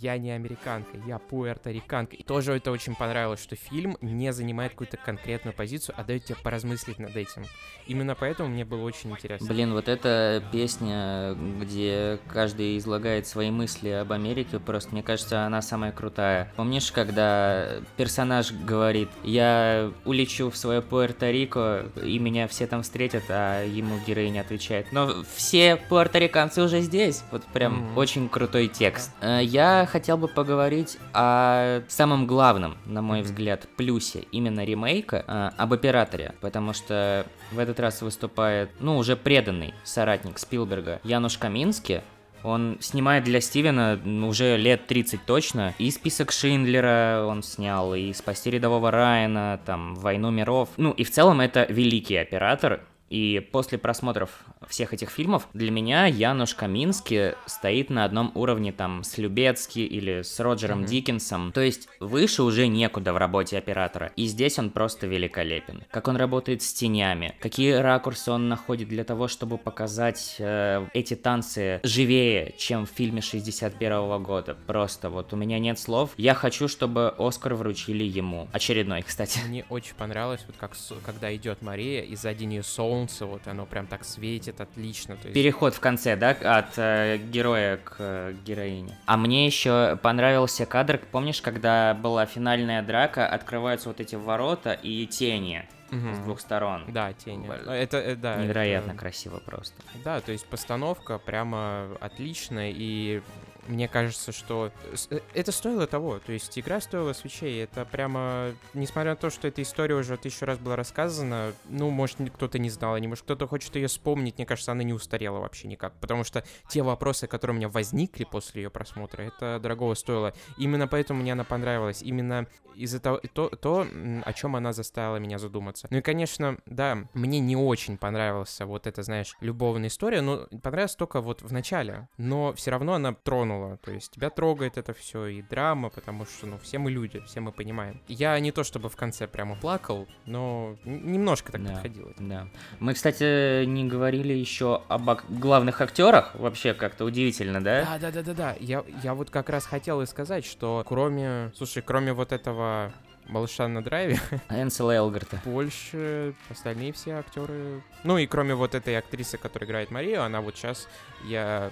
я 0.00 0.18
не 0.18 0.30
американка, 0.32 0.96
я 1.06 1.18
пуэрториканка. 1.18 2.16
И 2.16 2.22
тоже 2.22 2.52
это 2.54 2.70
очень 2.70 2.94
понравилось, 2.94 3.42
что 3.42 3.56
фильм 3.56 3.96
не 4.00 4.32
занимает 4.32 4.72
какую-то 4.72 4.96
конкретную 4.96 5.54
позицию, 5.54 5.94
а 5.98 6.04
дает 6.04 6.24
тебе 6.24 6.36
поразмыслить 6.42 6.98
над 6.98 7.16
этим. 7.16 7.44
Именно 7.86 8.14
поэтому 8.14 8.48
мне 8.48 8.64
было 8.64 8.82
очень 8.82 9.10
интересно. 9.10 9.46
Блин, 9.48 9.72
вот 9.72 9.88
эта 9.88 10.42
песня, 10.52 11.34
где 11.60 12.18
каждый 12.32 12.78
излагает 12.78 13.26
свои 13.26 13.50
мысли 13.50 13.90
об 13.90 14.12
Америке, 14.12 14.58
просто, 14.58 14.90
мне 14.92 15.02
кажется, 15.02 15.44
она 15.44 15.62
самая 15.62 15.92
крутая. 15.92 16.52
Помнишь, 16.56 16.90
когда 16.92 17.68
персонаж 17.96 18.52
говорит, 18.52 19.08
я 19.22 19.92
улечу 20.04 20.50
в 20.50 20.56
свое 20.56 20.80
Пуэрто-Рико, 20.80 22.04
и 22.04 22.18
меня 22.18 22.48
все 22.48 22.66
там 22.66 22.82
встретят, 22.82 23.24
а 23.28 23.62
ему 23.64 23.98
героиня 24.06 24.40
отвечает, 24.40 24.92
но 24.92 25.22
все 25.34 25.76
пуэрториканцы 25.76 26.62
уже 26.62 26.80
здесь. 26.80 27.22
Вот 27.30 27.44
прям 27.46 27.74
Мгм. 27.74 27.98
очень 27.98 28.28
крутой 28.28 28.68
текст. 28.68 29.10
Э, 29.20 29.40
Я 29.84 29.88
хотел 29.88 30.16
бы 30.16 30.28
поговорить 30.28 30.96
о 31.12 31.82
самом 31.88 32.26
главном, 32.26 32.78
на 32.86 33.02
мой 33.02 33.20
взгляд, 33.20 33.68
плюсе 33.76 34.20
именно 34.32 34.64
ремейка, 34.64 35.26
э, 35.28 35.50
об 35.58 35.74
операторе, 35.74 36.34
потому 36.40 36.72
что 36.72 37.26
в 37.52 37.58
этот 37.58 37.78
раз 37.78 38.00
выступает, 38.00 38.70
ну, 38.80 38.96
уже 38.96 39.14
преданный 39.14 39.74
соратник 39.84 40.38
Спилберга 40.38 41.02
Януш 41.04 41.36
Камински, 41.36 42.02
он 42.42 42.78
снимает 42.80 43.24
для 43.24 43.42
Стивена 43.42 44.00
уже 44.26 44.56
лет 44.56 44.86
30 44.86 45.26
точно. 45.26 45.74
И 45.78 45.90
список 45.90 46.32
Шиндлера 46.32 47.26
он 47.26 47.42
снял, 47.42 47.94
и 47.94 48.14
спасти 48.14 48.50
рядового 48.50 48.90
Райана, 48.90 49.60
там, 49.66 49.96
Войну 49.96 50.30
миров. 50.30 50.70
Ну, 50.78 50.92
и 50.92 51.04
в 51.04 51.10
целом 51.10 51.42
это 51.42 51.66
великий 51.68 52.16
оператор. 52.16 52.80
И 53.10 53.46
после 53.52 53.78
просмотров 53.78 54.30
всех 54.68 54.92
этих 54.94 55.10
фильмов 55.10 55.48
для 55.52 55.70
меня 55.70 56.06
Януш 56.06 56.54
Камински 56.54 57.34
стоит 57.46 57.90
на 57.90 58.04
одном 58.04 58.32
уровне 58.34 58.72
там 58.72 59.04
с 59.04 59.18
Любецки 59.18 59.80
или 59.80 60.22
с 60.22 60.40
Роджером 60.40 60.80
Мгм. 60.80 60.86
Диккенсом. 60.88 61.52
То 61.52 61.60
есть 61.60 61.88
выше 62.00 62.42
уже 62.42 62.66
некуда 62.66 63.12
в 63.12 63.16
работе 63.16 63.58
оператора. 63.58 64.12
И 64.16 64.26
здесь 64.26 64.58
он 64.58 64.70
просто 64.70 65.06
великолепен. 65.06 65.84
Как 65.90 66.08
он 66.08 66.16
работает 66.16 66.62
с 66.62 66.72
тенями, 66.72 67.34
какие 67.40 67.72
ракурсы 67.72 68.30
он 68.30 68.48
находит 68.48 68.88
для 68.88 69.04
того, 69.04 69.28
чтобы 69.28 69.58
показать 69.58 70.36
э, 70.38 70.86
эти 70.94 71.14
танцы 71.14 71.80
живее, 71.82 72.54
чем 72.58 72.86
в 72.86 72.90
фильме 72.90 73.20
61 73.20 74.22
года. 74.22 74.56
Просто 74.66 75.10
вот 75.10 75.32
у 75.32 75.36
меня 75.36 75.58
нет 75.58 75.78
слов. 75.78 76.10
Я 76.16 76.34
хочу, 76.34 76.68
чтобы 76.68 77.14
Оскар 77.18 77.54
вручили 77.54 78.04
ему. 78.04 78.48
Очередной, 78.52 79.02
кстати. 79.02 79.40
Мне 79.46 79.64
очень 79.68 79.94
понравилось, 79.94 80.42
вот 80.46 80.56
как 80.56 80.72
когда 81.04 81.34
идет 81.34 81.62
Мария, 81.62 82.02
и 82.02 82.16
сзади 82.16 82.44
нее 82.44 82.62
солнце, 82.94 83.26
вот 83.26 83.46
оно 83.48 83.66
прям 83.66 83.86
так 83.86 84.04
светит 84.04 84.60
отлично. 84.60 85.14
Есть... 85.22 85.32
Переход 85.34 85.74
в 85.74 85.80
конце, 85.80 86.16
да, 86.16 86.30
от 86.30 86.78
э, 86.78 87.18
героя 87.18 87.76
к 87.78 87.96
э, 87.98 88.34
героине. 88.44 88.96
А 89.06 89.16
мне 89.16 89.46
еще 89.46 89.98
понравился 90.02 90.66
кадр, 90.66 91.00
помнишь, 91.10 91.42
когда 91.42 91.94
была 91.94 92.26
финальная 92.26 92.82
драка, 92.82 93.26
открываются 93.26 93.88
вот 93.88 94.00
эти 94.00 94.14
ворота 94.14 94.72
и 94.72 95.06
тени 95.06 95.66
Мгм. 95.90 96.14
с 96.14 96.18
двух 96.20 96.40
сторон. 96.40 96.84
Да, 96.88 97.12
тени. 97.12 97.46
Блин. 97.46 97.68
Это, 97.68 97.98
э, 97.98 98.16
да. 98.16 98.36
Невероятно 98.36 98.92
это- 98.92 98.98
красиво 98.98 99.38
просто. 99.44 99.74
Да, 100.04 100.20
то 100.20 100.32
есть 100.32 100.46
постановка 100.46 101.18
прямо 101.18 101.96
отличная, 102.00 102.72
и 102.74 103.22
мне 103.68 103.88
кажется, 103.88 104.32
что 104.32 104.70
э, 105.10 105.20
это 105.34 105.52
стоило 105.52 105.86
того. 105.86 106.18
То 106.18 106.32
есть 106.32 106.58
игра 106.58 106.80
стоила 106.80 107.12
свечей. 107.12 107.62
Это 107.62 107.84
прямо, 107.84 108.52
несмотря 108.74 109.12
на 109.12 109.16
то, 109.16 109.30
что 109.30 109.48
эта 109.48 109.62
история 109.62 109.94
уже 109.94 110.16
тысячу 110.16 110.46
раз 110.46 110.58
была 110.58 110.76
рассказана, 110.76 111.52
ну, 111.68 111.90
может, 111.90 112.18
кто-то 112.34 112.58
не 112.58 112.70
знал, 112.70 112.96
не 112.98 113.08
может, 113.08 113.24
кто-то 113.24 113.46
хочет 113.46 113.74
ее 113.76 113.88
вспомнить. 113.88 114.36
Мне 114.38 114.46
кажется, 114.46 114.72
она 114.72 114.82
не 114.82 114.92
устарела 114.92 115.38
вообще 115.38 115.68
никак. 115.68 115.94
Потому 116.00 116.24
что 116.24 116.44
те 116.68 116.82
вопросы, 116.82 117.26
которые 117.26 117.54
у 117.54 117.58
меня 117.58 117.68
возникли 117.68 118.24
после 118.24 118.62
ее 118.62 118.70
просмотра, 118.70 119.22
это 119.22 119.58
дорогого 119.60 119.94
стоило. 119.94 120.34
Именно 120.58 120.88
поэтому 120.88 121.20
мне 121.20 121.32
она 121.32 121.44
понравилась. 121.44 122.02
Именно 122.02 122.46
из-за 122.76 123.00
того, 123.00 123.20
то, 123.32 123.48
то, 123.48 123.86
о 124.24 124.32
чем 124.32 124.56
она 124.56 124.72
заставила 124.72 125.16
меня 125.16 125.38
задуматься. 125.38 125.86
Ну 125.90 125.98
и, 125.98 126.00
конечно, 126.00 126.58
да, 126.66 126.98
мне 127.14 127.40
не 127.40 127.56
очень 127.56 127.96
понравился 127.96 128.66
вот 128.66 128.86
эта, 128.86 129.02
знаешь, 129.02 129.36
любовная 129.40 129.88
история, 129.88 130.20
но 130.20 130.46
понравилась 130.62 130.96
только 130.96 131.20
вот 131.20 131.42
в 131.42 131.52
начале. 131.52 132.08
Но 132.16 132.52
все 132.54 132.70
равно 132.70 132.94
она 132.94 133.12
тронула. 133.14 133.53
То 133.82 133.90
есть 133.90 134.12
тебя 134.12 134.30
трогает 134.30 134.78
это 134.78 134.92
все 134.94 135.26
и 135.26 135.42
драма, 135.42 135.90
потому 135.90 136.24
что, 136.26 136.46
ну, 136.46 136.58
все 136.58 136.78
мы 136.78 136.90
люди, 136.90 137.20
все 137.26 137.40
мы 137.40 137.52
понимаем. 137.52 138.00
Я 138.08 138.38
не 138.40 138.52
то 138.52 138.64
чтобы 138.64 138.88
в 138.88 138.96
конце 138.96 139.26
прямо 139.26 139.56
плакал, 139.56 140.06
но 140.26 140.76
немножко 140.84 141.52
так 141.52 141.62
Да. 141.64 141.72
подходилось. 141.72 142.16
Да. 142.18 142.48
Мы, 142.80 142.94
кстати, 142.94 143.64
не 143.64 143.84
говорили 143.86 144.32
еще 144.32 144.82
об 144.88 145.10
ак- 145.10 145.24
главных 145.28 145.80
актерах. 145.80 146.34
Вообще 146.34 146.74
как-то 146.74 147.04
удивительно, 147.04 147.62
да? 147.62 147.84
Да, 147.84 147.98
да, 147.98 148.10
да, 148.10 148.22
да, 148.22 148.34
да. 148.34 148.56
Я, 148.60 148.84
я 149.02 149.14
вот 149.14 149.30
как 149.30 149.48
раз 149.48 149.66
хотел 149.66 150.00
и 150.02 150.06
сказать, 150.06 150.44
что 150.44 150.84
кроме, 150.86 151.52
слушай, 151.56 151.82
кроме 151.82 152.12
вот 152.12 152.32
этого 152.32 152.92
малыша 153.26 153.68
на 153.68 153.82
драйве, 153.82 154.18
Энсела 154.50 154.92
Элгарта. 154.94 155.40
больше 155.46 156.34
остальные 156.50 156.92
все 156.92 157.12
актеры. 157.12 157.82
Ну 158.02 158.18
и 158.18 158.26
кроме 158.26 158.54
вот 158.54 158.74
этой 158.74 158.98
актрисы, 158.98 159.38
которая 159.38 159.66
играет 159.66 159.90
Марию, 159.90 160.22
она 160.22 160.40
вот 160.42 160.56
сейчас, 160.56 160.88
я 161.24 161.70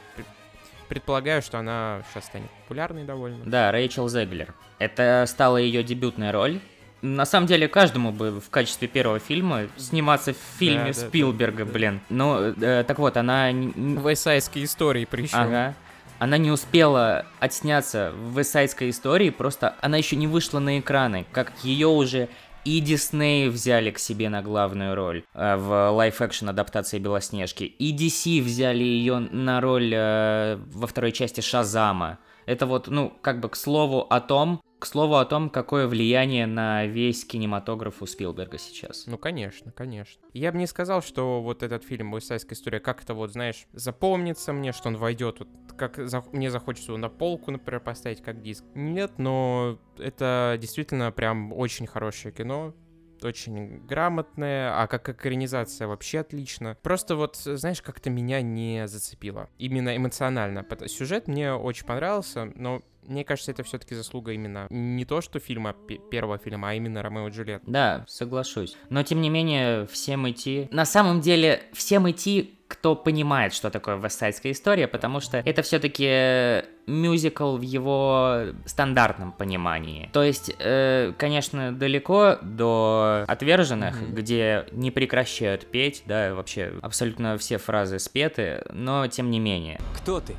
предполагаю, 0.97 1.41
что 1.41 1.59
она 1.59 2.03
сейчас 2.13 2.27
станет 2.27 2.51
популярной 2.51 3.05
довольно. 3.05 3.43
Да, 3.47 3.73
Рэйчел 3.73 4.11
Зеглер. 4.11 4.53
Это 4.79 5.25
стала 5.27 5.57
ее 5.57 5.83
дебютная 5.83 6.33
роль. 6.33 6.61
На 7.01 7.25
самом 7.25 7.47
деле, 7.47 7.67
каждому 7.67 8.13
бы 8.13 8.41
в 8.41 8.51
качестве 8.51 8.89
первого 8.89 9.19
фильма 9.19 9.69
сниматься 9.79 10.35
в 10.35 10.37
фильме 10.59 10.93
Да, 10.93 10.93
да, 10.93 11.01
да, 11.01 11.09
Спилберга, 11.09 11.65
да. 11.65 11.73
блин. 11.73 12.01
Ну, 12.11 12.53
э, 12.61 12.85
так 12.87 12.99
вот, 12.99 13.17
она... 13.17 13.51
н- 13.51 13.99
Вестсайдские 14.01 14.65
истории 14.67 15.07
причем. 15.11 15.39
Ага. 15.39 15.75
Она 16.19 16.37
не 16.37 16.51
успела 16.51 17.25
отсняться 17.41 18.13
в 18.15 18.39
«Вестсайдской 18.39 18.91
истории», 18.91 19.31
просто 19.31 19.75
она 19.81 19.97
еще 19.97 20.15
не 20.15 20.27
вышла 20.29 20.61
на 20.61 20.79
экраны, 20.79 21.25
как 21.33 21.53
ее 21.65 21.89
уже 21.89 22.29
и 22.65 22.81
Дисней 22.81 23.49
взяли 23.49 23.91
к 23.91 23.99
себе 23.99 24.29
на 24.29 24.43
главную 24.43 24.95
роль 24.95 25.25
э, 25.35 25.57
в 25.57 25.91
live-action 25.91 26.49
адаптации 26.49 26.99
Белоснежки, 26.99 27.65
и 27.65 27.97
DC 27.97 28.43
взяли 28.43 28.85
ее 28.85 29.19
на 29.19 29.61
роль 29.61 29.93
э, 29.95 30.57
во 30.73 30.87
второй 30.87 31.13
части 31.13 31.41
Шазама. 31.41 32.19
Это 32.47 32.67
вот, 32.67 32.89
ну, 32.89 33.13
как 33.21 33.41
бы 33.41 33.49
к 33.49 33.57
слову 33.57 34.01
о 34.01 34.21
том, 34.21 34.61
к 34.83 34.87
слову 34.87 35.15
о 35.15 35.25
том, 35.25 35.49
какое 35.49 35.87
влияние 35.87 36.45
на 36.45 36.87
весь 36.87 37.25
кинематограф 37.25 38.03
у 38.03 38.07
Спилберга 38.07 38.59
сейчас. 38.59 39.07
Ну, 39.07 39.17
конечно, 39.17 39.71
конечно. 39.71 40.21
Я 40.33 40.51
бы 40.51 40.59
не 40.59 40.67
сказал, 40.67 41.03
что 41.03 41.41
вот 41.41 41.63
этот 41.63 41.85
фильм 41.85 42.11
«Войсайская 42.11 42.57
история» 42.57 42.81
как-то 42.81 43.15
вот, 43.15 43.31
знаешь, 43.31 43.69
запомнится 43.73 44.53
мне, 44.53 44.73
что 44.73 44.89
он 44.89 44.97
войдет, 44.97 45.39
вот, 45.39 45.49
как 45.79 46.01
зах- 46.01 46.29
мне 46.33 46.51
захочется 46.51 46.91
его 46.91 46.99
на 46.99 47.09
полку, 47.09 47.53
например, 47.53 47.79
поставить 47.79 48.23
как 48.25 48.43
диск. 48.43 48.65
Нет, 48.75 49.13
но 49.19 49.79
это 49.99 50.59
действительно 50.61 51.13
прям 51.13 51.53
очень 51.53 51.87
хорошее 51.87 52.35
кино, 52.35 52.75
очень 53.23 53.87
грамотное, 53.87 54.83
а 54.83 54.89
как 54.89 55.09
экранизация 55.09 55.87
вообще 55.87 56.19
отлично. 56.19 56.77
Просто 56.83 57.15
вот, 57.15 57.37
знаешь, 57.37 57.83
как-то 57.83 58.11
меня 58.11 58.43
не 58.43 58.89
зацепило. 58.89 59.49
Именно 59.59 59.97
эмоционально. 59.97 60.67
Сюжет 60.89 61.29
мне 61.29 61.53
очень 61.53 61.87
понравился, 61.87 62.47
но 62.57 62.83
мне 63.03 63.25
кажется, 63.25 63.51
это 63.51 63.63
все-таки 63.63 63.95
заслуга 63.95 64.33
именно 64.33 64.67
не 64.71 65.05
то, 65.05 65.21
что 65.21 65.39
фильма, 65.41 65.73
пе- 65.73 65.99
первого 66.11 66.39
фильма, 66.39 66.71
а 66.71 66.75
именно 66.75 67.03
Ромео 67.03 67.29
и 67.29 67.31
Джульетта. 67.31 67.65
Да, 67.71 68.05
соглашусь. 68.09 68.77
Но 68.91 69.03
тем 69.03 69.21
не 69.21 69.31
менее, 69.31 69.87
всем 69.87 70.29
идти... 70.31 70.69
На 70.71 70.85
самом 70.85 71.21
деле, 71.21 71.63
всем 71.73 72.11
идти, 72.11 72.59
кто 72.69 72.95
понимает, 72.97 73.53
что 73.53 73.71
такое 73.71 73.97
вестсайдская 73.97 74.53
история, 74.53 74.89
потому 74.89 75.21
что 75.21 75.39
это 75.39 75.61
все-таки 75.63 76.65
мюзикл 76.87 77.57
в 77.59 77.61
его 77.61 78.45
стандартном 78.65 79.33
понимании. 79.33 80.09
То 80.15 80.23
есть, 80.23 80.55
э, 80.59 81.13
конечно, 81.19 81.73
далеко 81.77 82.39
до 82.41 83.25
отверженных, 83.29 84.01
Мгм. 84.01 84.15
где 84.15 84.65
не 84.73 84.91
прекращают 84.91 85.67
петь, 85.71 86.03
да, 86.07 86.35
вообще 86.35 86.73
абсолютно 86.81 87.37
все 87.37 87.59
фразы 87.59 87.99
спеты, 87.99 88.65
но 88.71 89.07
тем 89.07 89.31
не 89.31 89.39
менее. 89.39 89.79
Кто 89.99 90.21
ты? 90.21 90.35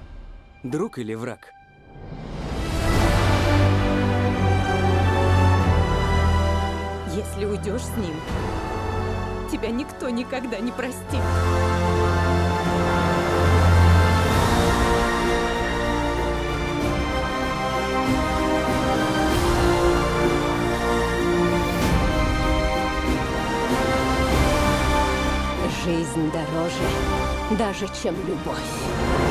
Друг 0.63 0.97
или 0.97 1.13
враг? 1.13 1.51
Если 7.25 7.45
уйдешь 7.45 7.81
с 7.81 7.97
ним, 7.97 8.15
тебя 9.51 9.69
никто 9.69 10.09
никогда 10.09 10.59
не 10.59 10.71
простит. 10.71 11.21
Жизнь 25.85 26.31
дороже 26.31 27.57
даже, 27.57 27.87
чем 28.01 28.15
любовь. 28.27 29.22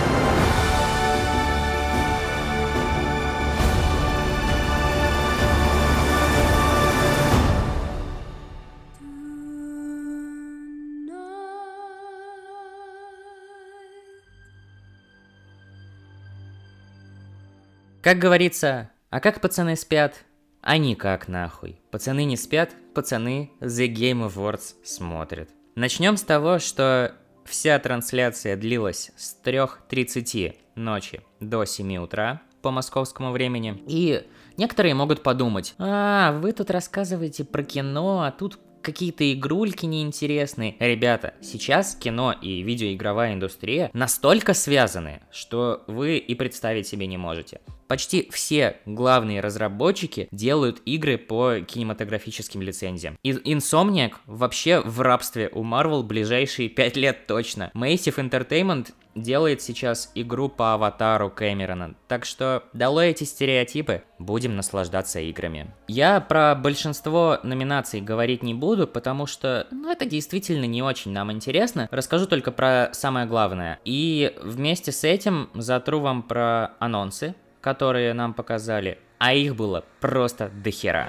Как 18.03 18.19
говорится, 18.19 18.91
а 19.11 19.21
как 19.21 19.41
пацаны 19.41 19.77
спят? 19.77 20.25
А 20.61 20.77
никак 20.77 21.29
нахуй. 21.29 21.81
Пацаны 21.93 22.25
не 22.25 22.37
спят, 22.37 22.75
пацаны 22.95 23.53
The 23.61 23.87
Game 23.87 24.29
Awards 24.29 24.75
смотрят. 24.83 25.51
Начнем 25.77 26.17
с 26.17 26.23
того, 26.25 26.59
что 26.59 27.15
вся 27.45 27.79
трансляция 27.79 28.57
длилась 28.57 29.13
с 29.17 29.37
3.30 29.45 30.57
ночи 30.75 31.23
до 31.39 31.65
7 31.65 31.97
утра 31.99 32.43
по 32.61 32.73
московскому 32.73 33.31
времени. 33.31 33.81
И 33.87 34.27
некоторые 34.57 34.97
могут 34.97 35.23
подумать, 35.23 35.77
а, 35.79 36.33
вы 36.41 36.51
тут 36.51 36.73
рассказываете 36.73 37.45
про 37.45 37.63
кино, 37.63 38.23
а 38.23 38.33
тут 38.33 38.59
какие-то 38.83 39.33
игрульки 39.33 39.87
неинтересные. 39.87 40.77
Ребята, 40.79 41.35
сейчас 41.41 41.95
кино 41.95 42.33
и 42.33 42.63
видеоигровая 42.63 43.35
индустрия 43.35 43.91
настолько 43.93 44.55
связаны, 44.55 45.23
что 45.31 45.85
вы 45.87 46.19
и 46.19 46.35
представить 46.35 46.87
себе 46.87 47.07
не 47.07 47.17
можете. 47.17 47.61
Почти 47.93 48.31
все 48.31 48.79
главные 48.87 49.41
разработчики 49.41 50.27
делают 50.31 50.81
игры 50.87 51.19
по 51.19 51.61
кинематографическим 51.61 52.63
лицензиям. 52.63 53.19
И 53.23 53.33
Insomniac 53.33 54.13
вообще 54.25 54.81
в 54.81 55.03
рабстве 55.03 55.51
у 55.53 55.63
Marvel 55.63 56.03
ближайшие 56.03 56.71
5 56.71 56.97
лет 56.97 57.27
точно. 57.27 57.71
Massive 57.75 58.17
Entertainment 58.17 58.93
делает 59.15 59.63
сейчас 59.63 60.11
игру 60.15 60.49
по 60.49 60.75
аватару 60.75 61.31
Кэмерона. 61.31 61.95
Так 62.09 62.25
что 62.25 62.65
долой 62.73 63.11
эти 63.11 63.25
стереотипы, 63.25 64.03
будем 64.19 64.57
наслаждаться 64.57 65.21
играми. 65.21 65.75
Я 65.89 66.21
про 66.21 66.55
большинство 66.55 67.39
номинаций 67.43 68.01
говорить 68.01 68.43
не 68.43 68.55
буду, 68.55 68.87
потому 68.87 69.27
что, 69.27 69.67
ну, 69.71 69.91
это 69.91 70.05
действительно 70.05 70.65
не 70.65 70.83
очень 70.83 71.13
нам 71.13 71.33
интересно. 71.33 71.89
Расскажу 71.91 72.27
только 72.27 72.53
про 72.53 72.91
самое 72.93 73.27
главное. 73.27 73.79
И 73.85 74.35
вместе 74.43 74.93
с 74.93 75.05
этим 75.05 75.51
затру 75.55 76.01
вам 76.01 76.23
про 76.23 76.73
анонсы, 76.79 77.35
которые 77.61 78.13
нам 78.15 78.35
показали, 78.35 78.99
а 79.19 79.35
их 79.35 79.55
было 79.55 79.85
просто 80.01 80.51
дохера. 80.65 81.09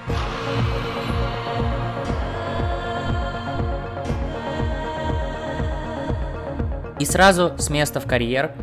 И 7.04 7.06
сразу 7.06 7.52
с 7.58 7.68
места 7.68 8.00
в 8.00 8.06
карьер 8.06 8.54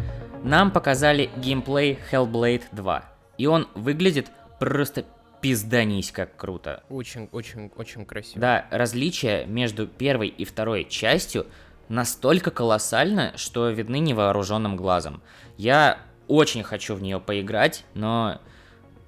нам 0.43 0.71
показали 0.71 1.29
геймплей 1.37 1.99
Hellblade 2.11 2.63
2. 2.71 3.05
И 3.37 3.45
он 3.45 3.67
выглядит 3.75 4.31
просто 4.59 5.05
пизданись 5.41 6.11
как 6.11 6.35
круто. 6.37 6.81
Очень, 6.89 7.29
очень, 7.33 7.71
очень 7.75 8.03
красиво. 8.03 8.41
Да, 8.41 8.65
различие 8.71 9.45
между 9.45 9.85
первой 9.85 10.29
и 10.29 10.43
второй 10.43 10.85
частью 10.85 11.45
настолько 11.87 12.49
колоссально, 12.49 13.31
что 13.35 13.69
видны 13.69 13.99
невооруженным 13.99 14.75
глазом. 14.75 15.21
Я 15.57 15.99
очень 16.27 16.63
хочу 16.63 16.95
в 16.95 17.01
нее 17.03 17.19
поиграть, 17.19 17.85
но 17.93 18.41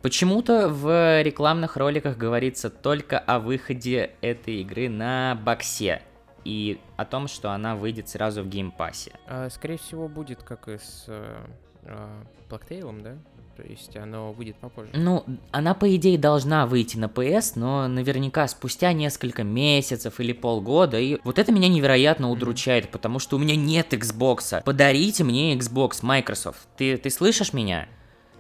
почему-то 0.04 0.70
в 0.70 1.24
рекламных 1.24 1.76
роликах 1.76 2.18
говорится 2.18 2.70
только 2.70 3.18
о 3.18 3.40
выходе 3.40 4.12
этой 4.22 4.62
игры 4.62 4.90
на 4.90 5.34
боксе 5.44 6.04
и 6.46 6.80
о 6.98 7.06
том, 7.06 7.28
что 7.28 7.52
она 7.52 7.76
выйдет 7.76 8.10
сразу 8.10 8.44
в 8.44 8.50
Game 8.50 8.75
Pass 8.75 9.01
е. 9.01 9.14
А, 9.28 9.50
скорее 9.50 9.78
всего, 9.78 10.08
будет 10.08 10.44
как 10.44 10.68
и 10.68 10.78
с 10.78 11.06
э, 11.08 11.46
э, 11.84 12.24
Blacktail, 12.50 13.02
да? 13.02 13.18
То 13.56 13.62
есть 13.64 13.96
оно 13.96 14.34
выйдет 14.34 14.56
попозже. 14.56 14.90
Ну, 14.94 15.24
она, 15.52 15.76
по 15.76 15.96
идее, 15.96 16.18
должна 16.18 16.66
выйти 16.66 16.98
на 16.98 17.06
PS, 17.06 17.54
но 17.56 17.88
наверняка 17.88 18.48
спустя 18.48 18.94
несколько 18.94 19.44
месяцев 19.44 20.20
или 20.20 20.34
полгода. 20.34 21.00
И 21.00 21.20
вот 21.24 21.38
это 21.38 21.52
меня 21.52 21.68
невероятно 21.68 22.32
удручает, 22.32 22.90
потому 22.90 23.20
что 23.20 23.36
у 23.36 23.40
меня 23.40 23.56
нет 23.56 23.94
Xbox. 23.94 24.64
Подарите 24.64 25.24
мне 25.24 25.56
Xbox, 25.56 26.00
Microsoft. 26.02 26.68
Ты, 26.78 26.98
ты 26.98 27.12
слышишь 27.12 27.54
меня? 27.54 27.88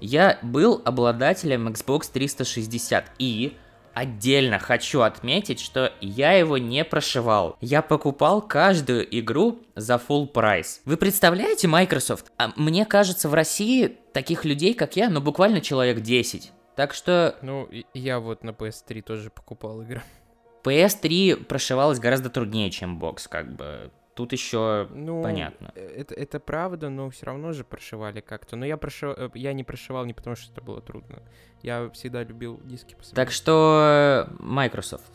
Я 0.01 0.39
был 0.41 0.81
обладателем 0.83 1.67
Xbox 1.67 2.11
360 2.11 3.11
и 3.19 3.55
отдельно 3.93 4.59
хочу 4.59 5.01
отметить, 5.01 5.59
что 5.59 5.93
я 6.01 6.33
его 6.33 6.57
не 6.57 6.83
прошивал. 6.83 7.57
Я 7.61 7.81
покупал 7.81 8.41
каждую 8.41 9.05
игру 9.19 9.59
за 9.75 9.95
full 9.95 10.27
прайс. 10.27 10.81
Вы 10.85 10.97
представляете, 10.97 11.67
Microsoft? 11.67 12.31
А 12.37 12.51
мне 12.55 12.85
кажется, 12.85 13.29
в 13.29 13.33
России 13.33 13.97
таких 14.13 14.45
людей, 14.45 14.73
как 14.73 14.95
я, 14.95 15.09
ну 15.09 15.21
буквально 15.21 15.61
человек 15.61 16.01
10. 16.01 16.51
Так 16.75 16.93
что 16.93 17.35
Ну, 17.41 17.69
я 17.93 18.19
вот 18.19 18.43
на 18.43 18.49
PS3 18.49 19.01
тоже 19.01 19.29
покупал 19.29 19.81
игры. 19.81 20.01
PS3 20.63 21.43
прошивалась 21.43 21.99
гораздо 21.99 22.29
труднее, 22.29 22.71
чем 22.71 22.97
бокс, 22.97 23.27
как 23.27 23.53
бы. 23.55 23.91
Тут 24.15 24.31
еще 24.31 24.87
Ну, 24.91 25.23
понятно. 25.23 25.71
э, 25.75 26.01
Это, 26.01 26.13
это 26.13 26.39
правда, 26.39 26.89
но 26.89 27.09
все 27.09 27.25
равно 27.25 27.51
же 27.53 27.63
прошивали 27.63 28.21
как-то. 28.21 28.55
Но 28.55 28.65
я, 28.65 28.77
прошив... 28.77 29.15
э, 29.17 29.29
я 29.33 29.53
не 29.53 29.63
прошивал 29.63 30.05
не 30.05 30.13
потому, 30.13 30.35
что 30.35 30.51
это 30.51 30.61
было 30.61 30.81
трудно. 30.81 31.23
Я 31.63 31.89
всегда 31.89 32.23
любил 32.23 32.59
диски 32.63 32.93
пособирать. 32.93 33.15
Так 33.27 33.31
что 33.31 34.27
э, 34.29 34.33
Microsoft, 34.39 35.11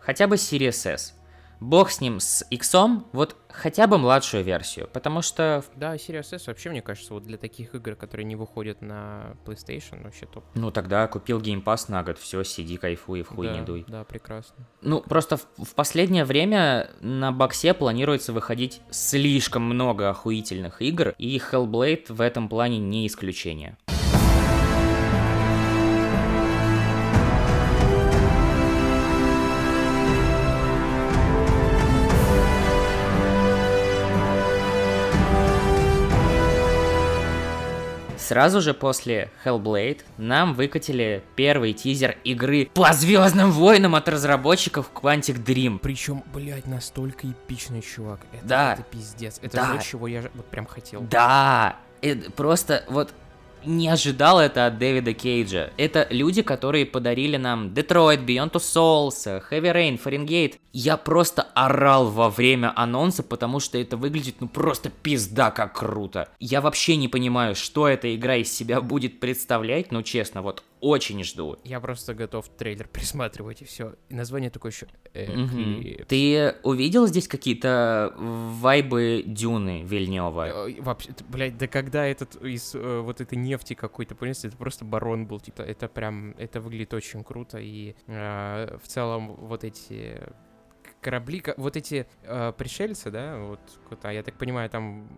хотя 0.00 0.26
бы 0.26 0.34
Series 0.36 0.92
S. 0.92 1.14
Бог 1.62 1.90
с 1.90 2.00
ним, 2.00 2.18
с 2.18 2.44
X, 2.50 2.74
вот 3.12 3.36
хотя 3.48 3.86
бы 3.86 3.96
младшую 3.96 4.42
версию, 4.42 4.88
потому 4.92 5.22
что, 5.22 5.64
Да, 5.76 5.94
Series 5.94 6.34
S 6.34 6.46
вообще, 6.48 6.70
мне 6.70 6.82
кажется, 6.82 7.14
вот 7.14 7.22
для 7.22 7.38
таких 7.38 7.74
игр, 7.74 7.94
которые 7.94 8.24
не 8.24 8.34
выходят 8.34 8.82
на 8.82 9.36
PlayStation, 9.44 10.02
вообще 10.02 10.26
топ. 10.26 10.44
ну 10.54 10.70
тогда 10.70 11.06
купил 11.06 11.40
Game 11.40 11.62
Pass 11.62 11.84
на 11.88 12.02
год, 12.02 12.18
все, 12.18 12.42
сиди, 12.42 12.76
кайфуй 12.76 13.20
и 13.20 13.22
в 13.22 13.28
хуй 13.28 13.46
да, 13.46 13.54
не 13.54 13.60
дуй. 13.64 13.84
Да, 13.86 14.04
прекрасно. 14.04 14.66
Ну, 14.80 15.00
просто 15.00 15.36
в, 15.36 15.46
в 15.58 15.74
последнее 15.74 16.24
время 16.24 16.90
на 17.00 17.30
боксе 17.30 17.74
планируется 17.74 18.32
выходить 18.32 18.80
слишком 18.90 19.62
много 19.62 20.10
охуительных 20.10 20.82
игр, 20.82 21.14
и 21.18 21.38
Hellblade 21.38 22.12
в 22.12 22.20
этом 22.20 22.48
плане 22.48 22.78
не 22.78 23.06
исключение. 23.06 23.76
Сразу 38.32 38.62
же 38.62 38.72
после 38.72 39.30
Hellblade 39.44 40.00
нам 40.16 40.54
выкатили 40.54 41.22
первый 41.36 41.74
тизер 41.74 42.16
игры 42.24 42.70
по 42.72 42.90
Звездным 42.94 43.52
войнам 43.52 43.94
от 43.94 44.08
разработчиков 44.08 44.90
Quantic 44.94 45.44
Dream. 45.44 45.78
Причем, 45.78 46.24
блядь, 46.32 46.66
настолько 46.66 47.26
эпичный 47.30 47.82
чувак. 47.82 48.20
Это, 48.32 48.46
Да. 48.46 48.72
это 48.72 48.84
пиздец. 48.84 49.38
Это 49.42 49.58
Да. 49.58 49.76
то, 49.76 49.82
чего 49.84 50.08
я 50.08 50.22
вот 50.32 50.46
прям 50.46 50.64
хотел. 50.64 51.02
Да, 51.02 51.76
это 52.00 52.30
просто 52.30 52.84
вот 52.88 53.12
не 53.64 53.88
ожидал 53.88 54.40
это 54.40 54.66
от 54.66 54.78
Дэвида 54.78 55.14
Кейджа. 55.14 55.70
Это 55.76 56.06
люди, 56.10 56.42
которые 56.42 56.86
подарили 56.86 57.36
нам 57.36 57.68
Detroit, 57.68 58.24
Beyond 58.24 58.52
Two 58.52 58.60
Souls, 58.60 59.42
Heavy 59.50 59.72
Rain, 59.72 60.00
Fahrenheit. 60.02 60.54
Я 60.72 60.96
просто 60.96 61.42
орал 61.54 62.10
во 62.10 62.30
время 62.30 62.72
анонса, 62.74 63.22
потому 63.22 63.60
что 63.60 63.78
это 63.78 63.96
выглядит 63.96 64.36
ну 64.40 64.48
просто 64.48 64.90
пизда 64.90 65.50
как 65.50 65.78
круто. 65.78 66.28
Я 66.40 66.60
вообще 66.60 66.96
не 66.96 67.08
понимаю, 67.08 67.54
что 67.54 67.88
эта 67.88 68.14
игра 68.14 68.36
из 68.36 68.52
себя 68.52 68.80
будет 68.80 69.20
представлять, 69.20 69.92
но 69.92 70.02
честно, 70.02 70.42
вот 70.42 70.62
очень 70.82 71.22
жду. 71.22 71.56
Я 71.62 71.80
просто 71.80 72.12
готов 72.12 72.48
трейлер 72.48 72.88
присматривать 72.92 73.62
и 73.62 73.64
все. 73.64 73.94
И 74.08 74.14
название 74.14 74.50
такое 74.50 74.72
еще. 74.72 74.88
Мгм. 75.14 76.04
Ты 76.08 76.56
увидел 76.64 77.06
здесь 77.06 77.28
какие-то 77.28 78.12
вайбы 78.16 79.22
Дюны 79.24 79.84
Вильнева? 79.84 80.68
Вообще, 80.80 81.10
блядь, 81.28 81.56
да 81.56 81.68
когда 81.68 82.04
этот 82.04 82.34
из 82.42 82.74
э, 82.74 83.00
вот 83.00 83.20
этой 83.20 83.38
нефти 83.38 83.74
какой-то, 83.74 84.16
понимаете, 84.16 84.48
это 84.48 84.56
просто 84.56 84.84
барон 84.84 85.26
был, 85.26 85.38
типа, 85.38 85.62
это 85.62 85.88
прям, 85.88 86.32
это 86.32 86.60
выглядит 86.60 86.92
очень 86.94 87.22
круто, 87.22 87.58
и 87.58 87.94
э, 88.08 88.78
в 88.82 88.88
целом 88.88 89.36
вот 89.36 89.62
эти 89.62 90.20
корабли, 91.00 91.44
вот 91.56 91.76
эти 91.76 92.06
э, 92.24 92.52
пришельцы, 92.58 93.10
да, 93.10 93.38
вот, 93.38 93.60
куда, 93.88 94.10
я 94.10 94.24
так 94.24 94.36
понимаю, 94.36 94.68
там 94.68 95.08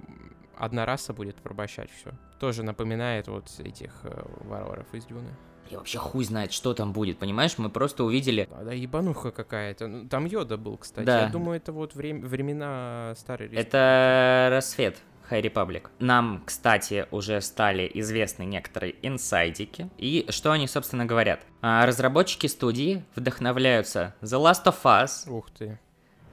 одна 0.56 0.84
раса 0.84 1.12
будет 1.12 1.36
порабощать 1.36 1.90
все. 1.90 2.10
Тоже 2.38 2.62
напоминает 2.62 3.28
вот 3.28 3.48
этих 3.60 3.92
э, 4.02 4.22
варваров 4.40 4.92
из 4.92 5.06
Дюны. 5.06 5.30
Я 5.70 5.78
вообще 5.78 5.98
хуй 5.98 6.24
знает, 6.24 6.52
что 6.52 6.74
там 6.74 6.92
будет, 6.92 7.18
понимаешь? 7.18 7.56
Мы 7.58 7.70
просто 7.70 8.04
увидели 8.04 8.48
Да, 8.62 8.72
ебануха 8.72 9.30
какая-то. 9.30 9.86
Ну, 9.86 10.08
Там 10.08 10.26
Йода 10.26 10.56
был, 10.56 10.76
кстати. 10.76 11.06
Да. 11.06 11.22
Я 11.22 11.28
думаю, 11.28 11.56
это 11.56 11.72
вот 11.72 11.94
врем- 11.94 12.24
времена 12.24 13.14
старой 13.16 13.48
республики. 13.48 13.66
Это 13.68 14.48
рассвет 14.50 14.98
High 15.30 15.42
Republic. 15.42 15.88
Нам, 16.00 16.42
кстати, 16.44 17.06
уже 17.10 17.40
стали 17.40 17.90
известны 17.94 18.42
некоторые 18.44 18.94
инсайдики. 19.00 19.88
И 19.96 20.26
что 20.28 20.52
они, 20.52 20.66
собственно, 20.68 21.06
говорят? 21.06 21.40
А, 21.62 21.86
Разработчики 21.86 22.46
студии 22.46 23.04
вдохновляются 23.16 24.14
The 24.20 24.38
Last 24.38 24.64
of 24.66 24.76
Us, 24.84 25.30
Ух 25.30 25.50
ты. 25.50 25.78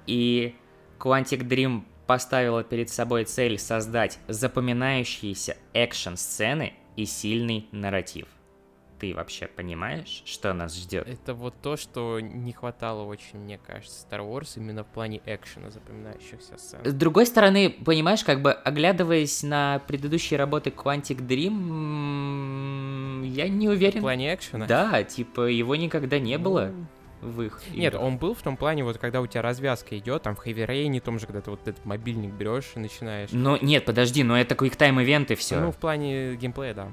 и 0.08 0.56
Quantic 1.00 1.48
Dream 1.48 1.84
поставила 2.06 2.64
перед 2.66 2.90
собой 2.90 3.24
цель 3.24 3.58
создать 3.58 4.20
запоминающиеся 4.28 5.56
экшн-сцены 5.74 6.74
и 6.98 7.06
сильный 7.06 7.68
нарратив. 7.72 8.28
Ты 9.02 9.16
вообще 9.16 9.48
понимаешь, 9.48 10.22
что 10.26 10.54
нас 10.54 10.78
ждет? 10.78 11.08
Это 11.08 11.34
вот 11.34 11.56
то, 11.60 11.76
что 11.76 12.20
не 12.20 12.54
хватало 12.54 13.04
очень, 13.04 13.40
мне 13.40 13.58
кажется, 13.58 14.06
Star 14.08 14.20
Wars 14.20 14.52
именно 14.58 14.84
в 14.84 14.88
плане 14.88 15.22
экшена, 15.26 15.72
запоминающихся 15.72 16.56
сцен. 16.60 16.82
С 16.86 16.94
другой 16.94 17.26
стороны, 17.26 17.72
понимаешь, 17.72 18.24
как 18.24 18.44
бы 18.44 18.52
оглядываясь 18.52 19.42
на 19.42 19.80
предыдущие 19.88 20.38
работы 20.38 20.70
Quantic 20.70 21.18
Dream, 21.26 23.26
я 23.26 23.50
не 23.50 23.70
В 23.70 23.72
уверен. 23.72 24.02
плане 24.02 24.36
экшена? 24.36 24.68
Да, 24.68 25.04
типа 25.04 25.48
его 25.48 25.76
никогда 25.76 26.20
не 26.20 26.38
было 26.38 26.72
Ну, 27.22 27.28
в 27.28 27.42
их. 27.42 27.60
Нет, 27.74 27.96
он 27.96 28.20
был 28.20 28.36
в 28.36 28.44
том 28.44 28.56
плане, 28.56 28.84
вот 28.84 29.00
когда 29.00 29.22
у 29.22 29.26
тебя 29.26 29.42
развязка 29.42 29.98
идет, 29.98 30.22
там 30.22 30.36
в 30.36 30.46
Heavy 30.46 30.68
Rain, 30.68 31.00
том 31.00 31.18
же, 31.18 31.26
когда 31.26 31.42
ты 31.42 31.50
вот 31.50 31.68
этот 31.68 31.84
мобильник 31.86 32.34
берешь 32.34 32.74
и 32.76 32.80
начинаешь. 32.80 33.30
Но 33.32 33.58
нет, 33.58 33.84
подожди, 33.86 34.24
но 34.24 34.40
это 34.40 34.54
QuickTime 34.54 35.02
ивенты 35.02 35.34
все. 35.34 35.60
Ну, 35.60 35.72
в 35.72 35.78
плане 35.78 36.36
геймплея, 36.36 36.76
да. 36.76 36.92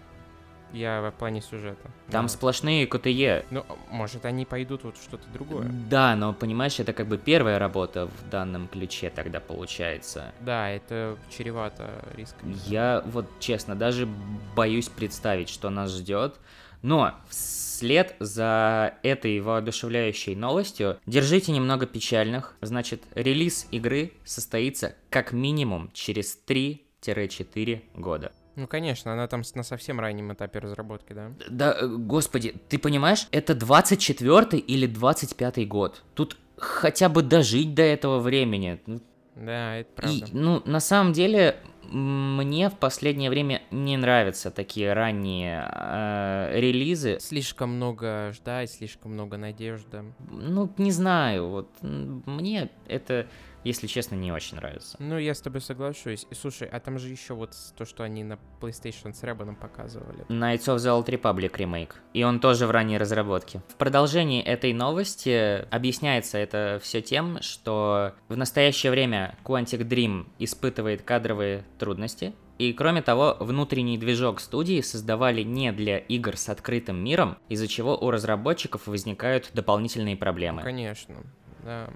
Я 0.73 1.01
в 1.01 1.19
плане 1.19 1.41
сюжета. 1.41 1.91
Там 2.11 2.27
да. 2.27 2.29
сплошные 2.29 2.87
КТЕ. 2.87 3.45
Ну, 3.51 3.65
может, 3.91 4.25
они 4.25 4.45
пойдут 4.45 4.85
вот 4.85 4.97
что-то 4.97 5.29
другое. 5.33 5.69
Да, 5.91 6.15
но 6.17 6.33
понимаешь, 6.33 6.79
это 6.81 6.93
как 6.93 7.07
бы 7.07 7.19
первая 7.19 7.59
работа 7.59 8.07
в 8.07 8.31
данном 8.31 8.69
ключе 8.69 9.11
тогда 9.11 9.41
получается. 9.41 10.33
Да, 10.41 10.71
это 10.71 11.17
чревато 11.31 12.05
рисками. 12.15 12.55
Я 12.67 13.03
вот 13.07 13.27
честно 13.41 13.75
даже 13.75 14.09
боюсь 14.55 14.89
представить, 14.89 15.49
что 15.49 15.71
нас 15.71 15.91
ждет. 15.91 16.39
Но 16.83 17.15
вслед 17.29 18.15
за 18.21 18.95
этой 19.03 19.41
воодушевляющей 19.41 20.35
новостью 20.35 20.99
держите 21.07 21.53
немного 21.53 21.87
печальных. 21.87 22.57
Значит, 22.61 23.03
релиз 23.15 23.67
игры 23.71 24.13
состоится 24.25 24.95
как 25.11 25.33
минимум 25.33 25.91
через 25.93 26.39
3-4 26.47 27.83
года. 27.95 28.33
Ну, 28.59 28.67
конечно, 28.67 29.13
она 29.13 29.29
там 29.29 29.43
на 29.55 29.63
совсем 29.63 30.01
раннем 30.01 30.33
этапе 30.33 30.59
разработки, 30.59 31.13
да? 31.13 31.31
Да, 31.49 31.77
э, 31.81 31.87
господи, 31.87 32.57
ты 32.69 32.77
понимаешь, 32.79 33.29
это 33.31 33.55
24 33.55 34.59
или 34.59 34.87
25 34.87 35.69
год. 35.69 36.03
Тут 36.15 36.37
хотя 36.57 37.09
бы 37.09 37.23
дожить 37.23 37.75
до 37.75 37.83
этого 37.83 38.19
времени. 38.19 38.81
Ну, 38.87 39.01
Да, 39.37 39.77
это 39.77 39.89
И, 39.91 39.95
правда. 39.95 40.27
ну, 40.33 40.63
на 40.65 40.81
самом 40.81 41.13
деле, 41.13 41.55
мне 41.85 42.69
в 42.69 42.77
последнее 42.79 43.31
время 43.31 43.63
не 43.71 43.97
нравятся 43.97 44.51
такие 44.51 44.93
ранние 44.93 45.65
э, 45.73 46.59
релизы. 46.61 47.19
Слишком 47.21 47.77
много 47.77 48.33
ждать, 48.35 48.73
слишком 48.73 49.13
много 49.13 49.37
надежды. 49.37 50.03
Ну, 50.31 50.69
не 50.79 50.91
знаю, 50.91 51.49
вот 51.49 51.71
мне 51.81 52.71
это, 52.89 53.29
если 53.65 53.87
честно, 53.87 54.15
не 54.15 54.33
очень 54.33 54.57
нравится. 54.57 54.97
Ну, 55.01 55.19
я 55.19 55.35
с 55.35 55.41
тобой 55.41 55.61
соглашусь. 55.61 56.27
И, 56.31 56.35
Слушай, 56.35 56.69
а 56.69 56.81
там 56.81 56.99
же 56.99 57.09
еще 57.09 57.35
вот 57.35 57.55
то, 57.77 57.85
что 57.85 58.05
они 58.05 58.25
на 58.25 58.39
PlayStation 58.61 59.13
с 59.13 59.23
Рэбаном 59.23 59.57
показывали. 59.57 60.25
Knights 60.29 60.67
of 60.67 60.77
the 60.77 61.05
Old 61.05 61.07
Republic 61.07 61.57
ремейк. 61.57 61.97
И 62.15 62.23
он 62.25 62.41
тоже 62.41 62.67
в 62.67 62.71
ранней 62.71 62.99
разработке. 62.99 63.63
В 63.69 63.75
продолжении 63.75 64.43
этой 64.43 64.73
новости 64.73 65.67
объясняется 65.71 66.39
это 66.39 66.81
все 66.83 67.03
тем, 67.03 67.43
что 67.43 68.15
в 68.29 68.37
настоящее 68.37 68.93
время 68.93 69.37
Quantic 69.45 69.81
Dream 69.87 70.27
испытывает 70.39 71.03
кадровые 71.03 71.65
трудности. 71.79 72.35
И 72.59 72.73
кроме 72.73 73.03
того, 73.03 73.37
внутренний 73.39 73.99
движок 73.99 74.41
студии 74.41 74.81
создавали 74.81 75.43
не 75.43 75.71
для 75.73 75.99
игр 75.99 76.37
с 76.37 76.49
открытым 76.49 77.03
миром, 77.03 77.39
из-за 77.49 77.69
чего 77.69 77.97
у 77.97 78.11
разработчиков 78.11 78.87
возникают 78.89 79.51
дополнительные 79.55 80.17
проблемы. 80.17 80.63
Конечно, 80.63 81.17
да. 81.63 81.89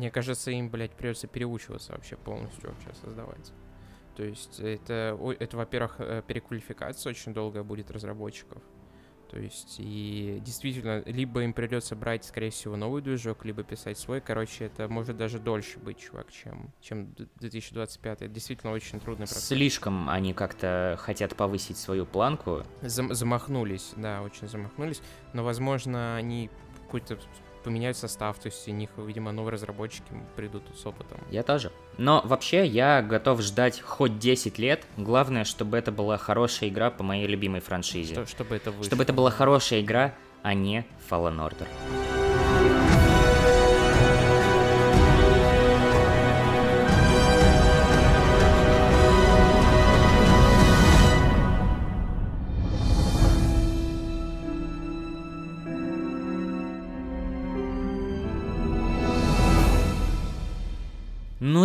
Мне 0.00 0.10
кажется, 0.10 0.50
им, 0.50 0.70
блядь, 0.70 0.92
придется 0.92 1.26
переучиваться 1.26 1.92
вообще 1.92 2.16
полностью 2.16 2.70
вообще 2.70 2.88
создавать. 3.04 3.52
То 4.16 4.22
есть 4.24 4.58
это, 4.58 5.14
это 5.38 5.56
во-первых, 5.58 5.96
э, 5.98 6.22
переквалификация 6.26 7.10
очень 7.10 7.34
долгая 7.34 7.62
будет 7.64 7.90
разработчиков. 7.90 8.62
То 9.30 9.38
есть 9.38 9.76
и 9.78 10.40
действительно, 10.42 11.02
либо 11.04 11.42
им 11.42 11.52
придется 11.52 11.96
брать, 11.96 12.24
скорее 12.24 12.48
всего, 12.48 12.76
новый 12.76 13.02
движок, 13.02 13.44
либо 13.44 13.62
писать 13.62 13.98
свой. 13.98 14.22
Короче, 14.22 14.64
это 14.64 14.88
может 14.88 15.18
даже 15.18 15.38
дольше 15.38 15.78
быть, 15.78 15.98
чувак, 15.98 16.32
чем, 16.32 16.72
чем 16.80 17.12
д- 17.12 17.28
2025. 17.36 18.22
Это 18.22 18.28
действительно 18.32 18.72
очень 18.72 19.00
трудный 19.00 19.26
процесс. 19.26 19.48
Слишком 19.48 20.08
они 20.08 20.32
как-то 20.32 20.96
хотят 20.98 21.36
повысить 21.36 21.76
свою 21.76 22.06
планку. 22.06 22.62
Зам- 22.80 23.12
замахнулись, 23.12 23.92
да, 23.98 24.22
очень 24.22 24.48
замахнулись. 24.48 25.02
Но, 25.34 25.44
возможно, 25.44 26.16
они 26.16 26.48
какой-то 26.86 27.18
поменяют 27.62 27.96
состав, 27.96 28.38
то 28.38 28.46
есть 28.46 28.66
у 28.68 28.72
них, 28.72 28.90
видимо, 28.96 29.32
новые 29.32 29.52
разработчики 29.52 30.04
придут 30.36 30.62
с 30.76 30.84
опытом. 30.86 31.18
Я 31.30 31.42
тоже. 31.42 31.70
Но 31.98 32.22
вообще 32.24 32.66
я 32.66 33.02
готов 33.02 33.40
ждать 33.42 33.80
хоть 33.80 34.18
10 34.18 34.58
лет. 34.58 34.84
Главное, 34.96 35.44
чтобы 35.44 35.76
это 35.78 35.92
была 35.92 36.16
хорошая 36.18 36.70
игра 36.70 36.90
по 36.90 37.02
моей 37.02 37.26
любимой 37.26 37.60
франшизе. 37.60 38.14
Что- 38.14 38.26
чтобы 38.26 38.56
это 38.56 38.70
вышло. 38.70 38.84
Чтобы 38.84 39.02
это 39.02 39.12
была 39.12 39.30
хорошая 39.30 39.80
игра, 39.80 40.14
а 40.42 40.54
не 40.54 40.84
Fallen 41.08 41.36
Order. 41.38 42.09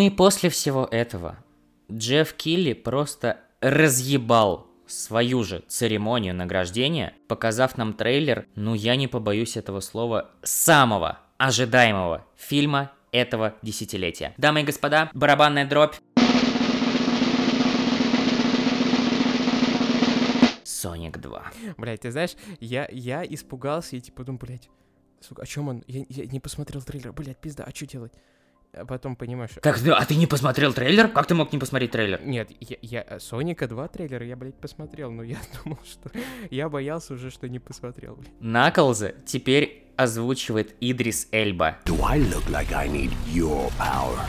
И 0.06 0.10
после 0.12 0.52
всего 0.52 0.88
этого 0.92 1.38
Джефф 1.92 2.34
Килли 2.34 2.74
просто 2.74 3.40
разъебал 3.60 4.68
свою 4.86 5.44
же 5.44 5.64
церемонию 5.68 6.36
награждения, 6.36 7.14
показав 7.28 7.76
нам 7.76 7.94
трейлер, 7.94 8.46
ну 8.54 8.76
я 8.76 8.96
не 8.98 9.08
побоюсь 9.08 9.58
этого 9.58 9.80
слова, 9.80 10.30
самого 10.44 11.20
ожидаемого 11.38 12.24
фильма 12.36 12.92
этого 13.12 13.56
десятилетия. 13.64 14.36
Дамы 14.38 14.62
и 14.62 14.64
господа, 14.64 15.10
барабанная 15.16 15.68
дробь. 15.68 15.96
Соник 20.64 21.18
2. 21.18 21.52
Блять, 21.78 22.02
ты 22.02 22.12
знаешь, 22.12 22.36
я, 22.60 22.88
я 22.92 23.26
испугался 23.26 23.96
и 23.96 24.02
типа 24.02 24.24
думаю, 24.24 24.40
блять, 24.40 24.70
сука, 25.20 25.42
о 25.42 25.46
чем 25.48 25.70
он? 25.70 25.84
Я, 25.88 26.06
я 26.10 26.28
не 26.28 26.40
посмотрел 26.40 26.84
трейлер, 26.84 27.12
блять, 27.12 27.38
пизда, 27.38 27.64
а 27.64 27.74
что 27.74 27.88
делать? 27.88 28.14
А 28.78 28.86
потом 28.86 29.16
понимаешь... 29.16 29.52
Как 29.62 29.80
ты, 29.80 29.92
а 29.92 30.06
ты 30.06 30.16
не 30.16 30.28
посмотрел 30.28 30.74
трейлер? 30.74 31.08
Как 31.08 31.28
ты 31.28 31.36
мог 31.36 31.52
не 31.54 31.60
посмотреть 31.60 31.92
трейлер? 31.92 32.22
Нет, 32.24 32.50
я, 32.60 32.78
я 32.82 33.06
э, 33.08 33.20
Соника 33.20 33.68
2 33.68 33.88
трейлера 33.88 34.26
я, 34.26 34.36
блядь, 34.36 34.56
посмотрел, 34.56 35.12
но 35.12 35.24
я 35.24 35.38
думал, 35.64 35.80
что... 35.86 36.12
Я 36.50 36.70
боялся 36.70 37.14
уже, 37.14 37.32
что 37.32 37.48
не 37.48 37.60
посмотрел, 37.60 38.16
блядь. 38.16 38.32
Наклза 38.40 39.14
теперь 39.26 39.86
озвучивает 39.96 40.76
Идрис 40.82 41.28
Эльба. 41.32 41.78
Do 41.86 42.02
I 42.04 42.20
look 42.20 42.48
like 42.50 42.74
I 42.74 42.88
need 42.90 43.14
your 43.34 43.72
power? 43.78 44.20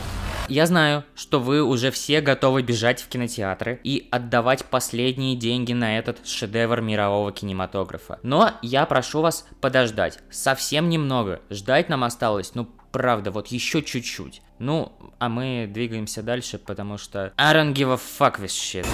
Я 0.49 0.65
знаю, 0.65 1.03
что 1.13 1.41
вы 1.41 1.61
уже 1.61 1.91
все 1.91 2.21
готовы 2.21 2.61
бежать 2.61 3.01
в 3.01 3.09
кинотеатры 3.09 3.81
и 3.83 4.07
отдавать 4.11 4.63
последние 4.63 5.35
деньги 5.35 5.73
на 5.73 5.99
этот 5.99 6.25
шедевр 6.25 6.79
мирового 6.79 7.33
кинематографа. 7.33 8.19
Но 8.23 8.51
я 8.61 8.85
прошу 8.85 9.19
вас 9.19 9.45
подождать. 9.59 10.19
Совсем 10.31 10.87
немного. 10.87 11.41
Ждать 11.49 11.89
нам 11.89 12.05
осталось, 12.05 12.55
ну, 12.55 12.69
правда, 12.91 13.31
вот 13.31 13.47
еще 13.47 13.81
чуть-чуть. 13.81 14.41
Ну, 14.59 14.91
а 15.19 15.29
мы 15.29 15.69
двигаемся 15.71 16.23
дальше, 16.23 16.57
потому 16.57 16.97
что 16.97 17.33
I 17.37 17.53
don't 17.53 17.73
give 17.73 17.91
a 17.91 17.97
fuck 17.97 18.39
with 18.39 18.47
shit. 18.47 18.85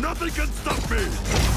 Nothing 0.00 0.30
can 0.34 0.48
stop 0.62 0.90
me! 0.90 1.56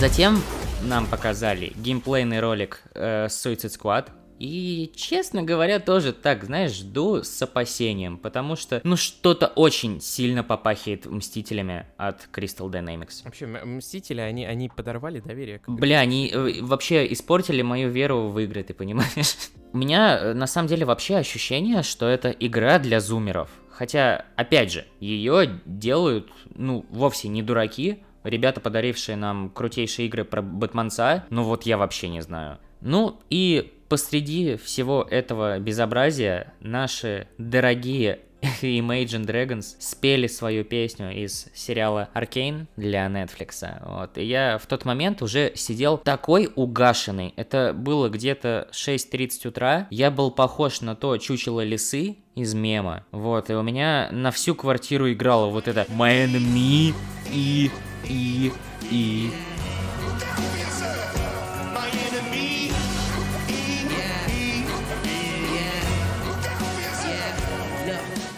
Затем 0.00 0.42
нам 0.82 1.06
показали 1.06 1.72
геймплейный 1.76 2.40
ролик 2.40 2.82
э, 2.94 3.26
Suicide 3.26 3.70
Squad. 3.70 4.10
И, 4.38 4.90
честно 4.96 5.42
говоря, 5.42 5.78
тоже 5.78 6.12
так, 6.12 6.44
знаешь, 6.44 6.72
жду 6.72 7.22
с 7.22 7.40
опасением, 7.42 8.18
потому 8.18 8.56
что, 8.56 8.80
ну, 8.84 8.96
что-то 8.96 9.46
очень 9.46 10.00
сильно 10.00 10.42
попахивает 10.42 11.06
Мстителями 11.06 11.86
от 11.96 12.28
Crystal 12.32 12.68
Dynamics. 12.70 13.22
Вообще, 13.24 13.46
Мстители, 13.46 14.20
они, 14.20 14.44
они 14.44 14.68
подорвали 14.68 15.20
доверие. 15.20 15.58
к- 15.60 15.68
Бля, 15.68 16.00
они 16.00 16.30
э, 16.32 16.62
вообще 16.62 17.10
испортили 17.12 17.62
мою 17.62 17.90
веру 17.90 18.28
в 18.28 18.38
игры, 18.40 18.62
ты 18.64 18.74
понимаешь? 18.74 19.36
У 19.72 19.76
меня, 19.78 20.18
э, 20.18 20.32
на 20.34 20.46
самом 20.46 20.68
деле, 20.68 20.84
вообще 20.84 21.16
ощущение, 21.16 21.82
что 21.82 22.06
это 22.06 22.30
игра 22.30 22.78
для 22.78 23.00
зумеров. 23.00 23.50
Хотя, 23.70 24.24
опять 24.36 24.70
же, 24.72 24.84
ее 25.00 25.60
делают, 25.64 26.28
ну, 26.54 26.86
вовсе 26.90 27.28
не 27.28 27.42
дураки. 27.42 27.98
Ребята, 28.22 28.60
подарившие 28.60 29.16
нам 29.16 29.50
крутейшие 29.50 30.06
игры 30.06 30.24
про 30.24 30.42
Бэтменца, 30.42 31.24
ну 31.30 31.42
вот 31.42 31.64
я 31.66 31.76
вообще 31.76 32.08
не 32.08 32.20
знаю. 32.22 32.58
Ну 32.80 33.20
и 33.30 33.73
посреди 33.88 34.56
всего 34.56 35.06
этого 35.08 35.58
безобразия 35.58 36.52
наши 36.60 37.28
дорогие 37.38 38.20
Imagine 38.62 39.24
Dragons 39.24 39.76
спели 39.78 40.26
свою 40.26 40.64
песню 40.64 41.12
из 41.12 41.48
сериала 41.54 42.08
Аркейн 42.12 42.66
для 42.76 43.06
Netflix. 43.06 43.64
Вот. 43.84 44.18
И 44.18 44.24
я 44.24 44.58
в 44.58 44.66
тот 44.66 44.84
момент 44.84 45.22
уже 45.22 45.52
сидел 45.54 45.98
такой 45.98 46.50
угашенный. 46.54 47.32
Это 47.36 47.72
было 47.74 48.08
где-то 48.08 48.68
6.30 48.72 49.48
утра. 49.48 49.86
Я 49.90 50.10
был 50.10 50.30
похож 50.30 50.80
на 50.80 50.94
то 50.94 51.16
чучело 51.18 51.62
лисы 51.62 52.16
из 52.34 52.54
мема. 52.54 53.04
Вот. 53.12 53.50
И 53.50 53.54
у 53.54 53.62
меня 53.62 54.08
на 54.12 54.30
всю 54.30 54.54
квартиру 54.54 55.10
играло 55.10 55.46
вот 55.46 55.68
это 55.68 55.86
My 55.90 56.26
Enemy 56.26 56.94
и... 57.32 57.70
и... 58.08 58.52
и... 58.90 59.30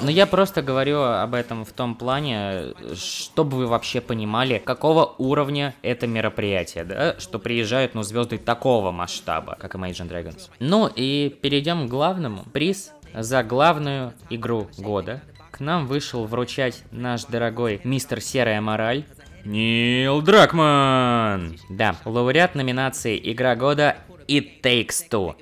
Но 0.07 0.13
я 0.13 0.27
просто 0.27 0.63
говорю 0.63 1.03
об 1.03 1.35
этом 1.35 1.65
в 1.65 1.73
том 1.73 1.97
плане, 1.97 2.75
чтобы 2.95 3.57
вы 3.57 3.67
вообще 3.67 4.01
понимали, 4.01 4.63
какого 4.65 5.17
уровня 5.19 5.75
это 5.83 6.07
мероприятие, 6.07 6.85
да, 6.85 7.19
что 7.19 7.41
приезжают, 7.41 7.97
ну, 7.97 8.05
звезды 8.05 8.39
такого 8.39 8.93
масштаба, 8.93 9.57
как 9.59 9.75
Imagine 9.75 10.09
Dragons. 10.09 10.49
Ну 10.61 10.87
и 10.87 11.37
перейдем 11.43 11.89
к 11.89 11.91
главному. 11.91 12.45
Приз 12.53 12.93
за 13.15 13.43
главную 13.43 14.13
игру 14.31 14.69
года. 14.79 15.23
К 15.51 15.59
нам 15.59 15.89
вышел 15.89 16.25
вручать 16.25 16.85
наш 16.93 17.25
дорогой 17.25 17.81
мистер 17.83 18.21
Серая 18.21 18.61
Мораль. 18.61 19.07
Нил 19.45 20.23
Дракман! 20.23 21.59
Да, 21.69 21.97
лауреат 22.05 22.55
номинации 22.55 23.21
«Игра 23.25 23.57
года» 23.57 23.97
It 24.29 24.61
Takes 24.63 25.09
Two 25.11 25.35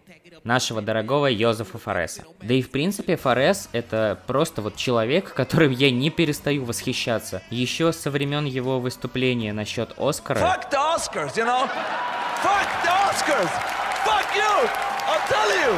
нашего 0.45 0.83
дорогого 0.83 1.27
Йозефа 1.27 1.79
Фореса. 1.79 2.25
Да 2.43 2.55
и 2.55 2.63
в 2.63 2.71
принципе 2.71 3.17
Форес 3.17 3.69
это 3.73 4.19
просто 4.27 4.63
вот 4.63 4.77
человек, 4.77 5.33
которым 5.35 5.73
я 5.73 5.91
не 5.91 6.11
перестаю 6.11 6.65
восхищаться. 6.65 7.43
Еще 7.51 7.93
со 7.93 8.11
времен 8.11 8.45
его 8.45 8.79
выступления 8.79 9.53
насчет 9.53 9.95
Оскара. 9.99 10.39
Fuck 10.39 10.71
the 10.71 10.97
Oscars, 10.97 11.35
you 11.37 11.45
know? 11.45 11.69
Fuck 12.43 12.69
the 12.85 12.93
Oscars! 13.09 13.51
Fuck 14.05 14.37
you! 14.37 14.69
I'll 15.09 15.27
tell 15.29 15.51
you! 15.51 15.73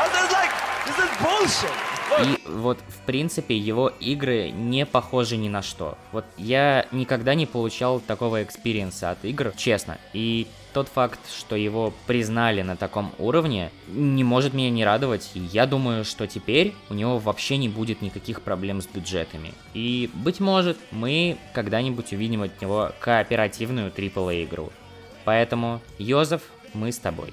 And 0.00 0.12
there's 0.12 0.30
like, 0.32 0.50
this 0.86 0.98
is 0.98 1.10
bullshit! 1.18 1.90
И 2.24 2.38
вот, 2.48 2.78
в 2.88 3.06
принципе, 3.06 3.56
его 3.56 3.88
игры 4.00 4.50
не 4.50 4.84
похожи 4.84 5.36
ни 5.36 5.48
на 5.48 5.62
что. 5.62 5.96
Вот 6.12 6.24
я 6.36 6.86
никогда 6.90 7.34
не 7.34 7.46
получал 7.46 8.00
такого 8.00 8.42
experience 8.42 9.06
а 9.06 9.12
от 9.12 9.24
игр, 9.24 9.52
честно. 9.56 9.96
И 10.12 10.48
тот 10.72 10.88
факт, 10.88 11.20
что 11.30 11.56
его 11.56 11.92
признали 12.06 12.62
на 12.62 12.76
таком 12.76 13.12
уровне, 13.18 13.70
не 13.88 14.24
может 14.24 14.54
меня 14.54 14.70
не 14.70 14.84
радовать. 14.84 15.30
Я 15.34 15.66
думаю, 15.66 16.04
что 16.04 16.26
теперь 16.26 16.74
у 16.88 16.94
него 16.94 17.18
вообще 17.18 17.56
не 17.56 17.68
будет 17.68 18.02
никаких 18.02 18.42
проблем 18.42 18.80
с 18.80 18.86
бюджетами. 18.86 19.52
И, 19.74 20.10
быть 20.14 20.40
может, 20.40 20.76
мы 20.90 21.36
когда-нибудь 21.52 22.12
увидим 22.12 22.42
от 22.42 22.60
него 22.60 22.92
кооперативную 23.00 23.90
AAA 23.90 24.44
игру. 24.44 24.72
Поэтому, 25.24 25.80
Йозеф, 25.98 26.42
мы 26.74 26.92
с 26.92 26.98
тобой. 26.98 27.32